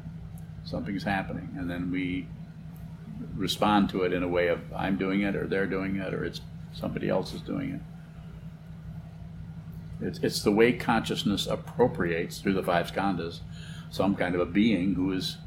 Something's 0.63 1.03
happening, 1.03 1.55
and 1.57 1.69
then 1.69 1.91
we 1.91 2.27
respond 3.35 3.89
to 3.89 4.03
it 4.03 4.13
in 4.13 4.23
a 4.23 4.27
way 4.27 4.47
of 4.47 4.61
I'm 4.75 4.97
doing 4.97 5.21
it, 5.21 5.35
or 5.35 5.47
they're 5.47 5.65
doing 5.65 5.95
it, 5.95 6.13
or 6.13 6.23
it's 6.23 6.41
somebody 6.73 7.09
else 7.09 7.33
is 7.33 7.41
doing 7.41 7.71
it. 7.71 7.81
It's, 10.05 10.19
it's 10.19 10.41
the 10.41 10.51
way 10.51 10.73
consciousness 10.73 11.45
appropriates 11.47 12.39
through 12.39 12.53
the 12.53 12.63
five 12.63 12.91
skandhas 12.91 13.41
some 13.91 14.15
kind 14.15 14.33
of 14.33 14.41
a 14.41 14.45
being 14.45 14.95
who 14.95 15.11
is 15.11 15.37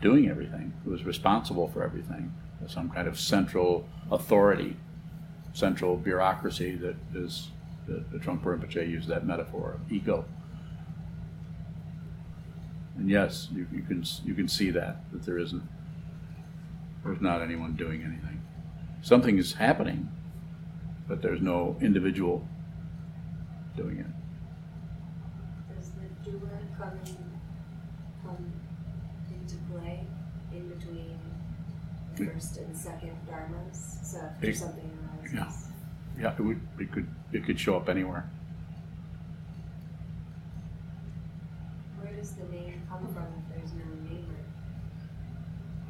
doing 0.00 0.28
everything, 0.28 0.72
who 0.84 0.94
is 0.94 1.04
responsible 1.04 1.68
for 1.68 1.84
everything, 1.84 2.34
some 2.66 2.90
kind 2.90 3.06
of 3.06 3.20
central 3.20 3.86
authority, 4.10 4.76
central 5.52 5.96
bureaucracy 5.96 6.74
that 6.76 6.96
is, 7.14 7.50
the, 7.86 8.04
the 8.12 8.18
Trungpa 8.18 8.44
Rinpoche 8.44 8.88
used 8.88 9.08
that 9.08 9.26
metaphor 9.26 9.72
of 9.72 9.92
ego. 9.92 10.24
And 12.96 13.10
yes, 13.10 13.48
you, 13.52 13.66
you 13.72 13.82
can 13.82 14.04
you 14.24 14.34
can 14.34 14.48
see 14.48 14.70
that 14.70 15.10
that 15.12 15.24
there 15.24 15.38
isn't 15.38 15.62
there's 17.04 17.20
not 17.20 17.42
anyone 17.42 17.74
doing 17.74 18.02
anything. 18.02 18.40
Something 19.02 19.36
is 19.36 19.54
happening, 19.54 20.10
but 21.06 21.20
there's 21.20 21.42
no 21.42 21.76
individual 21.80 22.46
doing 23.76 23.98
it. 23.98 24.06
Does 25.76 25.90
the 25.90 26.30
doer 26.30 26.60
come 26.78 26.98
come 28.24 28.52
into 29.30 29.56
play 29.70 30.06
in 30.52 30.68
between 30.68 31.18
the 32.16 32.26
first 32.26 32.56
and 32.58 32.76
second 32.76 33.16
dharmas? 33.28 34.04
So 34.04 34.20
if 34.40 34.56
something 34.56 34.90
arises. 35.20 35.34
yeah. 35.34 35.73
Yeah, 36.18 36.34
it 36.38 36.42
would 36.42 36.60
it 36.78 36.92
could 36.92 37.08
it 37.32 37.44
could 37.44 37.58
show 37.58 37.76
up 37.76 37.88
anywhere. 37.88 38.28
Where 42.00 42.12
does 42.12 42.32
the 42.32 42.44
name 42.44 42.82
come 42.88 43.06
from 43.12 43.26
if 43.38 43.56
there's 43.56 43.72
no 43.72 43.84
namer? 44.08 44.44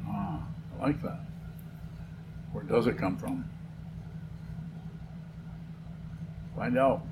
Ah, 0.07 0.47
I 0.79 0.83
like 0.87 1.01
that. 1.03 1.19
Where 2.51 2.63
does 2.63 2.87
it 2.87 2.97
come 2.97 3.17
from? 3.17 3.49
Find 6.55 6.77
out. 6.77 7.05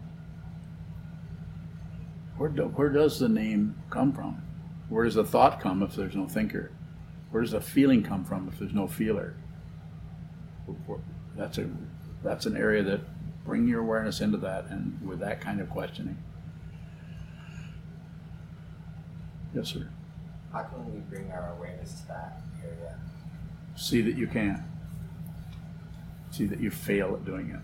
Where, 2.38 2.50
do, 2.50 2.64
where 2.64 2.90
does 2.90 3.20
the 3.20 3.30
name 3.30 3.76
come 3.90 4.14
from? 4.14 4.42
Where 4.90 5.06
does 5.06 5.16
the 5.16 5.26
thought 5.26 5.60
come 5.60 5.84
if 5.84 5.96
there's 5.96 6.16
no 6.16 6.28
thinker? 6.28 6.72
Where 7.32 7.44
does 7.44 7.52
the 7.52 7.62
feeling 7.62 8.04
come 8.04 8.24
from 8.24 8.48
if 8.48 8.58
there's 8.58 8.74
no 8.74 8.88
feeler? 8.88 9.36
That's 11.36 11.58
a 11.58 11.70
that's 12.24 12.46
an 12.46 12.58
area 12.58 12.84
that 12.84 13.02
bring 13.46 13.68
your 13.68 13.82
awareness 13.82 14.22
into 14.22 14.38
that 14.38 14.66
and 14.70 15.00
with 15.06 15.20
that 15.20 15.42
kind 15.42 15.60
of 15.60 15.70
questioning. 15.70 16.18
Yes, 19.54 19.70
sir. 19.70 19.88
How 20.52 20.64
can 20.64 20.94
we 20.94 21.00
bring 21.02 21.32
our 21.32 21.54
awareness 21.58 22.02
to 22.02 22.08
that 22.08 22.42
area? 22.64 22.98
See 23.76 24.02
that 24.02 24.16
you 24.16 24.28
can't. 24.28 24.62
See 26.32 26.46
that 26.46 26.60
you 26.60 26.72
fail 26.72 27.14
at 27.14 27.26
doing 27.26 27.50
it. 27.50 27.60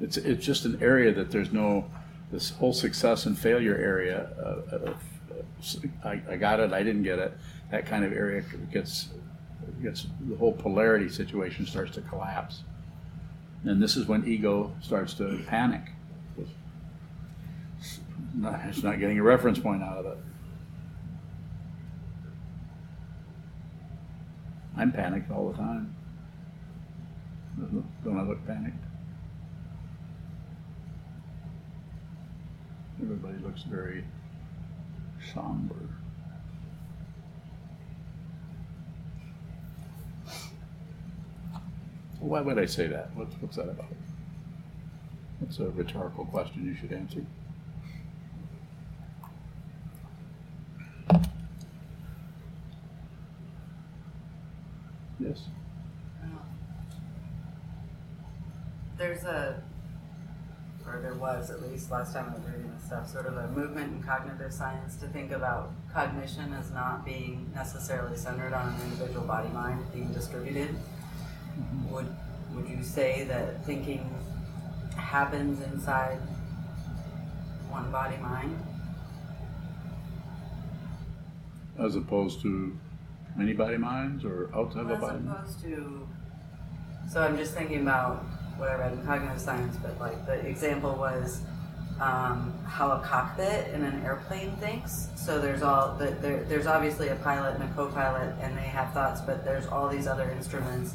It's, 0.00 0.16
it's 0.18 0.44
just 0.44 0.64
an 0.66 0.82
area 0.82 1.12
that 1.14 1.30
there's 1.30 1.52
no, 1.52 1.90
this 2.30 2.50
whole 2.50 2.74
success 2.74 3.24
and 3.24 3.38
failure 3.38 3.76
area 3.76 4.30
uh, 4.38 4.76
of, 4.76 5.02
I, 6.04 6.20
I 6.28 6.36
got 6.36 6.60
it, 6.60 6.72
I 6.72 6.82
didn't 6.82 7.02
get 7.02 7.18
it, 7.18 7.32
that 7.70 7.86
kind 7.86 8.04
of 8.04 8.12
area 8.12 8.42
gets, 8.72 9.08
gets, 9.82 10.06
the 10.28 10.36
whole 10.36 10.52
polarity 10.52 11.08
situation 11.08 11.66
starts 11.66 11.92
to 11.92 12.00
collapse. 12.02 12.62
And 13.64 13.82
this 13.82 13.96
is 13.96 14.06
when 14.06 14.26
ego 14.26 14.74
starts 14.80 15.14
to 15.14 15.42
panic. 15.46 15.82
It's 16.36 18.00
not, 18.34 18.60
it's 18.68 18.82
not 18.82 19.00
getting 19.00 19.18
a 19.18 19.22
reference 19.22 19.58
point 19.58 19.82
out 19.82 19.98
of 19.98 20.06
it. 20.06 20.18
I'm 24.76 24.92
panicked 24.92 25.30
all 25.30 25.50
the 25.50 25.56
time. 25.56 25.94
Don't 28.04 28.18
I 28.18 28.22
look 28.22 28.44
panicked? 28.46 28.84
Everybody 33.00 33.38
looks 33.38 33.62
very 33.62 34.04
somber. 35.32 35.74
Why 42.20 42.40
would 42.40 42.58
I 42.58 42.64
say 42.66 42.86
that? 42.86 43.14
What's, 43.14 43.34
what's 43.36 43.56
that 43.56 43.68
about? 43.68 43.92
That's 45.40 45.58
a 45.58 45.68
rhetorical 45.68 46.24
question 46.24 46.64
you 46.64 46.74
should 46.74 46.92
answer. 46.92 47.24
Yes. 55.20 55.48
Um, 56.22 56.38
there's 58.96 59.24
a, 59.24 59.62
or 60.94 61.00
there 61.00 61.14
was 61.14 61.50
at 61.50 61.60
least 61.62 61.90
last 61.90 62.14
time 62.14 62.30
I 62.30 62.34
was 62.34 62.46
reading 62.46 62.70
this 62.72 62.84
stuff, 62.86 63.10
sort 63.10 63.26
of 63.26 63.36
a 63.36 63.48
movement 63.48 63.92
in 63.92 64.02
cognitive 64.02 64.52
science 64.52 64.96
to 64.96 65.06
think 65.08 65.32
about 65.32 65.72
cognition 65.92 66.52
as 66.54 66.70
not 66.70 67.04
being 67.04 67.50
necessarily 67.54 68.16
centered 68.16 68.52
on 68.52 68.72
an 68.72 68.80
individual 68.82 69.26
body 69.26 69.48
mind 69.48 69.84
being 69.92 70.12
distributed. 70.12 70.68
Mm-hmm. 70.68 71.94
Would 71.94 72.06
would 72.54 72.68
you 72.68 72.84
say 72.84 73.24
that 73.24 73.64
thinking 73.64 74.08
happens 74.96 75.60
inside 75.72 76.18
one 77.68 77.90
body 77.90 78.16
mind? 78.18 78.56
As 81.76 81.96
opposed 81.96 82.40
to 82.42 82.78
many 83.36 83.52
body 83.52 83.76
minds 83.76 84.24
or 84.24 84.48
outside 84.54 84.86
the 84.86 84.94
As 84.94 85.00
body? 85.00 85.18
As 85.18 85.24
opposed 85.24 85.60
to, 85.62 86.08
so 87.10 87.22
I'm 87.22 87.36
just 87.36 87.54
thinking 87.54 87.80
about 87.80 88.24
what 88.58 88.68
I 88.68 88.74
read 88.74 88.92
in 88.92 89.04
cognitive 89.04 89.40
science, 89.40 89.76
but 89.82 89.98
like 90.00 90.26
the 90.26 90.34
example 90.46 90.94
was 90.94 91.40
um, 92.00 92.52
how 92.66 92.90
a 92.90 93.00
cockpit 93.00 93.72
in 93.72 93.84
an 93.84 94.02
airplane 94.04 94.50
thinks. 94.56 95.08
So 95.14 95.40
there's 95.40 95.62
all 95.62 95.94
the, 95.96 96.06
there, 96.20 96.42
there's 96.44 96.66
obviously 96.66 97.08
a 97.08 97.16
pilot 97.16 97.54
and 97.54 97.64
a 97.64 97.74
co-pilot, 97.74 98.34
and 98.40 98.56
they 98.56 98.62
have 98.62 98.92
thoughts, 98.92 99.20
but 99.20 99.44
there's 99.44 99.66
all 99.66 99.88
these 99.88 100.06
other 100.06 100.30
instruments 100.30 100.94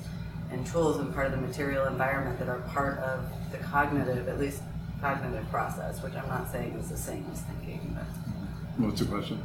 and 0.51 0.65
tools 0.65 0.97
and 0.97 1.13
part 1.13 1.27
of 1.27 1.31
the 1.31 1.37
material 1.37 1.85
environment 1.85 2.37
that 2.39 2.49
are 2.49 2.59
part 2.73 2.97
of 2.99 3.23
the 3.51 3.57
cognitive, 3.59 4.27
at 4.27 4.39
least 4.39 4.61
cognitive 4.99 5.47
process, 5.49 6.01
which 6.03 6.13
I'm 6.15 6.27
not 6.27 6.51
saying 6.51 6.73
is 6.73 6.89
the 6.89 6.97
same 6.97 7.25
as 7.31 7.41
thinking. 7.41 7.95
But 7.95 8.83
What's 8.83 8.99
the 8.99 9.05
question? 9.07 9.41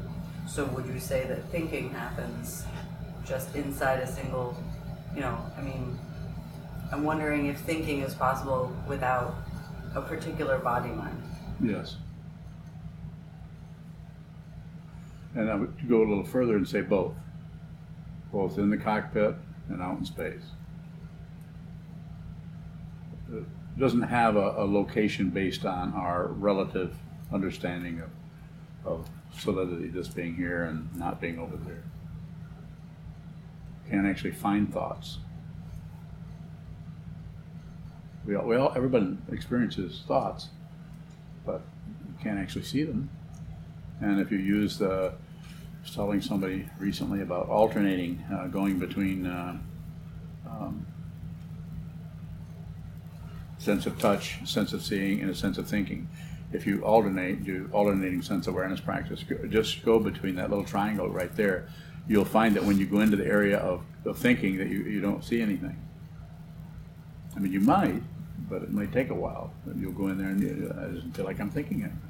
so 0.47 0.65
would 0.67 0.87
you 0.87 0.99
say 0.99 1.27
that 1.27 1.43
thinking 1.47 1.89
happens 1.91 2.65
just 3.25 3.55
inside 3.57 4.01
a 4.01 4.07
single, 4.07 4.55
you 5.15 5.23
know, 5.23 5.39
I 5.57 5.63
mean, 5.63 5.99
I'm 6.93 7.05
wondering 7.05 7.47
if 7.47 7.59
thinking 7.61 8.01
is 8.03 8.15
possible 8.15 8.75
without 8.87 9.35
a 9.95 10.01
particular 10.01 10.59
body 10.59 10.91
mind. 10.91 11.23
Yes. 11.63 11.97
And 15.35 15.51
I 15.51 15.55
would 15.57 15.89
go 15.89 15.99
a 15.99 16.07
little 16.07 16.25
further 16.25 16.57
and 16.57 16.69
say 16.69 16.81
both. 16.81 17.15
Both 18.33 18.59
in 18.59 18.71
the 18.71 18.77
cockpit 18.77 19.35
and 19.69 19.83
out 19.83 19.99
in 19.99 20.05
space. 20.05 20.43
It 23.33 23.45
doesn't 23.79 24.03
have 24.03 24.37
a, 24.37 24.55
a 24.59 24.67
location 24.67 25.31
based 25.31 25.65
on 25.65 25.93
our 25.95 26.29
relative 26.29 26.95
understanding 27.33 28.01
of, 28.01 28.11
of 28.85 29.11
solidity, 29.39 29.89
this 29.89 30.09
being 30.09 30.37
here 30.37 30.65
and 30.65 30.95
not 30.97 31.21
being 31.21 31.39
over 31.39 31.57
there. 31.57 31.83
Can't 33.91 34.07
actually 34.07 34.33
find 34.33 34.73
thoughts. 34.73 35.19
We 38.27 38.37
all, 38.37 38.47
we 38.47 38.57
all 38.57 38.73
everybody 38.75 39.17
experiences 39.31 40.03
thoughts, 40.07 40.49
but 41.45 41.61
you 42.09 42.15
can't 42.23 42.39
actually 42.39 42.65
see 42.65 42.85
them. 42.85 43.11
And 44.01 44.21
if 44.21 44.31
you 44.31 44.39
use 44.39 44.79
the, 44.79 45.13
I 45.13 45.83
was 45.83 45.95
telling 45.95 46.21
somebody 46.23 46.69
recently 46.79 47.21
about 47.21 47.49
alternating, 47.49 48.25
uh, 48.33 48.47
going 48.47 48.79
between 48.79 49.27
uh, 49.27 49.59
um, 50.49 50.87
sense 53.59 53.87
of 53.87 53.99
touch, 53.99 54.39
sense 54.47 54.73
of 54.73 54.83
seeing, 54.83 55.21
and 55.21 55.31
a 55.31 55.35
sense 55.35 55.59
of 55.59 55.69
thinking. 55.69 56.09
If 56.53 56.67
you 56.67 56.83
alternate, 56.83 57.45
do 57.45 57.69
alternating 57.73 58.23
sense 58.23 58.47
awareness 58.47 58.81
practice, 58.81 59.25
just 59.49 59.85
go 59.85 59.99
between 59.99 60.37
that 60.37 60.51
little 60.51 60.65
triangle 60.65 61.09
right 61.09 61.35
there. 61.35 61.69
You'll 62.07 62.25
find 62.25 62.55
that 62.57 62.65
when 62.65 62.79
you 62.79 62.87
go 62.87 63.01
into 63.01 63.17
the 63.17 63.27
area 63.27 63.59
of, 63.59 63.83
of 64.05 64.19
thinking, 64.19 64.59
that 64.59 64.69
you, 64.69 64.81
you 64.83 65.01
don't 65.01 65.25
see 65.25 65.41
anything. 65.41 65.77
I 67.35 67.41
mean, 67.41 67.53
you 67.53 67.61
might, 67.61 68.03
but 68.49 68.63
it 68.63 68.73
may 68.73 68.87
take 68.87 69.11
a 69.11 69.15
while. 69.15 69.53
You'll 69.77 69.93
go 69.93 70.09
in 70.09 70.19
there 70.19 70.29
and 70.29 70.41
you, 70.41 70.73
I 70.77 70.85
doesn't 70.87 71.13
feel 71.13 71.25
like 71.25 71.41
I'm 71.41 71.51
thinking 71.51 71.83
anything. 71.83 72.01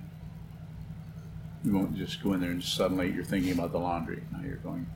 You 1.65 1.73
won't 1.73 1.97
just 1.97 2.23
go 2.23 2.33
in 2.35 2.41
there 2.41 2.51
and 2.51 2.63
suddenly 2.63 3.11
you're 3.11 3.25
thinking 3.25 3.53
about 3.53 3.73
the 3.73 3.79
laundry. 3.79 4.23
Now 4.33 4.41
you're 4.45 4.57
going 4.57 4.87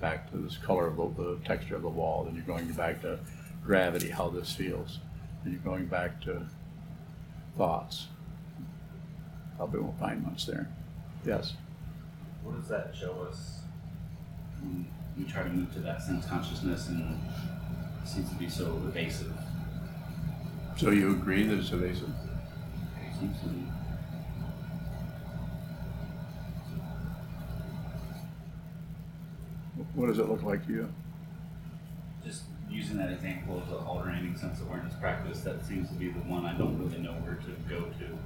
back 0.00 0.30
to 0.30 0.36
this 0.36 0.56
color 0.56 0.86
of 0.86 0.96
the, 0.96 1.22
the 1.22 1.38
texture 1.44 1.76
of 1.76 1.82
the 1.82 1.88
wall. 1.88 2.24
Then 2.24 2.34
you're 2.34 2.44
going 2.44 2.70
back 2.72 3.02
to 3.02 3.18
gravity, 3.64 4.10
how 4.10 4.28
this 4.28 4.52
feels. 4.52 4.98
And 5.44 5.52
you're 5.52 5.62
going 5.62 5.86
back 5.86 6.20
to 6.22 6.46
thoughts. 7.56 8.06
Probably 9.56 9.80
won't 9.80 9.98
find 9.98 10.22
much 10.24 10.46
there. 10.46 10.68
Yes. 11.26 11.54
What 12.42 12.56
does 12.56 12.68
that 12.68 12.94
show 12.94 13.26
us? 13.28 13.60
We 15.16 15.24
try 15.24 15.42
to 15.42 15.48
move 15.48 15.72
to 15.74 15.80
that 15.80 16.02
sense 16.02 16.26
consciousness 16.26 16.88
and 16.88 17.20
it 18.02 18.08
seems 18.08 18.28
to 18.28 18.34
be 18.36 18.48
so 18.48 18.66
evasive. 18.86 19.32
So 20.76 20.90
you 20.90 21.12
agree 21.12 21.46
that 21.46 21.58
it's 21.58 21.70
evasive? 21.70 22.08
It 22.08 23.20
seems 23.20 23.38
to 23.40 23.48
be. 23.48 23.62
What 29.94 30.06
does 30.06 30.18
it 30.18 30.28
look 30.28 30.42
like 30.42 30.66
to 30.66 30.72
you? 30.72 30.88
Just 32.24 32.42
using 32.70 32.96
that 32.96 33.10
example 33.10 33.58
of 33.58 33.68
the 33.68 33.76
alternating 33.76 34.36
sense 34.36 34.60
awareness 34.60 34.94
practice, 34.94 35.42
that 35.42 35.64
seems 35.64 35.88
to 35.90 35.94
be 35.94 36.08
the 36.08 36.20
one 36.20 36.44
I 36.46 36.54
don't 36.56 36.78
really 36.78 36.98
know 36.98 37.12
where 37.12 37.34
to 37.34 37.50
go 37.68 37.84
to. 37.98 38.18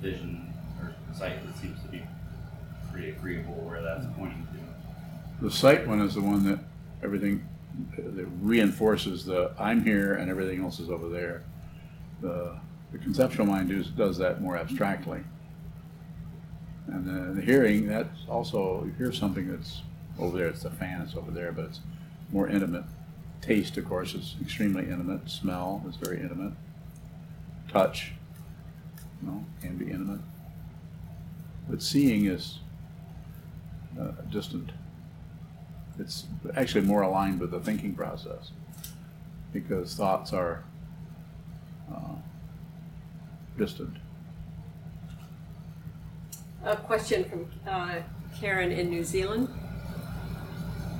Vision 0.00 0.52
or 0.80 0.94
sight 1.12 1.44
that 1.44 1.56
seems 1.56 1.80
to 1.82 1.88
be 1.88 2.02
pretty 2.92 3.10
agreeable 3.10 3.54
where 3.54 3.82
that's 3.82 4.06
pointing 4.16 4.46
to. 4.52 5.44
The 5.44 5.50
sight 5.50 5.88
one 5.88 6.00
is 6.02 6.14
the 6.14 6.20
one 6.20 6.44
that 6.44 6.60
everything 7.02 7.46
that 7.96 8.26
reinforces 8.40 9.24
the 9.24 9.52
I'm 9.58 9.84
here 9.84 10.14
and 10.14 10.30
everything 10.30 10.62
else 10.62 10.80
is 10.80 10.90
over 10.90 11.08
there. 11.08 11.42
The, 12.20 12.58
the 12.92 12.98
conceptual 12.98 13.46
mind 13.46 13.68
does, 13.68 13.88
does 13.88 14.18
that 14.18 14.40
more 14.40 14.56
abstractly. 14.56 15.22
And 16.86 17.06
the, 17.06 17.34
the 17.34 17.42
hearing, 17.42 17.86
that's 17.86 18.26
also, 18.28 18.84
you 18.84 18.92
hear 18.96 19.12
something 19.12 19.50
that's 19.50 19.82
over 20.18 20.36
there, 20.36 20.48
it's 20.48 20.62
the 20.62 20.70
fan, 20.70 21.02
it's 21.02 21.14
over 21.14 21.30
there, 21.30 21.52
but 21.52 21.66
it's 21.66 21.80
more 22.32 22.48
intimate. 22.48 22.84
Taste, 23.40 23.76
of 23.76 23.84
course, 23.84 24.14
is 24.14 24.36
extremely 24.40 24.84
intimate. 24.84 25.30
Smell 25.30 25.84
is 25.88 25.96
very 25.96 26.20
intimate. 26.20 26.54
Touch, 27.70 28.12
you 29.22 29.28
know, 29.28 29.44
can 29.60 29.76
be 29.76 29.84
intimate. 29.86 30.20
But 31.68 31.82
seeing 31.82 32.26
is 32.26 32.58
uh, 34.00 34.12
distant 34.30 34.72
it's 35.98 36.24
actually 36.54 36.86
more 36.86 37.02
aligned 37.02 37.40
with 37.40 37.50
the 37.50 37.60
thinking 37.60 37.94
process 37.94 38.50
because 39.52 39.94
thoughts 39.94 40.32
are 40.32 40.62
uh, 41.92 42.16
distant. 43.56 43.96
A 46.64 46.76
question 46.76 47.24
from 47.24 47.46
uh, 47.66 47.96
Karen 48.38 48.70
in 48.72 48.90
New 48.90 49.04
Zealand. 49.04 49.48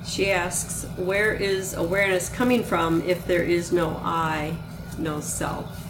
She 0.05 0.31
asks, 0.31 0.85
Where 0.97 1.33
is 1.33 1.73
awareness 1.73 2.29
coming 2.29 2.63
from 2.63 3.01
if 3.03 3.25
there 3.27 3.43
is 3.43 3.71
no 3.71 3.99
I, 4.03 4.55
no 4.97 5.19
self? 5.19 5.85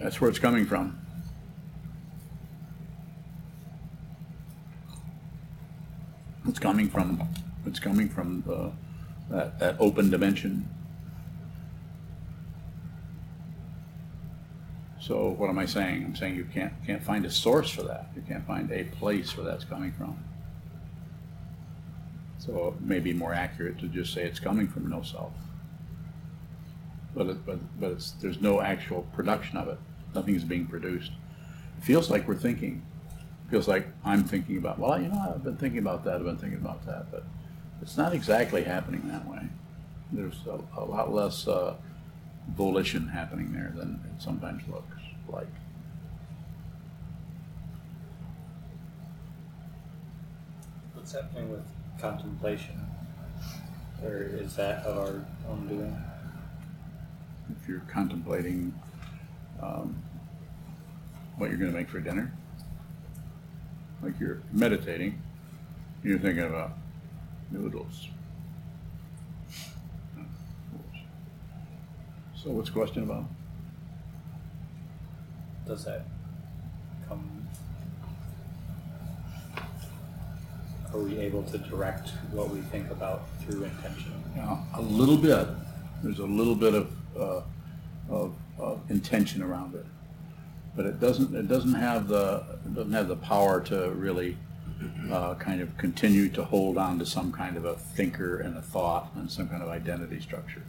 That's 0.00 0.20
where 0.20 0.28
it's 0.28 0.38
coming 0.38 0.66
from. 0.66 1.01
It's 6.46 6.58
coming 6.58 6.88
from. 6.88 7.22
It's 7.66 7.78
coming 7.78 8.08
from 8.08 8.42
the, 8.46 8.72
that 9.30 9.58
that 9.60 9.76
open 9.78 10.10
dimension. 10.10 10.68
So 15.00 15.30
what 15.30 15.50
am 15.50 15.58
I 15.58 15.66
saying? 15.66 16.04
I'm 16.04 16.16
saying 16.16 16.36
you 16.36 16.44
can't 16.44 16.72
can't 16.86 17.02
find 17.02 17.24
a 17.24 17.30
source 17.30 17.70
for 17.70 17.82
that. 17.82 18.10
You 18.14 18.22
can't 18.22 18.46
find 18.46 18.70
a 18.70 18.84
place 18.84 19.36
where 19.36 19.46
that's 19.46 19.64
coming 19.64 19.92
from. 19.92 20.16
So 22.38 22.74
it 22.76 22.84
may 22.84 22.98
be 22.98 23.12
more 23.12 23.32
accurate 23.32 23.78
to 23.78 23.86
just 23.88 24.12
say 24.12 24.24
it's 24.24 24.40
coming 24.40 24.66
from 24.66 24.88
no 24.90 25.02
self. 25.02 25.32
But 27.14 27.26
it, 27.28 27.46
but 27.46 27.58
but 27.80 28.12
there's 28.20 28.40
no 28.40 28.60
actual 28.60 29.02
production 29.12 29.58
of 29.58 29.68
it. 29.68 29.78
Nothing 30.14 30.34
is 30.34 30.44
being 30.44 30.66
produced. 30.66 31.12
It 31.78 31.84
feels 31.84 32.10
like 32.10 32.26
we're 32.26 32.34
thinking. 32.34 32.82
Feels 33.52 33.68
like 33.68 33.86
I'm 34.02 34.24
thinking 34.24 34.56
about. 34.56 34.78
Well, 34.78 34.98
you 34.98 35.08
know, 35.08 35.34
I've 35.34 35.44
been 35.44 35.58
thinking 35.58 35.80
about 35.80 36.04
that. 36.04 36.14
I've 36.14 36.24
been 36.24 36.38
thinking 36.38 36.58
about 36.58 36.86
that. 36.86 37.10
But 37.10 37.22
It's 37.82 37.98
not 37.98 38.14
exactly 38.14 38.64
happening 38.64 39.06
that 39.08 39.28
way. 39.28 39.42
There's 40.10 40.40
a, 40.46 40.58
a 40.80 40.82
lot 40.82 41.12
less 41.12 41.46
uh, 41.46 41.74
volition 42.56 43.08
happening 43.08 43.52
there 43.52 43.70
than 43.76 44.00
it 44.06 44.22
sometimes 44.22 44.62
looks 44.68 44.96
like. 45.28 45.52
What's 50.94 51.12
happening 51.12 51.50
with 51.50 51.66
contemplation? 52.00 52.80
Or 54.02 54.22
is 54.22 54.56
that 54.56 54.86
of 54.86 54.96
our 54.96 55.26
own 55.50 55.68
doing? 55.68 56.02
If 57.60 57.68
you're 57.68 57.80
contemplating 57.80 58.72
um, 59.60 60.02
what 61.36 61.50
you're 61.50 61.58
going 61.58 61.70
to 61.70 61.76
make 61.76 61.90
for 61.90 62.00
dinner, 62.00 62.32
like 64.02 64.18
you're 64.18 64.42
meditating, 64.52 65.20
you're 66.02 66.18
thinking 66.18 66.44
about 66.44 66.72
noodles. 67.50 68.08
So 72.36 72.50
what's 72.50 72.68
the 72.70 72.74
question 72.74 73.04
about? 73.04 73.24
Does 75.64 75.84
that 75.84 76.04
come? 77.08 77.46
Are 80.92 80.98
we 80.98 81.18
able 81.18 81.44
to 81.44 81.58
direct 81.58 82.10
what 82.32 82.50
we 82.50 82.60
think 82.62 82.90
about 82.90 83.28
through 83.40 83.62
intention? 83.62 84.12
Yeah, 84.34 84.58
a 84.74 84.82
little 84.82 85.16
bit. 85.16 85.46
There's 86.02 86.18
a 86.18 86.24
little 86.24 86.56
bit 86.56 86.74
of, 86.74 86.90
uh, 87.16 87.42
of, 88.10 88.34
of 88.58 88.80
intention 88.90 89.40
around 89.40 89.76
it, 89.76 89.86
but 90.76 90.86
it 90.86 91.00
doesn't. 91.00 91.34
It 91.34 91.48
doesn't 91.48 91.74
have 91.74 92.08
the. 92.08 92.44
Doesn't 92.74 92.92
have 92.92 93.08
the 93.08 93.16
power 93.16 93.60
to 93.62 93.90
really 93.90 94.36
uh, 95.10 95.34
kind 95.34 95.60
of 95.60 95.76
continue 95.76 96.28
to 96.30 96.44
hold 96.44 96.78
on 96.78 96.98
to 96.98 97.06
some 97.06 97.32
kind 97.32 97.56
of 97.56 97.64
a 97.64 97.74
thinker 97.74 98.38
and 98.38 98.56
a 98.56 98.62
thought 98.62 99.10
and 99.14 99.30
some 99.30 99.48
kind 99.48 99.62
of 99.62 99.68
identity 99.68 100.20
structure 100.20 100.62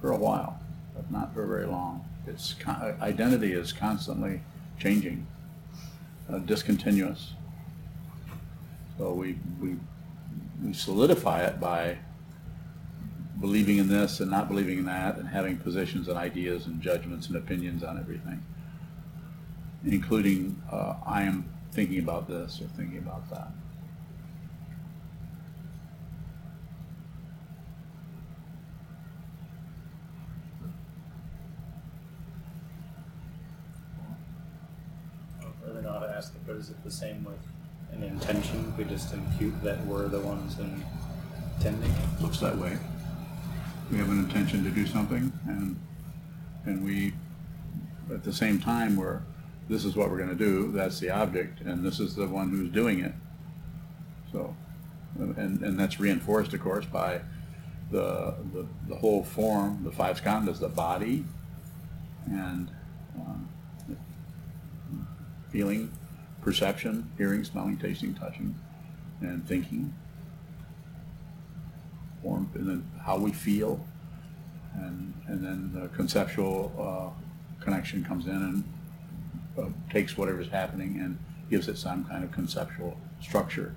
for 0.00 0.12
a 0.12 0.16
while, 0.16 0.60
but 0.94 1.10
not 1.10 1.32
for 1.34 1.46
very 1.46 1.66
long. 1.66 2.04
It's 2.26 2.54
identity 3.00 3.52
is 3.52 3.72
constantly 3.72 4.42
changing, 4.78 5.26
uh, 6.30 6.38
discontinuous. 6.38 7.32
So 8.98 9.12
we, 9.12 9.38
we 9.60 9.76
we 10.62 10.72
solidify 10.72 11.44
it 11.44 11.60
by 11.60 11.98
believing 13.40 13.78
in 13.78 13.88
this 13.88 14.20
and 14.20 14.30
not 14.30 14.48
believing 14.48 14.78
in 14.78 14.84
that 14.86 15.16
and 15.16 15.28
having 15.28 15.56
positions 15.56 16.08
and 16.08 16.18
ideas 16.18 16.66
and 16.66 16.82
judgments 16.82 17.28
and 17.28 17.36
opinions 17.36 17.84
on 17.84 17.98
everything, 17.98 18.42
including 19.84 20.60
uh, 20.70 20.94
I 21.06 21.22
am 21.22 21.48
thinking 21.72 22.00
about 22.00 22.28
this 22.28 22.60
or 22.60 22.68
thinking 22.76 22.98
about 22.98 23.28
that. 23.30 23.48
Really 35.66 35.82
know 35.82 35.92
how 35.92 35.98
to 36.00 36.08
ask 36.08 36.34
but 36.46 36.56
is 36.56 36.70
it 36.70 36.82
the 36.82 36.90
same 36.90 37.24
with 37.24 37.38
an 37.92 38.02
intention? 38.02 38.74
We 38.76 38.84
just 38.84 39.12
impute 39.12 39.62
that 39.62 39.84
we're 39.86 40.08
the 40.08 40.20
ones 40.20 40.56
intending 41.58 41.90
it? 41.90 42.22
Looks 42.22 42.38
that 42.38 42.56
way. 42.56 42.76
We 43.90 43.98
have 43.98 44.10
an 44.10 44.18
intention 44.18 44.64
to 44.64 44.70
do 44.70 44.86
something 44.86 45.32
and, 45.46 45.78
and 46.64 46.84
we, 46.84 47.12
at 48.10 48.22
the 48.22 48.32
same 48.32 48.58
time, 48.58 48.96
we're, 48.96 49.20
this 49.68 49.84
is 49.84 49.94
what 49.94 50.10
we're 50.10 50.18
gonna 50.18 50.34
do, 50.34 50.72
that's 50.72 50.98
the 50.98 51.10
object, 51.10 51.60
and 51.60 51.84
this 51.84 52.00
is 52.00 52.14
the 52.14 52.26
one 52.26 52.50
who's 52.50 52.70
doing 52.70 53.00
it. 53.00 53.12
So, 54.32 54.56
and, 55.18 55.62
and 55.62 55.78
that's 55.78 56.00
reinforced, 56.00 56.54
of 56.54 56.60
course, 56.60 56.86
by 56.86 57.20
the, 57.90 58.34
the, 58.52 58.66
the 58.88 58.96
whole 58.96 59.24
form, 59.24 59.82
the 59.84 59.90
five 59.90 60.22
skandhas, 60.22 60.58
the 60.58 60.68
body 60.68 61.24
and, 62.26 62.70
um, 63.16 63.48
feeling, 65.50 65.90
perception, 66.42 67.10
hearing, 67.16 67.44
smelling, 67.44 67.78
tasting, 67.78 68.14
touching, 68.14 68.54
and 69.20 69.46
thinking. 69.46 69.94
Form, 72.22 72.50
and 72.54 72.68
then 72.68 72.90
how 73.04 73.16
we 73.16 73.32
feel, 73.32 73.84
and, 74.74 75.14
and 75.26 75.44
then 75.44 75.70
the 75.72 75.88
conceptual, 75.88 76.72
uh, 76.78 77.64
connection 77.64 78.04
comes 78.04 78.26
in 78.26 78.32
and 78.32 78.64
uh, 79.58 79.68
takes 79.90 80.16
whatever's 80.16 80.48
happening 80.48 81.00
and 81.00 81.18
gives 81.50 81.68
it 81.68 81.78
some 81.78 82.04
kind 82.04 82.24
of 82.24 82.32
conceptual 82.32 82.96
structure. 83.20 83.74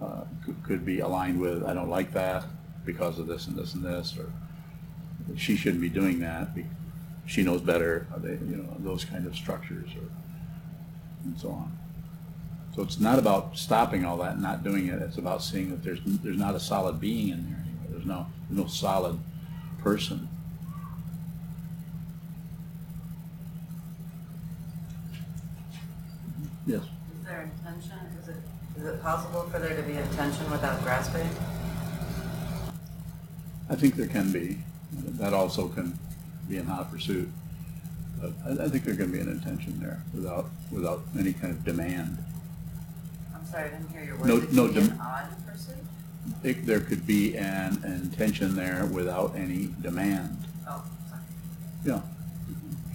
Uh, 0.00 0.24
could, 0.44 0.62
could 0.62 0.84
be 0.84 1.00
aligned 1.00 1.40
with, 1.40 1.64
I 1.64 1.72
don't 1.72 1.88
like 1.88 2.12
that 2.12 2.44
because 2.84 3.18
of 3.18 3.26
this 3.26 3.46
and 3.46 3.56
this 3.56 3.74
and 3.74 3.82
this, 3.84 4.14
or 4.18 4.30
she 5.36 5.56
shouldn't 5.56 5.80
be 5.80 5.88
doing 5.88 6.20
that, 6.20 6.48
she 7.26 7.42
knows 7.42 7.60
better, 7.60 8.06
they, 8.18 8.32
you 8.32 8.56
know, 8.56 8.76
those 8.78 9.04
kind 9.04 9.26
of 9.26 9.34
structures, 9.34 9.90
or, 9.96 10.08
and 11.24 11.38
so 11.38 11.50
on. 11.50 11.76
So 12.74 12.82
it's 12.82 13.00
not 13.00 13.18
about 13.18 13.56
stopping 13.56 14.04
all 14.04 14.18
that 14.18 14.34
and 14.34 14.42
not 14.42 14.62
doing 14.62 14.88
it, 14.88 15.00
it's 15.00 15.16
about 15.16 15.42
seeing 15.42 15.70
that 15.70 15.82
there's, 15.82 16.00
there's 16.04 16.36
not 16.36 16.54
a 16.54 16.60
solid 16.60 17.00
being 17.00 17.30
in 17.30 17.46
there 17.46 17.64
anyway, 17.64 17.86
there's 17.90 18.06
no, 18.06 18.26
there's 18.48 18.60
no 18.60 18.68
solid 18.68 19.18
person. 19.78 20.28
Yes. 26.66 26.82
Is 26.82 27.24
there 27.24 27.42
intention, 27.42 27.92
is 28.22 28.28
it, 28.28 28.36
is 28.78 28.84
it 28.86 29.02
possible 29.02 29.42
for 29.50 29.58
there 29.58 29.76
to 29.76 29.82
be 29.82 29.96
intention 29.96 30.50
without 30.50 30.82
grasping? 30.82 31.28
I 33.70 33.74
think 33.76 33.94
there 33.96 34.06
can 34.08 34.32
be. 34.32 34.58
That 35.18 35.32
also 35.34 35.68
can 35.68 35.98
be 36.48 36.56
in 36.56 36.66
hot 36.66 36.90
pursuit. 36.90 37.28
But 38.20 38.32
I, 38.44 38.64
I 38.64 38.68
think 38.68 38.84
there 38.84 38.96
can 38.96 39.10
be 39.12 39.20
an 39.20 39.28
intention 39.28 39.78
there 39.80 40.02
without, 40.14 40.46
without 40.70 41.02
any 41.18 41.32
kind 41.32 41.52
of 41.52 41.64
demand. 41.64 42.18
I'm 43.34 43.46
sorry, 43.46 43.64
I 43.64 43.68
didn't 43.70 43.90
hear 43.90 44.04
your 44.04 44.18
No- 44.26 44.34
word. 44.36 44.40
Did 44.46 44.52
no 44.54 44.66
you 44.66 44.72
mean 44.72 44.86
dem- 44.88 45.00
odd 45.00 45.46
pursuit? 45.46 45.76
It, 46.42 46.66
there 46.66 46.80
could 46.80 47.06
be 47.06 47.36
an, 47.36 47.82
an 47.84 47.92
intention 47.92 48.56
there 48.56 48.86
without 48.86 49.34
any 49.36 49.70
demand. 49.82 50.38
Oh, 50.68 50.82
sorry. 51.08 51.22
Yeah. 51.84 52.00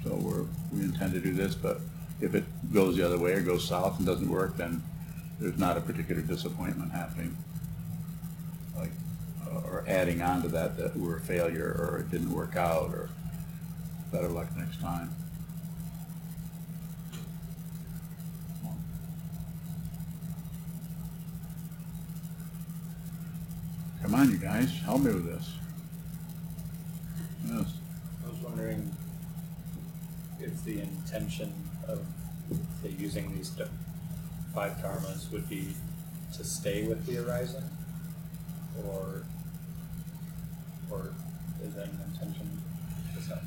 So 0.03 0.15
we're, 0.15 0.45
we 0.73 0.83
intend 0.85 1.13
to 1.13 1.19
do 1.19 1.33
this, 1.33 1.53
but 1.55 1.79
if 2.21 2.35
it 2.35 2.43
goes 2.71 2.95
the 2.95 3.05
other 3.05 3.17
way 3.17 3.33
or 3.33 3.41
goes 3.41 3.67
south 3.67 3.97
and 3.97 4.05
doesn't 4.05 4.29
work, 4.29 4.55
then 4.55 4.83
there's 5.39 5.57
not 5.57 5.75
a 5.77 5.81
particular 5.81 6.21
disappointment 6.21 6.91
happening. 6.91 7.35
Like, 8.77 8.91
or 9.65 9.83
adding 9.87 10.21
on 10.21 10.43
to 10.43 10.47
that, 10.49 10.77
that 10.77 10.95
we're 10.95 11.17
a 11.17 11.21
failure, 11.21 11.75
or 11.77 11.99
it 11.99 12.11
didn't 12.11 12.31
work 12.31 12.55
out, 12.55 12.89
or 12.91 13.09
better 14.11 14.27
luck 14.27 14.55
next 14.55 14.79
time. 14.79 15.15
Come 24.01 24.15
on, 24.15 24.31
you 24.31 24.37
guys, 24.37 24.71
help 24.79 25.01
me 25.01 25.13
with 25.13 25.25
this. 25.25 25.53
Yes. 27.47 27.73
I 28.25 28.29
was 28.29 28.39
wondering 28.41 28.95
if 30.39 30.63
the 30.65 30.81
intention 30.81 31.53
of 31.87 31.99
say, 32.83 32.93
using 32.97 33.35
these 33.35 33.51
five 34.53 34.73
dharmas 34.77 35.31
would 35.31 35.47
be 35.49 35.73
to 36.33 36.43
stay 36.43 36.87
with 36.87 37.05
the 37.05 37.17
arising, 37.17 37.69
or 38.85 39.23
or 40.89 41.13
is 41.63 41.73
that 41.75 41.85
an 41.87 41.99
intention? 42.11 42.61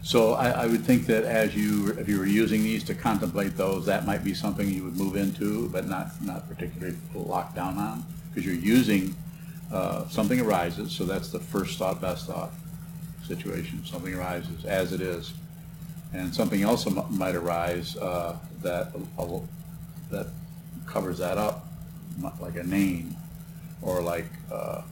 So 0.03 0.35
I, 0.35 0.51
I 0.51 0.67
would 0.67 0.85
think 0.85 1.07
that 1.07 1.25
as 1.25 1.55
you, 1.55 1.89
if 1.99 2.09
you 2.09 2.19
were 2.19 2.27
using 2.27 2.63
these 2.63 2.85
to 2.85 2.95
contemplate 2.95 3.57
those, 3.57 3.87
that 3.87 4.07
might 4.07 4.23
be 4.23 4.35
something 4.35 4.69
you 4.69 4.85
would 4.85 4.97
move 4.97 5.17
into, 5.17 5.69
but 5.71 5.89
not, 5.89 6.21
not 6.23 6.49
particularly 6.49 6.97
locked 7.15 7.55
down 7.55 7.79
on, 7.79 8.05
because 8.29 8.47
you're 8.47 8.55
using, 8.55 9.15
uh, 9.73 10.07
something 10.09 10.41
arises, 10.41 10.93
so 10.93 11.05
that's 11.05 11.31
the 11.31 11.39
first 11.39 11.79
thought, 11.79 12.01
best 12.01 12.27
thought 12.27 12.53
situation. 13.27 13.85
Something 13.85 14.15
arises 14.15 14.65
as 14.65 14.93
it 14.93 15.01
is. 15.01 15.33
And 16.15 16.33
something 16.33 16.63
else 16.63 16.87
might 17.11 17.35
arise, 17.35 17.97
uh, 17.97 18.39
that, 18.63 18.93
uh, 19.19 19.41
that 20.11 20.29
covers 20.87 21.19
that 21.19 21.39
up, 21.39 21.67
like 22.41 22.55
a 22.55 22.63
name, 22.63 23.17
or 23.83 24.01
like, 24.01 24.27
uh, 24.51 24.83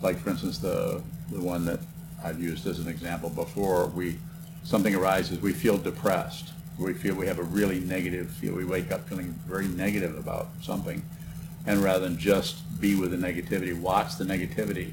like 0.00 0.18
for 0.18 0.30
instance, 0.30 0.56
the, 0.56 1.02
the 1.30 1.40
one 1.40 1.66
that 1.66 1.80
I've 2.24 2.40
used 2.40 2.66
as 2.66 2.78
an 2.78 2.88
example 2.88 3.28
before, 3.28 3.86
we, 3.88 4.18
something 4.64 4.94
arises, 4.94 5.40
we 5.40 5.52
feel 5.52 5.76
depressed. 5.76 6.52
We 6.78 6.94
feel 6.94 7.14
we 7.14 7.26
have 7.26 7.38
a 7.38 7.44
really 7.44 7.80
negative 7.80 8.30
feel, 8.30 8.54
we 8.54 8.64
wake 8.64 8.90
up 8.90 9.06
feeling 9.06 9.38
very 9.46 9.68
negative 9.68 10.16
about 10.16 10.48
something. 10.62 11.02
And 11.66 11.82
rather 11.84 12.08
than 12.08 12.16
just 12.18 12.80
be 12.80 12.94
with 12.94 13.10
the 13.10 13.18
negativity, 13.18 13.78
watch 13.78 14.16
the 14.16 14.24
negativity, 14.24 14.92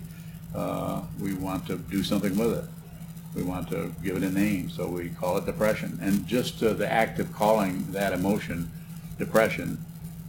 uh, 0.54 1.02
we 1.20 1.34
want 1.34 1.66
to 1.68 1.78
do 1.78 2.04
something 2.04 2.38
with 2.38 2.58
it. 2.58 2.66
We 3.40 3.46
want 3.46 3.70
to 3.70 3.94
give 4.04 4.18
it 4.18 4.24
a 4.24 4.30
name, 4.30 4.70
so 4.70 4.86
we 4.90 5.10
call 5.10 5.38
it 5.38 5.46
depression. 5.46 5.98
And 6.02 6.28
just 6.28 6.62
uh, 6.62 6.74
the 6.74 6.92
act 6.92 7.20
of 7.20 7.32
calling 7.32 7.90
that 7.94 8.12
emotion 8.12 8.70
depression 9.18 9.84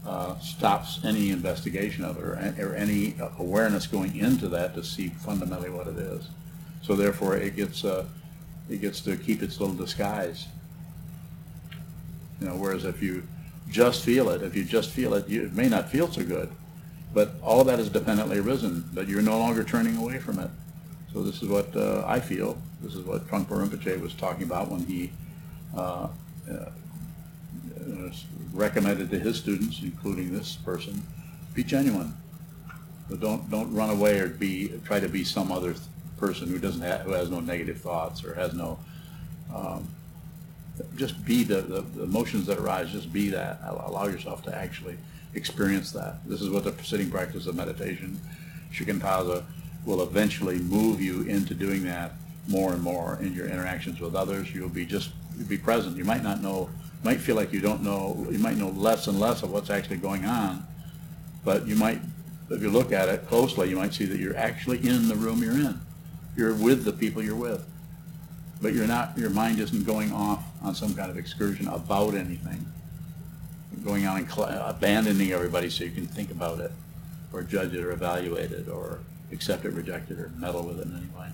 uh, 0.06 0.38
stops 0.38 1.00
any 1.04 1.30
investigation 1.30 2.04
of 2.04 2.18
it 2.18 2.22
or, 2.22 2.70
or 2.70 2.74
any 2.76 3.16
awareness 3.38 3.88
going 3.88 4.16
into 4.16 4.48
that 4.50 4.76
to 4.76 4.84
see 4.84 5.08
fundamentally 5.08 5.70
what 5.70 5.88
it 5.88 5.96
is. 5.96 6.28
So 6.82 6.94
therefore, 6.94 7.36
it 7.36 7.56
gets, 7.56 7.84
uh, 7.84 8.06
it 8.68 8.80
gets 8.80 9.00
to 9.00 9.16
keep 9.16 9.42
its 9.42 9.58
little 9.58 9.74
disguise. 9.74 10.46
You 12.40 12.46
know, 12.46 12.54
whereas 12.54 12.84
if 12.84 13.02
you 13.02 13.26
just 13.68 14.04
feel 14.04 14.30
it, 14.30 14.42
if 14.42 14.54
you 14.54 14.62
just 14.62 14.90
feel 14.90 15.14
it, 15.14 15.28
you, 15.28 15.46
it 15.46 15.52
may 15.52 15.68
not 15.68 15.90
feel 15.90 16.08
so 16.08 16.24
good, 16.24 16.48
but 17.12 17.34
all 17.42 17.60
of 17.60 17.66
that 17.66 17.80
is 17.80 17.88
dependently 17.88 18.38
arisen, 18.38 18.88
but 18.94 19.08
you're 19.08 19.20
no 19.20 19.36
longer 19.36 19.64
turning 19.64 19.96
away 19.96 20.20
from 20.20 20.38
it. 20.38 20.50
So 21.12 21.24
this 21.24 21.42
is 21.42 21.48
what 21.48 21.74
uh, 21.74 22.04
I 22.06 22.20
feel. 22.20 22.56
This 22.82 22.94
is 22.94 23.04
what 23.04 23.26
Trungpa 23.28 23.48
Rinpoche 23.48 24.00
was 24.00 24.14
talking 24.14 24.44
about 24.44 24.70
when 24.70 24.84
he 24.86 25.12
uh, 25.76 26.08
uh, 26.50 26.70
recommended 28.52 29.10
to 29.10 29.18
his 29.18 29.38
students, 29.38 29.80
including 29.82 30.32
this 30.32 30.56
person, 30.56 31.02
be 31.54 31.62
genuine. 31.62 32.14
But 33.08 33.20
don't 33.20 33.50
don't 33.50 33.72
run 33.74 33.90
away 33.90 34.18
or 34.20 34.28
be 34.28 34.72
try 34.84 35.00
to 35.00 35.08
be 35.08 35.24
some 35.24 35.52
other 35.52 35.72
th- 35.72 35.84
person 36.16 36.48
who 36.48 36.58
doesn't 36.58 36.82
who 37.02 37.12
has 37.12 37.30
no 37.30 37.40
negative 37.40 37.80
thoughts 37.80 38.24
or 38.24 38.34
has 38.34 38.54
no. 38.54 38.78
Um, 39.54 39.88
just 40.96 41.22
be 41.26 41.42
the, 41.42 41.60
the, 41.60 41.80
the 41.82 42.04
emotions 42.04 42.46
that 42.46 42.58
arise. 42.58 42.90
Just 42.90 43.12
be 43.12 43.28
that. 43.30 43.60
Allow 43.64 44.06
yourself 44.06 44.42
to 44.44 44.56
actually 44.56 44.96
experience 45.34 45.92
that. 45.92 46.26
This 46.26 46.40
is 46.40 46.48
what 46.48 46.64
the 46.64 46.72
sitting 46.82 47.10
practice 47.10 47.46
of 47.46 47.54
meditation, 47.54 48.18
shikantaza, 48.72 49.44
will 49.84 50.02
eventually 50.02 50.58
move 50.58 51.00
you 51.00 51.22
into 51.22 51.52
doing 51.52 51.84
that 51.84 52.12
more 52.48 52.72
and 52.72 52.82
more 52.82 53.18
in 53.20 53.32
your 53.34 53.46
interactions 53.46 54.00
with 54.00 54.14
others. 54.14 54.52
You'll 54.54 54.68
be 54.68 54.84
just 54.84 55.10
you'll 55.36 55.48
be 55.48 55.58
present. 55.58 55.96
You 55.96 56.04
might 56.04 56.22
not 56.22 56.42
know, 56.42 56.70
might 57.02 57.20
feel 57.20 57.36
like 57.36 57.52
you 57.52 57.60
don't 57.60 57.82
know, 57.82 58.26
you 58.30 58.38
might 58.38 58.56
know 58.56 58.68
less 58.70 59.06
and 59.06 59.18
less 59.18 59.42
of 59.42 59.50
what's 59.50 59.70
actually 59.70 59.98
going 59.98 60.24
on, 60.24 60.66
but 61.44 61.66
you 61.66 61.76
might, 61.76 62.00
if 62.50 62.60
you 62.62 62.70
look 62.70 62.92
at 62.92 63.08
it 63.08 63.26
closely, 63.28 63.70
you 63.70 63.76
might 63.76 63.94
see 63.94 64.04
that 64.06 64.18
you're 64.18 64.36
actually 64.36 64.78
in 64.86 65.08
the 65.08 65.14
room 65.14 65.42
you're 65.42 65.52
in. 65.52 65.80
You're 66.36 66.54
with 66.54 66.84
the 66.84 66.92
people 66.92 67.22
you're 67.22 67.34
with. 67.34 67.64
But 68.62 68.74
you're 68.74 68.86
not, 68.86 69.16
your 69.16 69.30
mind 69.30 69.58
isn't 69.58 69.84
going 69.84 70.12
off 70.12 70.44
on 70.62 70.74
some 70.74 70.94
kind 70.94 71.10
of 71.10 71.16
excursion 71.16 71.66
about 71.68 72.14
anything. 72.14 72.66
Going 73.84 74.06
on 74.06 74.18
and 74.18 74.30
cl- 74.30 74.48
abandoning 74.48 75.32
everybody 75.32 75.70
so 75.70 75.84
you 75.84 75.90
can 75.90 76.06
think 76.06 76.30
about 76.30 76.60
it, 76.60 76.70
or 77.32 77.42
judge 77.42 77.72
it, 77.72 77.82
or 77.82 77.92
evaluate 77.92 78.52
it, 78.52 78.68
or 78.68 78.98
accept 79.32 79.64
it, 79.64 79.72
reject 79.72 80.10
it, 80.10 80.18
or 80.18 80.30
meddle 80.36 80.62
with 80.62 80.80
it 80.80 80.86
in 80.86 80.96
any 80.96 81.06
way. 81.18 81.28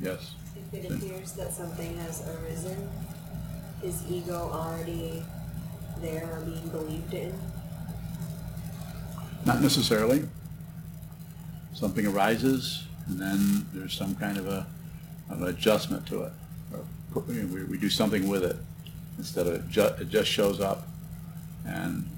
Yes. 0.00 0.34
If 0.72 0.84
it 0.84 0.90
appears 0.92 1.32
that 1.32 1.52
something 1.52 1.96
has 1.98 2.22
arisen, 2.28 2.88
is 3.82 4.02
ego 4.10 4.50
already 4.52 5.22
there 6.00 6.28
or 6.32 6.40
being 6.40 6.68
believed 6.68 7.14
in? 7.14 7.32
Not 9.44 9.60
necessarily. 9.62 10.28
Something 11.74 12.06
arises, 12.06 12.84
and 13.06 13.18
then 13.20 13.66
there's 13.72 13.94
some 13.94 14.14
kind 14.16 14.36
of 14.36 14.46
a, 14.46 14.66
of 15.30 15.42
an 15.42 15.48
adjustment 15.48 16.06
to 16.08 16.22
it. 16.24 16.32
Or 16.72 16.80
put- 17.12 17.26
We, 17.28 17.44
we 17.64 17.78
do 17.78 17.88
something 17.88 18.28
with 18.28 18.44
it 18.44 18.56
instead 19.16 19.46
of 19.46 19.54
it 19.54 19.68
ju- 19.68 19.94
it 20.00 20.08
just 20.08 20.28
shows 20.30 20.60
up. 20.60 20.86
And, 21.66 22.08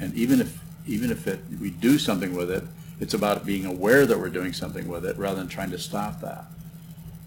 and 0.00 0.14
even 0.14 0.40
if, 0.40 0.58
even 0.86 1.10
if 1.10 1.26
it, 1.26 1.40
we 1.60 1.70
do 1.70 1.98
something 1.98 2.34
with 2.34 2.50
it, 2.50 2.64
it's 3.00 3.14
about 3.14 3.44
being 3.44 3.66
aware 3.66 4.06
that 4.06 4.18
we're 4.18 4.28
doing 4.28 4.52
something 4.52 4.86
with 4.88 5.04
it 5.04 5.16
rather 5.18 5.36
than 5.38 5.48
trying 5.48 5.70
to 5.70 5.78
stop 5.78 6.20
that. 6.20 6.44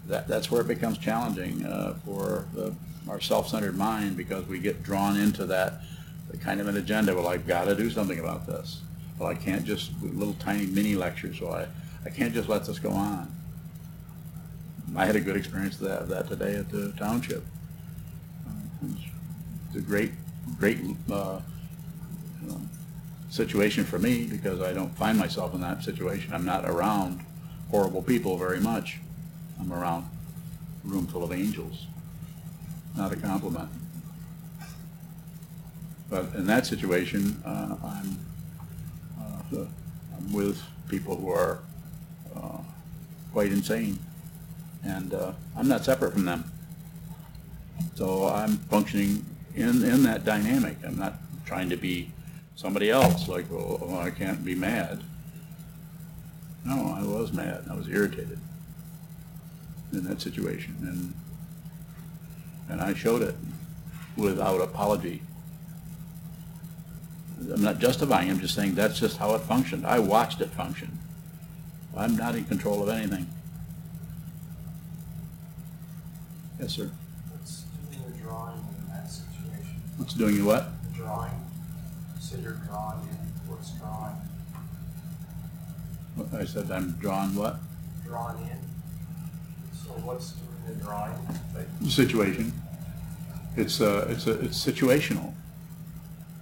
That, 0.08 0.26
that's 0.26 0.50
where 0.50 0.62
it 0.62 0.68
becomes 0.68 0.98
challenging 0.98 1.64
uh, 1.66 1.94
for 2.04 2.46
the, 2.54 2.74
our 3.08 3.20
self-centered 3.20 3.76
mind 3.76 4.16
because 4.16 4.46
we 4.46 4.58
get 4.58 4.82
drawn 4.82 5.18
into 5.18 5.44
that 5.46 5.82
kind 6.40 6.60
of 6.60 6.66
an 6.66 6.76
agenda. 6.76 7.14
Well, 7.14 7.28
I've 7.28 7.46
got 7.46 7.64
to 7.64 7.74
do 7.74 7.90
something 7.90 8.18
about 8.18 8.46
this. 8.46 8.80
Well, 9.18 9.28
I 9.28 9.34
can't 9.34 9.64
just 9.64 9.90
little 10.02 10.34
tiny 10.34 10.66
mini 10.66 10.94
lectures. 10.94 11.40
Well, 11.40 11.54
I, 11.54 11.66
I 12.06 12.10
can't 12.10 12.32
just 12.32 12.48
let 12.48 12.64
this 12.64 12.78
go 12.78 12.90
on. 12.90 13.34
I 14.96 15.04
had 15.04 15.16
a 15.16 15.20
good 15.20 15.36
experience 15.36 15.74
of 15.74 15.88
that, 15.88 16.02
of 16.02 16.08
that 16.08 16.28
today 16.28 16.54
at 16.56 16.70
the 16.70 16.92
township. 16.92 17.44
It's 19.68 19.76
a 19.76 19.80
great, 19.80 20.12
great 20.58 20.78
uh, 21.10 21.40
um, 22.48 22.70
situation 23.28 23.84
for 23.84 23.98
me 23.98 24.24
because 24.24 24.62
I 24.62 24.72
don't 24.72 24.96
find 24.96 25.18
myself 25.18 25.54
in 25.54 25.60
that 25.60 25.82
situation. 25.82 26.32
I'm 26.32 26.46
not 26.46 26.64
around 26.64 27.20
horrible 27.70 28.02
people 28.02 28.38
very 28.38 28.60
much. 28.60 29.00
I'm 29.60 29.72
around 29.72 30.08
a 30.84 30.88
room 30.88 31.06
full 31.06 31.24
of 31.24 31.32
angels. 31.32 31.86
Not 32.96 33.12
a 33.12 33.16
compliment. 33.16 33.68
But 36.10 36.34
in 36.34 36.46
that 36.46 36.66
situation, 36.66 37.42
uh, 37.44 37.76
I'm, 37.84 38.18
uh, 39.20 39.66
I'm 40.16 40.32
with 40.32 40.62
people 40.88 41.16
who 41.16 41.30
are 41.30 41.60
uh, 42.34 42.58
quite 43.32 43.52
insane. 43.52 43.98
And 44.84 45.12
uh, 45.12 45.32
I'm 45.56 45.68
not 45.68 45.84
separate 45.84 46.12
from 46.12 46.24
them. 46.24 46.50
So 47.94 48.28
I'm 48.28 48.56
functioning 48.56 49.24
in, 49.54 49.84
in 49.84 50.02
that 50.04 50.24
dynamic. 50.24 50.78
I'm 50.84 50.96
not 50.96 51.14
trying 51.44 51.68
to 51.70 51.76
be 51.76 52.10
somebody 52.54 52.90
else, 52.90 53.28
like, 53.28 53.50
well, 53.50 53.78
oh, 53.82 53.98
I 53.98 54.10
can't 54.10 54.44
be 54.44 54.54
mad. 54.54 55.02
No, 56.64 56.96
I 56.98 57.02
was 57.02 57.32
mad. 57.32 57.64
I 57.70 57.74
was 57.74 57.88
irritated 57.88 58.38
in 59.92 60.04
that 60.04 60.20
situation. 60.20 60.76
And, 60.82 61.14
and 62.68 62.80
I 62.80 62.94
showed 62.94 63.22
it 63.22 63.34
without 64.16 64.60
apology. 64.60 65.22
I'm 67.52 67.62
not 67.62 67.78
justifying, 67.78 68.30
I'm 68.30 68.40
just 68.40 68.54
saying 68.54 68.74
that's 68.74 68.98
just 68.98 69.18
how 69.18 69.34
it 69.34 69.40
functioned. 69.42 69.86
I 69.86 69.98
watched 70.00 70.40
it 70.40 70.50
function. 70.50 70.98
I'm 71.96 72.16
not 72.16 72.34
in 72.34 72.44
control 72.44 72.82
of 72.82 72.88
anything. 72.88 73.28
Yes, 76.60 76.72
sir. 76.72 76.90
What's 77.30 77.64
doing 77.92 78.12
the 78.12 78.18
drawing 78.18 78.58
in 78.58 78.92
that 78.92 79.10
situation? 79.10 79.82
What's 79.96 80.14
doing 80.14 80.44
what? 80.44 80.70
The 80.90 80.98
drawing, 80.98 81.30
so 82.20 82.36
you're 82.38 82.60
drawn 82.66 83.00
in, 83.02 83.50
what's 83.50 83.70
drawn, 83.72 84.20
I 86.36 86.44
said 86.44 86.70
I'm 86.70 86.92
drawn 86.92 87.34
what? 87.36 87.58
drawn 88.04 88.36
in? 88.42 88.67
So 89.88 89.94
what's 90.04 90.34
the 90.66 90.74
drawing? 90.74 91.12
Like, 91.54 91.66
Situation. 91.90 92.52
It's, 93.56 93.80
uh, 93.80 94.06
it's, 94.10 94.26
a, 94.26 94.38
it's 94.40 94.64
situational. 94.64 95.32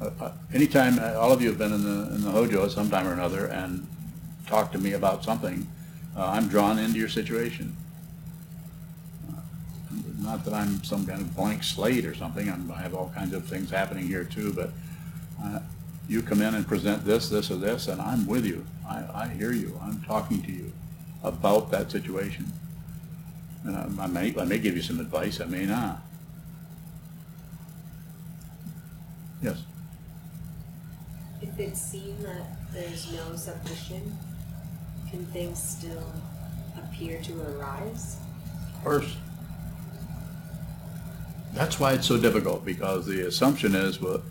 Uh, 0.01 0.11
uh, 0.21 0.33
Anytime, 0.53 0.99
uh, 0.99 1.15
all 1.15 1.33
of 1.33 1.41
you 1.41 1.49
have 1.49 1.59
been 1.59 1.73
in 1.73 1.83
the, 1.83 2.15
in 2.15 2.23
the 2.23 2.31
Hojo 2.31 2.65
at 2.65 2.73
some 2.73 2.91
time 2.91 3.07
or 3.07 3.13
another 3.13 3.47
and 3.47 3.87
talked 4.47 4.73
to 4.73 4.79
me 4.79 4.93
about 4.93 5.25
something, 5.25 5.67
uh, 6.17 6.27
I'm 6.27 6.49
drawn 6.49 6.79
into 6.79 6.99
your 6.99 7.09
situation. 7.09 7.75
Uh, 9.31 9.41
Not 10.19 10.45
that 10.45 10.53
I'm 10.53 10.83
some 10.83 11.07
kind 11.07 11.21
of 11.21 11.35
blank 11.35 11.63
slate 11.63 12.05
or 12.05 12.15
something, 12.15 12.51
I'm, 12.51 12.71
I 12.71 12.83
have 12.83 12.95
all 12.95 13.11
kinds 13.15 13.33
of 13.33 13.47
things 13.47 13.71
happening 13.71 14.07
here 14.07 14.25
too, 14.25 14.53
but 14.53 14.71
uh, 15.43 15.61
you 16.09 16.21
come 16.21 16.43
in 16.43 16.55
and 16.55 16.67
present 16.67 17.05
this, 17.05 17.29
this, 17.31 17.51
or 17.51 17.57
this, 17.57 17.89
and 17.89 18.01
I'm 18.01 18.27
with 18.27 18.45
you. 18.45 18.67
I, 18.89 19.05
I 19.15 19.29
hear 19.29 19.53
you, 19.53 19.79
I'm 19.83 20.03
talking 20.03 20.43
to 20.43 20.53
you 20.53 20.73
about 21.23 21.71
that 21.71 21.91
situation. 21.91 22.53
And 23.67 23.77
I- 24.01 24.05
I 24.05 24.07
may, 24.07 24.35
I 24.39 24.45
may 24.45 24.59
give 24.59 24.77
you 24.77 24.83
some 24.83 25.01
advice, 25.01 25.41
I 25.41 25.45
may 25.47 25.67
not. 25.67 25.97
Ah. 25.99 26.03
Yes, 29.43 29.59
If 31.43 31.59
it's 31.59 31.81
seen 31.81 32.17
that 32.23 32.73
there's 32.73 33.13
no 33.13 33.37
submission, 33.37 34.17
can 35.11 35.27
things 35.27 35.59
still 35.63 36.13
appear 36.77 37.21
to 37.23 37.43
arise? 37.43 38.17
of 38.75 38.83
course. 38.85 39.17
That's 41.53 41.79
why 41.81 41.93
it's 41.93 42.07
so 42.07 42.19
difficult, 42.19 42.65
because 42.65 43.07
the 43.07 43.27
assumption 43.27 43.75
is, 43.75 44.01
well, 44.01 44.23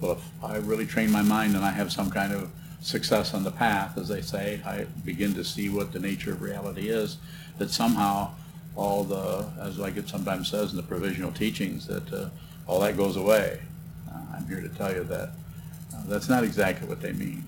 well, 0.00 0.12
if 0.12 0.24
I 0.42 0.56
really 0.56 0.86
train 0.86 1.10
my 1.10 1.22
mind 1.22 1.54
and 1.56 1.64
I 1.64 1.70
have 1.70 1.92
some 1.92 2.10
kind 2.10 2.32
of 2.32 2.50
success 2.80 3.32
on 3.34 3.44
the 3.44 3.50
path, 3.50 3.96
as 3.98 4.08
they 4.08 4.20
say, 4.22 4.60
I 4.64 4.84
begin 5.04 5.34
to 5.34 5.44
see 5.44 5.68
what 5.68 5.92
the 5.92 5.98
nature 6.00 6.32
of 6.32 6.42
reality 6.42 6.88
is, 6.88 7.16
that 7.58 7.70
somehow 7.70 8.32
all 8.76 9.04
the, 9.04 9.46
as 9.60 9.78
like 9.78 9.96
it 9.96 10.08
sometimes 10.08 10.48
says 10.48 10.70
in 10.70 10.76
the 10.76 10.82
provisional 10.82 11.32
teachings, 11.32 11.86
that 11.86 12.12
uh, 12.12 12.28
all 12.66 12.80
that 12.80 12.96
goes 12.96 13.16
away. 13.16 13.60
Uh, 14.10 14.18
I'm 14.34 14.46
here 14.48 14.60
to 14.60 14.68
tell 14.68 14.92
you 14.92 15.04
that 15.04 15.30
uh, 15.94 16.02
that's 16.06 16.28
not 16.28 16.44
exactly 16.44 16.88
what 16.88 17.00
they 17.00 17.12
mean. 17.12 17.44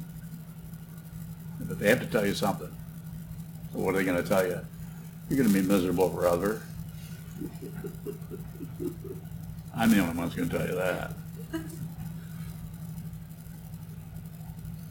But 1.61 1.79
they 1.79 1.89
have 1.89 2.01
to 2.01 2.07
tell 2.07 2.25
you 2.25 2.35
something. 2.35 2.71
So 3.73 3.81
what 3.81 3.95
are 3.95 3.99
they 3.99 4.05
going 4.05 4.23
to 4.23 4.29
tell 4.29 4.47
you? 4.47 4.61
You're 5.29 5.39
going 5.39 5.53
to 5.53 5.55
be 5.55 5.67
miserable 5.67 6.11
forever. 6.11 6.63
I'm 9.77 9.91
the 9.91 9.99
only 9.99 10.17
one 10.17 10.29
who's 10.29 10.37
going 10.37 10.49
to 10.49 10.59
tell 10.59 10.67
you 10.67 10.75
that. 10.77 11.13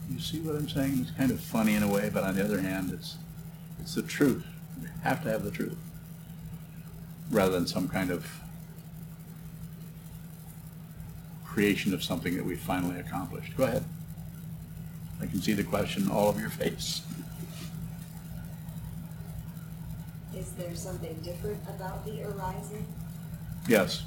You 0.08 0.22
see 0.22 0.40
what 0.40 0.56
I'm 0.56 0.68
saying? 0.68 1.00
It's 1.02 1.10
kind 1.10 1.30
of 1.30 1.38
funny 1.40 1.74
in 1.74 1.82
a 1.82 1.88
way, 1.88 2.10
but 2.10 2.24
on 2.24 2.36
the 2.36 2.42
other 2.42 2.58
hand, 2.58 2.90
it's 2.90 3.16
it's 3.80 3.94
the 3.96 4.02
truth. 4.02 4.46
You 4.80 4.88
have 5.02 5.22
to 5.24 5.30
have 5.30 5.44
the 5.44 5.50
truth, 5.50 5.76
rather 7.30 7.52
than 7.52 7.66
some 7.66 7.88
kind 7.88 8.10
of 8.10 8.26
creation 11.44 11.94
of 11.94 12.02
something 12.02 12.36
that 12.36 12.44
we 12.44 12.54
finally 12.54 13.00
accomplished. 13.00 13.56
Go 13.56 13.64
ahead. 13.64 13.84
I 15.20 15.26
can 15.26 15.40
see 15.40 15.54
the 15.54 15.64
question 15.64 16.10
all 16.10 16.28
over 16.28 16.40
your 16.40 16.50
face. 16.50 17.00
Is 20.36 20.52
there 20.52 20.74
something 20.74 21.14
different 21.22 21.62
about 21.66 22.04
the 22.04 22.24
arising? 22.24 22.86
Yes. 23.66 24.04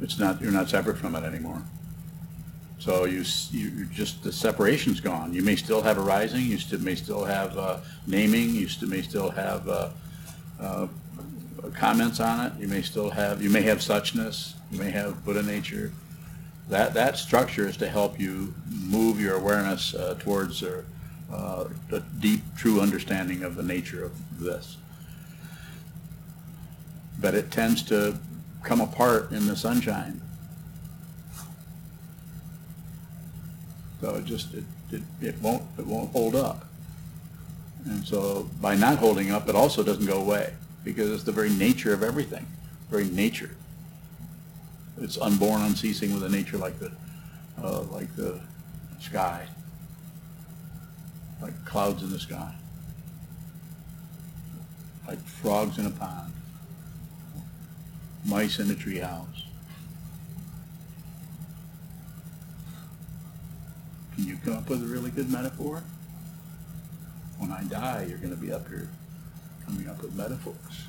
It's 0.00 0.18
not, 0.18 0.40
you're 0.40 0.50
not 0.50 0.68
separate 0.68 0.98
from 0.98 1.14
it 1.14 1.22
anymore. 1.22 1.62
So 2.80 3.04
you, 3.04 3.24
you, 3.52 3.68
you're 3.68 3.86
just, 3.86 4.24
the 4.24 4.32
separation's 4.32 5.00
gone. 5.00 5.32
You 5.32 5.42
may 5.42 5.54
still 5.54 5.80
have 5.80 5.96
arising. 5.96 6.42
you 6.42 6.58
still, 6.58 6.80
may 6.80 6.96
still 6.96 7.24
have, 7.24 7.56
uh, 7.56 7.78
naming, 8.06 8.50
you 8.50 8.68
still, 8.68 8.88
may 8.88 9.02
still 9.02 9.30
have, 9.30 9.68
uh, 9.68 9.90
uh, 10.60 10.88
comments 11.70 12.20
on 12.20 12.46
it, 12.46 12.52
you 12.58 12.68
may 12.68 12.82
still 12.82 13.10
have, 13.10 13.42
you 13.42 13.50
may 13.50 13.62
have 13.62 13.78
suchness, 13.78 14.54
you 14.70 14.78
may 14.78 14.90
have 14.90 15.24
Buddha 15.24 15.42
nature. 15.42 15.92
That, 16.68 16.94
that 16.94 17.18
structure 17.18 17.68
is 17.68 17.76
to 17.78 17.88
help 17.88 18.18
you 18.18 18.54
move 18.68 19.20
your 19.20 19.36
awareness, 19.36 19.94
uh, 19.94 20.16
towards, 20.18 20.62
uh, 20.62 20.82
uh, 21.32 21.66
a 21.90 22.00
deep, 22.00 22.40
true 22.56 22.80
understanding 22.80 23.42
of 23.42 23.56
the 23.56 23.62
nature 23.62 24.04
of 24.04 24.40
this. 24.40 24.76
But 27.20 27.34
it 27.34 27.50
tends 27.50 27.82
to 27.84 28.18
come 28.62 28.80
apart 28.80 29.30
in 29.30 29.46
the 29.46 29.56
sunshine. 29.56 30.20
So 34.00 34.16
it 34.16 34.24
just, 34.24 34.54
it, 34.54 34.64
it, 34.90 35.02
it 35.20 35.40
won't, 35.40 35.62
it 35.78 35.86
won't 35.86 36.10
hold 36.12 36.34
up. 36.34 36.66
And 37.86 38.04
so 38.06 38.48
by 38.60 38.74
not 38.74 38.98
holding 38.98 39.30
up, 39.30 39.48
it 39.48 39.54
also 39.54 39.82
doesn't 39.82 40.06
go 40.06 40.20
away 40.20 40.54
because 40.84 41.10
it's 41.10 41.24
the 41.24 41.32
very 41.32 41.50
nature 41.50 41.94
of 41.94 42.02
everything, 42.02 42.46
very 42.90 43.06
nature. 43.06 43.50
It's 45.00 45.18
unborn, 45.18 45.62
unceasing 45.62 46.12
with 46.12 46.22
a 46.22 46.28
nature 46.28 46.58
like 46.58 46.78
the, 46.78 46.92
uh, 47.60 47.80
like 47.84 48.14
the 48.14 48.40
sky, 49.00 49.46
like 51.42 51.64
clouds 51.64 52.02
in 52.02 52.10
the 52.10 52.20
sky, 52.20 52.54
like 55.08 55.18
frogs 55.26 55.78
in 55.78 55.86
a 55.86 55.90
pond, 55.90 56.32
mice 58.24 58.60
in 58.60 58.70
a 58.70 58.74
treehouse. 58.74 59.26
Can 64.14 64.26
you 64.26 64.38
come 64.44 64.58
up 64.58 64.68
with 64.68 64.82
a 64.82 64.86
really 64.86 65.10
good 65.10 65.28
metaphor? 65.28 65.82
When 67.38 67.50
I 67.50 67.64
die, 67.64 68.06
you're 68.08 68.18
going 68.18 68.30
to 68.30 68.36
be 68.36 68.52
up 68.52 68.68
here 68.68 68.88
coming 69.66 69.88
up 69.88 70.02
with 70.02 70.14
metaphors. 70.14 70.86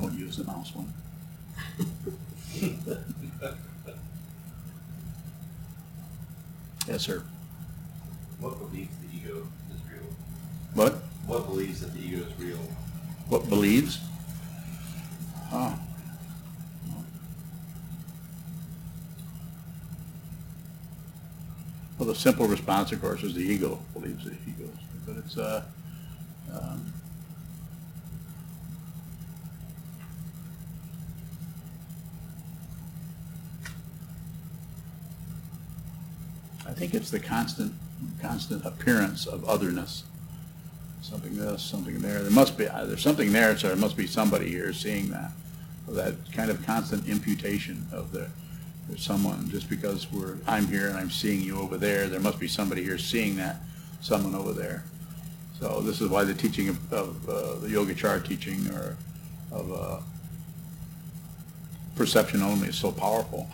Don't 0.00 0.12
use 0.18 0.36
the 0.36 0.44
mouse 0.44 0.72
one. 0.74 0.92
Yes, 6.86 7.02
sir. 7.02 7.22
What 8.38 8.58
believes 8.58 8.94
the 8.98 9.16
ego 9.16 9.46
is 9.74 9.80
real? 9.90 10.06
What? 10.74 10.92
What 11.26 11.46
believes 11.46 11.80
that 11.80 11.92
the 11.92 12.00
ego 12.00 12.24
is 12.24 12.38
real? 12.38 12.58
What 13.28 13.48
believes? 13.48 14.00
Oh. 15.52 15.78
Well, 21.98 22.08
the 22.08 22.14
simple 22.14 22.46
response, 22.46 22.92
of 22.92 23.00
course, 23.00 23.22
is 23.22 23.34
the 23.34 23.40
ego 23.42 23.78
believes 23.94 24.24
the 24.24 24.32
ego. 24.46 24.68
But 25.06 25.16
it's, 25.16 25.38
uh, 25.38 25.64
um, 26.52 26.92
I 36.66 36.72
think 36.72 36.92
it's 36.92 37.10
the 37.10 37.20
constant, 37.20 37.72
constant 38.20 38.66
appearance 38.66 39.26
of 39.26 39.48
otherness. 39.48 40.04
Something 41.00 41.36
this, 41.36 41.62
something 41.62 42.00
there. 42.00 42.20
There 42.20 42.30
must 42.30 42.58
be, 42.58 42.68
uh, 42.68 42.84
there's 42.84 43.02
something 43.02 43.32
there, 43.32 43.56
so 43.56 43.68
there 43.68 43.76
must 43.76 43.96
be 43.96 44.06
somebody 44.06 44.48
here 44.48 44.72
seeing 44.72 45.08
that. 45.10 45.30
That 45.88 46.16
kind 46.32 46.50
of 46.50 46.66
constant 46.66 47.08
imputation 47.08 47.86
of 47.92 48.12
the, 48.12 48.28
there's 48.88 49.02
someone, 49.02 49.48
just 49.50 49.68
because 49.68 50.10
we're, 50.12 50.36
I'm 50.46 50.66
here 50.66 50.88
and 50.88 50.96
I'm 50.96 51.10
seeing 51.10 51.40
you 51.40 51.58
over 51.58 51.76
there, 51.76 52.08
there 52.08 52.20
must 52.20 52.38
be 52.38 52.48
somebody 52.48 52.82
here 52.82 52.98
seeing 52.98 53.36
that, 53.36 53.56
someone 54.00 54.34
over 54.34 54.52
there. 54.52 54.84
So 55.58 55.80
this 55.80 56.00
is 56.00 56.08
why 56.08 56.24
the 56.24 56.34
teaching 56.34 56.68
of, 56.68 56.92
of 56.92 57.28
uh, 57.28 57.54
the 57.60 57.68
Yogacara 57.68 58.24
teaching 58.24 58.68
or 58.68 58.96
of 59.50 59.72
uh, 59.72 60.00
perception 61.96 62.42
only 62.42 62.68
is 62.68 62.76
so 62.76 62.92
powerful 62.92 63.48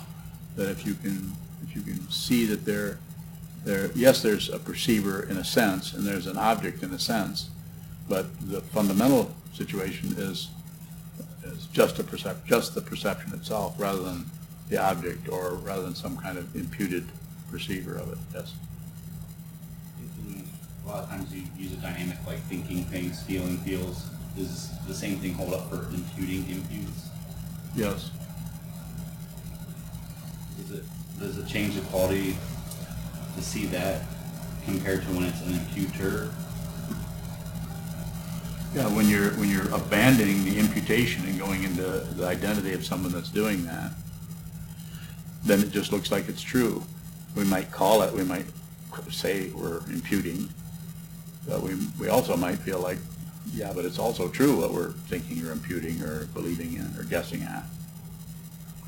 that 0.57 0.68
if 0.68 0.85
you 0.85 0.95
can, 0.95 1.33
if 1.62 1.74
you 1.74 1.83
can 1.83 2.11
see 2.11 2.45
that 2.47 2.64
there, 2.64 2.99
there, 3.64 3.91
yes, 3.95 4.20
there's 4.20 4.51
a 4.51 4.59
perceiver 4.59 5.22
in 5.30 5.37
a 5.37 5.45
sense, 5.45 5.95
and 5.95 6.05
there's 6.05 6.26
an 6.26 6.37
object 6.37 6.83
in 6.83 6.93
a 6.93 6.99
sense, 6.99 7.51
but 8.09 8.26
the 8.51 8.61
fundamental 8.61 9.35
situation 9.55 10.12
is, 10.18 10.49
is 11.45 11.66
just 11.66 11.99
a 12.01 12.05
percep, 12.05 12.45
just 12.45 12.74
the 12.74 12.80
perception 12.80 13.33
itself, 13.33 13.74
rather 13.78 14.03
than 14.03 14.26
the 14.69 14.79
object, 14.79 15.29
or 15.29 15.55
rather 15.57 15.83
than 15.83 15.95
some 15.95 16.17
kind 16.17 16.39
of 16.39 16.55
imputed 16.57 17.07
perceiver 17.51 17.97
of 17.97 18.13
it, 18.13 18.19
yes. 18.35 18.55
A 20.85 20.89
lot 20.89 21.05
of 21.05 21.11
times 21.11 21.33
you 21.33 21.43
use 21.57 21.73
a 21.73 21.77
dynamic 21.77 22.17
like 22.27 22.41
thinking 22.45 22.85
things, 22.85 23.23
feeling 23.23 23.59
feels. 23.59 24.07
Does 24.37 24.71
the 24.89 24.95
same 24.95 25.19
thing 25.19 25.35
hold 25.35 25.55
up 25.55 25.71
for 25.71 25.85
imputing 25.95 26.49
imputes? 26.51 27.09
Yes. 27.77 28.11
Does 30.59 30.79
it, 30.79 30.85
does 31.21 31.39
it 31.39 31.47
change 31.47 31.75
the 31.75 31.83
quality 31.83 32.37
to 33.37 33.43
see 33.43 33.67
that 33.67 34.03
compared 34.65 35.03
to 35.03 35.09
when 35.09 35.25
it's 35.25 35.41
an 35.43 35.53
imputer? 35.53 36.31
Yeah, 38.75 38.89
when 38.95 39.09
you're, 39.09 39.31
when 39.33 39.51
you're 39.51 39.69
abandoning 39.75 40.45
the 40.45 40.59
imputation 40.59 41.27
and 41.27 41.39
going 41.39 41.63
into 41.63 41.83
the 41.83 42.27
identity 42.27 42.73
of 42.73 42.85
someone 42.85 43.13
that's 43.13 43.29
doing 43.29 43.65
that, 43.67 43.93
then 45.45 45.61
it 45.61 45.70
just 45.70 45.93
looks 45.93 46.11
like 46.11 46.28
it's 46.28 46.43
true. 46.43 46.82
We 47.34 47.45
might 47.45 47.70
call 47.70 48.03
it, 48.03 48.12
we 48.12 48.24
might 48.24 48.47
say 49.11 49.51
we're 49.51 49.78
imputing, 49.90 50.49
but 51.49 51.62
we, 51.62 51.74
we 51.99 52.09
also 52.09 52.36
might 52.36 52.59
feel 52.59 52.80
like, 52.80 52.99
yeah, 53.53 53.72
but 53.74 53.84
it's 53.84 53.99
also 53.99 54.28
true 54.28 54.61
what 54.61 54.72
we're 54.72 54.93
thinking 55.09 55.45
or 55.45 55.53
imputing 55.53 56.03
or 56.03 56.26
believing 56.26 56.74
in 56.74 56.95
or 56.99 57.05
guessing 57.05 57.43
at. 57.43 57.64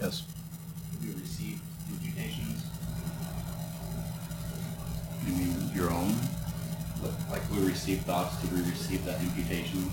Yes? 0.01 0.23
Do 1.01 1.09
we 1.09 1.21
receive 1.21 1.61
imputations? 1.91 2.65
You 5.27 5.33
mean 5.33 5.71
your 5.75 5.91
own? 5.91 6.15
Like 7.31 7.43
we 7.51 7.59
receive 7.67 8.01
thoughts, 8.03 8.37
do 8.43 8.55
we 8.55 8.63
receive 8.63 9.05
that 9.05 9.21
imputation? 9.21 9.91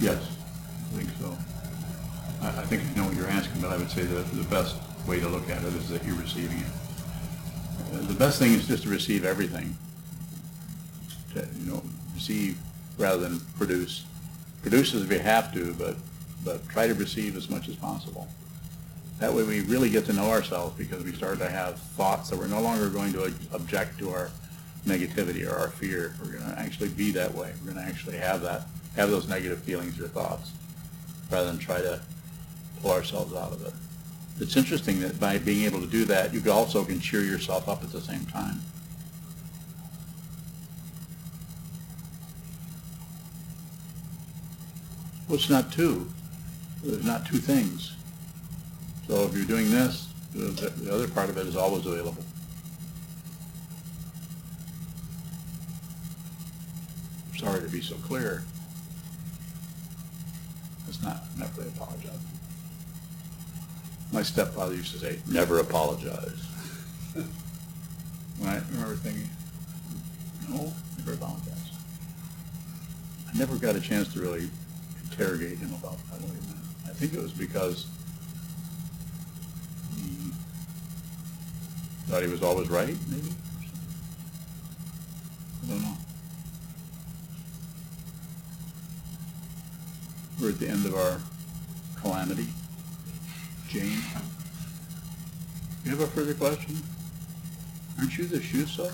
Yes, 0.00 0.36
I 0.92 0.96
think 0.96 1.10
so. 1.18 1.36
I, 2.42 2.48
I 2.48 2.64
think 2.66 2.82
I 2.82 2.96
know 2.96 3.04
what 3.06 3.16
you're 3.16 3.28
asking, 3.28 3.60
but 3.60 3.70
I 3.70 3.76
would 3.76 3.90
say 3.90 4.02
that 4.02 4.30
the 4.32 4.44
best 4.44 4.76
way 5.06 5.20
to 5.20 5.28
look 5.28 5.48
at 5.50 5.62
it 5.62 5.74
is 5.74 5.88
that 5.88 6.04
you're 6.04 6.16
receiving 6.16 6.58
it. 6.58 7.94
Uh, 7.94 8.06
The 8.06 8.14
best 8.14 8.38
thing 8.38 8.52
is 8.52 8.66
just 8.66 8.84
to 8.84 8.88
receive 8.88 9.24
everything. 9.24 9.76
To, 11.34 11.46
you 11.58 11.70
know, 11.72 11.82
receive 12.14 12.58
rather 12.98 13.18
than 13.18 13.40
produce. 13.58 14.04
Produce 14.62 14.94
if 14.94 15.10
you 15.10 15.18
have 15.18 15.52
to, 15.54 15.74
but, 15.74 15.96
but 16.44 16.68
try 16.68 16.86
to 16.86 16.94
receive 16.94 17.36
as 17.36 17.48
much 17.48 17.68
as 17.68 17.76
possible. 17.76 18.28
That 19.18 19.32
way 19.32 19.42
we 19.42 19.60
really 19.60 19.90
get 19.90 20.06
to 20.06 20.12
know 20.12 20.30
ourselves 20.30 20.76
because 20.78 21.04
we 21.04 21.12
start 21.12 21.38
to 21.38 21.48
have 21.48 21.78
thoughts 21.78 22.30
that 22.30 22.38
we're 22.38 22.46
no 22.46 22.60
longer 22.60 22.88
going 22.88 23.12
to 23.12 23.32
object 23.52 23.98
to 23.98 24.10
our 24.10 24.30
negativity 24.86 25.46
or 25.46 25.54
our 25.56 25.68
fear. 25.68 26.14
We're 26.22 26.32
going 26.38 26.50
to 26.50 26.58
actually 26.58 26.88
be 26.88 27.10
that 27.12 27.34
way. 27.34 27.52
We're 27.60 27.72
going 27.72 27.84
to 27.84 27.90
actually 27.90 28.16
have 28.16 28.40
that, 28.42 28.62
have 28.96 29.10
those 29.10 29.28
negative 29.28 29.58
feelings 29.60 30.00
or 30.00 30.08
thoughts 30.08 30.52
rather 31.30 31.46
than 31.46 31.58
try 31.58 31.80
to 31.80 32.00
pull 32.80 32.92
ourselves 32.92 33.34
out 33.34 33.52
of 33.52 33.66
it. 33.66 33.72
It's 34.40 34.56
interesting 34.56 35.00
that 35.00 35.20
by 35.20 35.38
being 35.38 35.64
able 35.64 35.80
to 35.80 35.86
do 35.86 36.04
that, 36.06 36.32
you 36.32 36.50
also 36.50 36.84
can 36.84 36.98
cheer 36.98 37.22
yourself 37.22 37.68
up 37.68 37.82
at 37.82 37.92
the 37.92 38.00
same 38.00 38.24
time. 38.26 38.60
Well, 45.28 45.36
it's 45.36 45.50
not 45.50 45.70
two. 45.70 46.08
There's 46.82 47.04
not 47.04 47.26
two 47.26 47.36
things. 47.36 47.96
So 49.06 49.26
if 49.26 49.36
you're 49.36 49.44
doing 49.44 49.70
this, 49.70 50.08
the, 50.34 50.70
the 50.70 50.92
other 50.92 51.06
part 51.08 51.28
of 51.28 51.36
it 51.36 51.46
is 51.46 51.56
always 51.56 51.84
available. 51.84 52.24
Sorry 57.38 57.60
to 57.60 57.68
be 57.68 57.80
so 57.80 57.94
clear. 57.96 58.42
It's 60.88 61.02
not, 61.02 61.22
never 61.38 61.62
apologize. 61.62 62.18
My 64.12 64.22
stepfather 64.22 64.74
used 64.74 64.92
to 64.92 64.98
say, 64.98 65.18
never 65.28 65.60
apologize. 65.60 66.46
When 68.38 68.48
I 68.48 68.60
remember 68.72 68.96
thinking, 68.96 69.28
no, 70.48 70.72
never 70.98 71.12
apologize. 71.12 71.70
I 73.32 73.38
never 73.38 73.56
got 73.56 73.76
a 73.76 73.80
chance 73.80 74.12
to 74.14 74.20
really 74.20 74.50
interrogate 75.04 75.58
him 75.58 75.72
about 75.74 75.98
that. 76.10 76.20
I 76.86 76.92
think 76.92 77.14
it 77.14 77.22
was 77.22 77.32
because 77.32 77.86
he 79.96 80.32
thought 82.06 82.22
he 82.22 82.28
was 82.28 82.42
always 82.42 82.68
right, 82.68 82.96
maybe. 83.08 83.32
I 85.62 85.68
don't 85.68 85.82
know. 85.82 85.96
We're 90.40 90.48
at 90.48 90.58
the 90.58 90.68
end 90.68 90.86
of 90.86 90.94
our 90.94 91.20
calamity. 92.00 92.48
Jane, 93.70 94.02
you 95.84 95.90
have 95.92 96.00
a 96.00 96.06
further 96.08 96.34
question? 96.34 96.76
Aren't 97.98 98.18
you 98.18 98.26
the 98.26 98.38
shuso? 98.38 98.92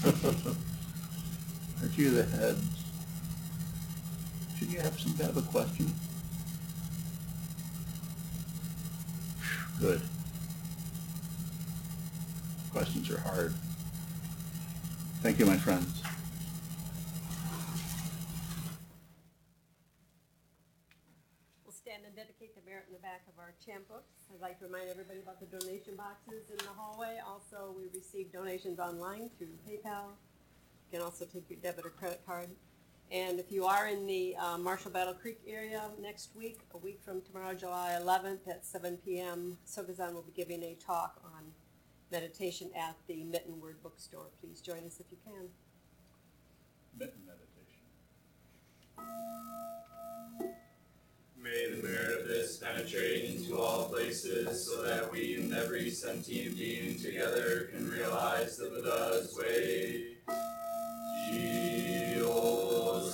Aren't 1.80 1.96
you 1.96 2.10
the 2.10 2.24
head? 2.24 2.56
Shouldn't 4.58 4.76
you 4.76 4.80
have 4.82 5.00
some 5.00 5.16
kind 5.16 5.30
of 5.30 5.38
a 5.38 5.42
question? 5.42 5.90
Good. 9.80 10.02
Questions 12.70 13.10
are 13.10 13.20
hard. 13.20 13.54
Thank 15.22 15.38
you, 15.38 15.46
my 15.46 15.56
friends. 15.56 16.02
We'll 21.64 21.72
stand 21.72 22.02
and 22.04 22.14
dedicate 22.14 22.54
the 22.54 22.62
merit 22.68 22.84
in 22.88 22.94
the 22.94 22.99
back 23.10 23.22
of 23.26 23.40
our 23.40 23.52
chant 23.66 23.88
books. 23.88 24.22
I'd 24.32 24.40
like 24.40 24.60
to 24.60 24.66
remind 24.66 24.88
everybody 24.88 25.18
about 25.18 25.40
the 25.40 25.58
donation 25.58 25.96
boxes 25.96 26.48
in 26.48 26.58
the 26.58 26.70
hallway. 26.76 27.18
Also, 27.26 27.74
we 27.76 27.88
receive 27.92 28.32
donations 28.32 28.78
online 28.78 29.30
through 29.36 29.48
PayPal. 29.66 30.14
You 30.86 30.98
can 30.98 31.00
also 31.00 31.24
take 31.24 31.50
your 31.50 31.58
debit 31.60 31.84
or 31.84 31.90
credit 31.90 32.22
card. 32.24 32.50
And 33.10 33.40
if 33.40 33.50
you 33.50 33.64
are 33.64 33.88
in 33.88 34.06
the 34.06 34.36
uh, 34.36 34.58
Marshall 34.58 34.92
Battle 34.92 35.14
Creek 35.14 35.40
area 35.44 35.82
next 36.00 36.36
week, 36.36 36.60
a 36.72 36.78
week 36.78 37.00
from 37.04 37.20
tomorrow, 37.22 37.52
July 37.52 37.98
11th 38.00 38.46
at 38.48 38.64
7 38.64 38.96
p.m., 39.04 39.58
Sokuzan 39.66 40.12
will 40.12 40.22
be 40.22 40.32
giving 40.36 40.62
a 40.62 40.74
talk 40.74 41.20
on 41.24 41.42
meditation 42.12 42.70
at 42.78 42.94
the 43.08 43.24
Mitten 43.24 43.60
Word 43.60 43.82
Bookstore. 43.82 44.28
Please 44.40 44.60
join 44.60 44.84
us 44.86 45.00
if 45.00 45.06
you 45.10 45.18
can. 45.26 45.48
Mitten 46.96 47.22
meditation. 47.26 47.50
May 51.42 51.74
the 51.74 51.82
merit 51.82 52.20
of 52.20 52.28
this 52.28 52.58
penetrate 52.58 53.24
into 53.24 53.58
all 53.58 53.88
places 53.88 54.66
so 54.66 54.82
that 54.82 55.10
we 55.10 55.36
and 55.36 55.54
every 55.54 55.88
sentient 55.90 56.58
being 56.58 56.98
together 56.98 57.70
can 57.72 57.88
realize 57.88 58.58
the 58.58 58.66
Buddha's 58.66 59.34
way. 59.34 60.16
Jio 61.32 63.10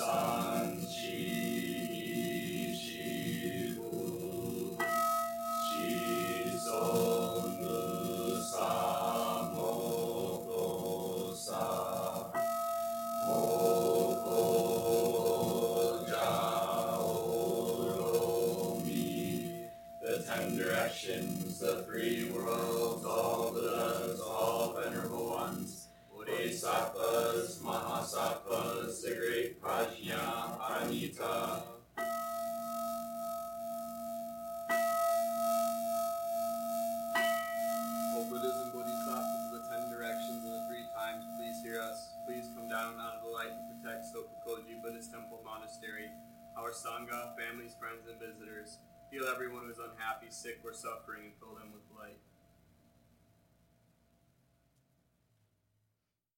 our 46.66 46.74
Sangha, 46.74 47.30
families, 47.38 47.78
friends, 47.78 48.10
and 48.10 48.18
visitors. 48.18 48.82
Heal 49.14 49.30
everyone 49.30 49.66
who 49.66 49.70
is 49.70 49.78
unhappy, 49.78 50.26
sick, 50.34 50.58
or 50.66 50.74
suffering, 50.74 51.30
and 51.30 51.34
fill 51.38 51.54
them 51.54 51.70
with. 51.70 51.86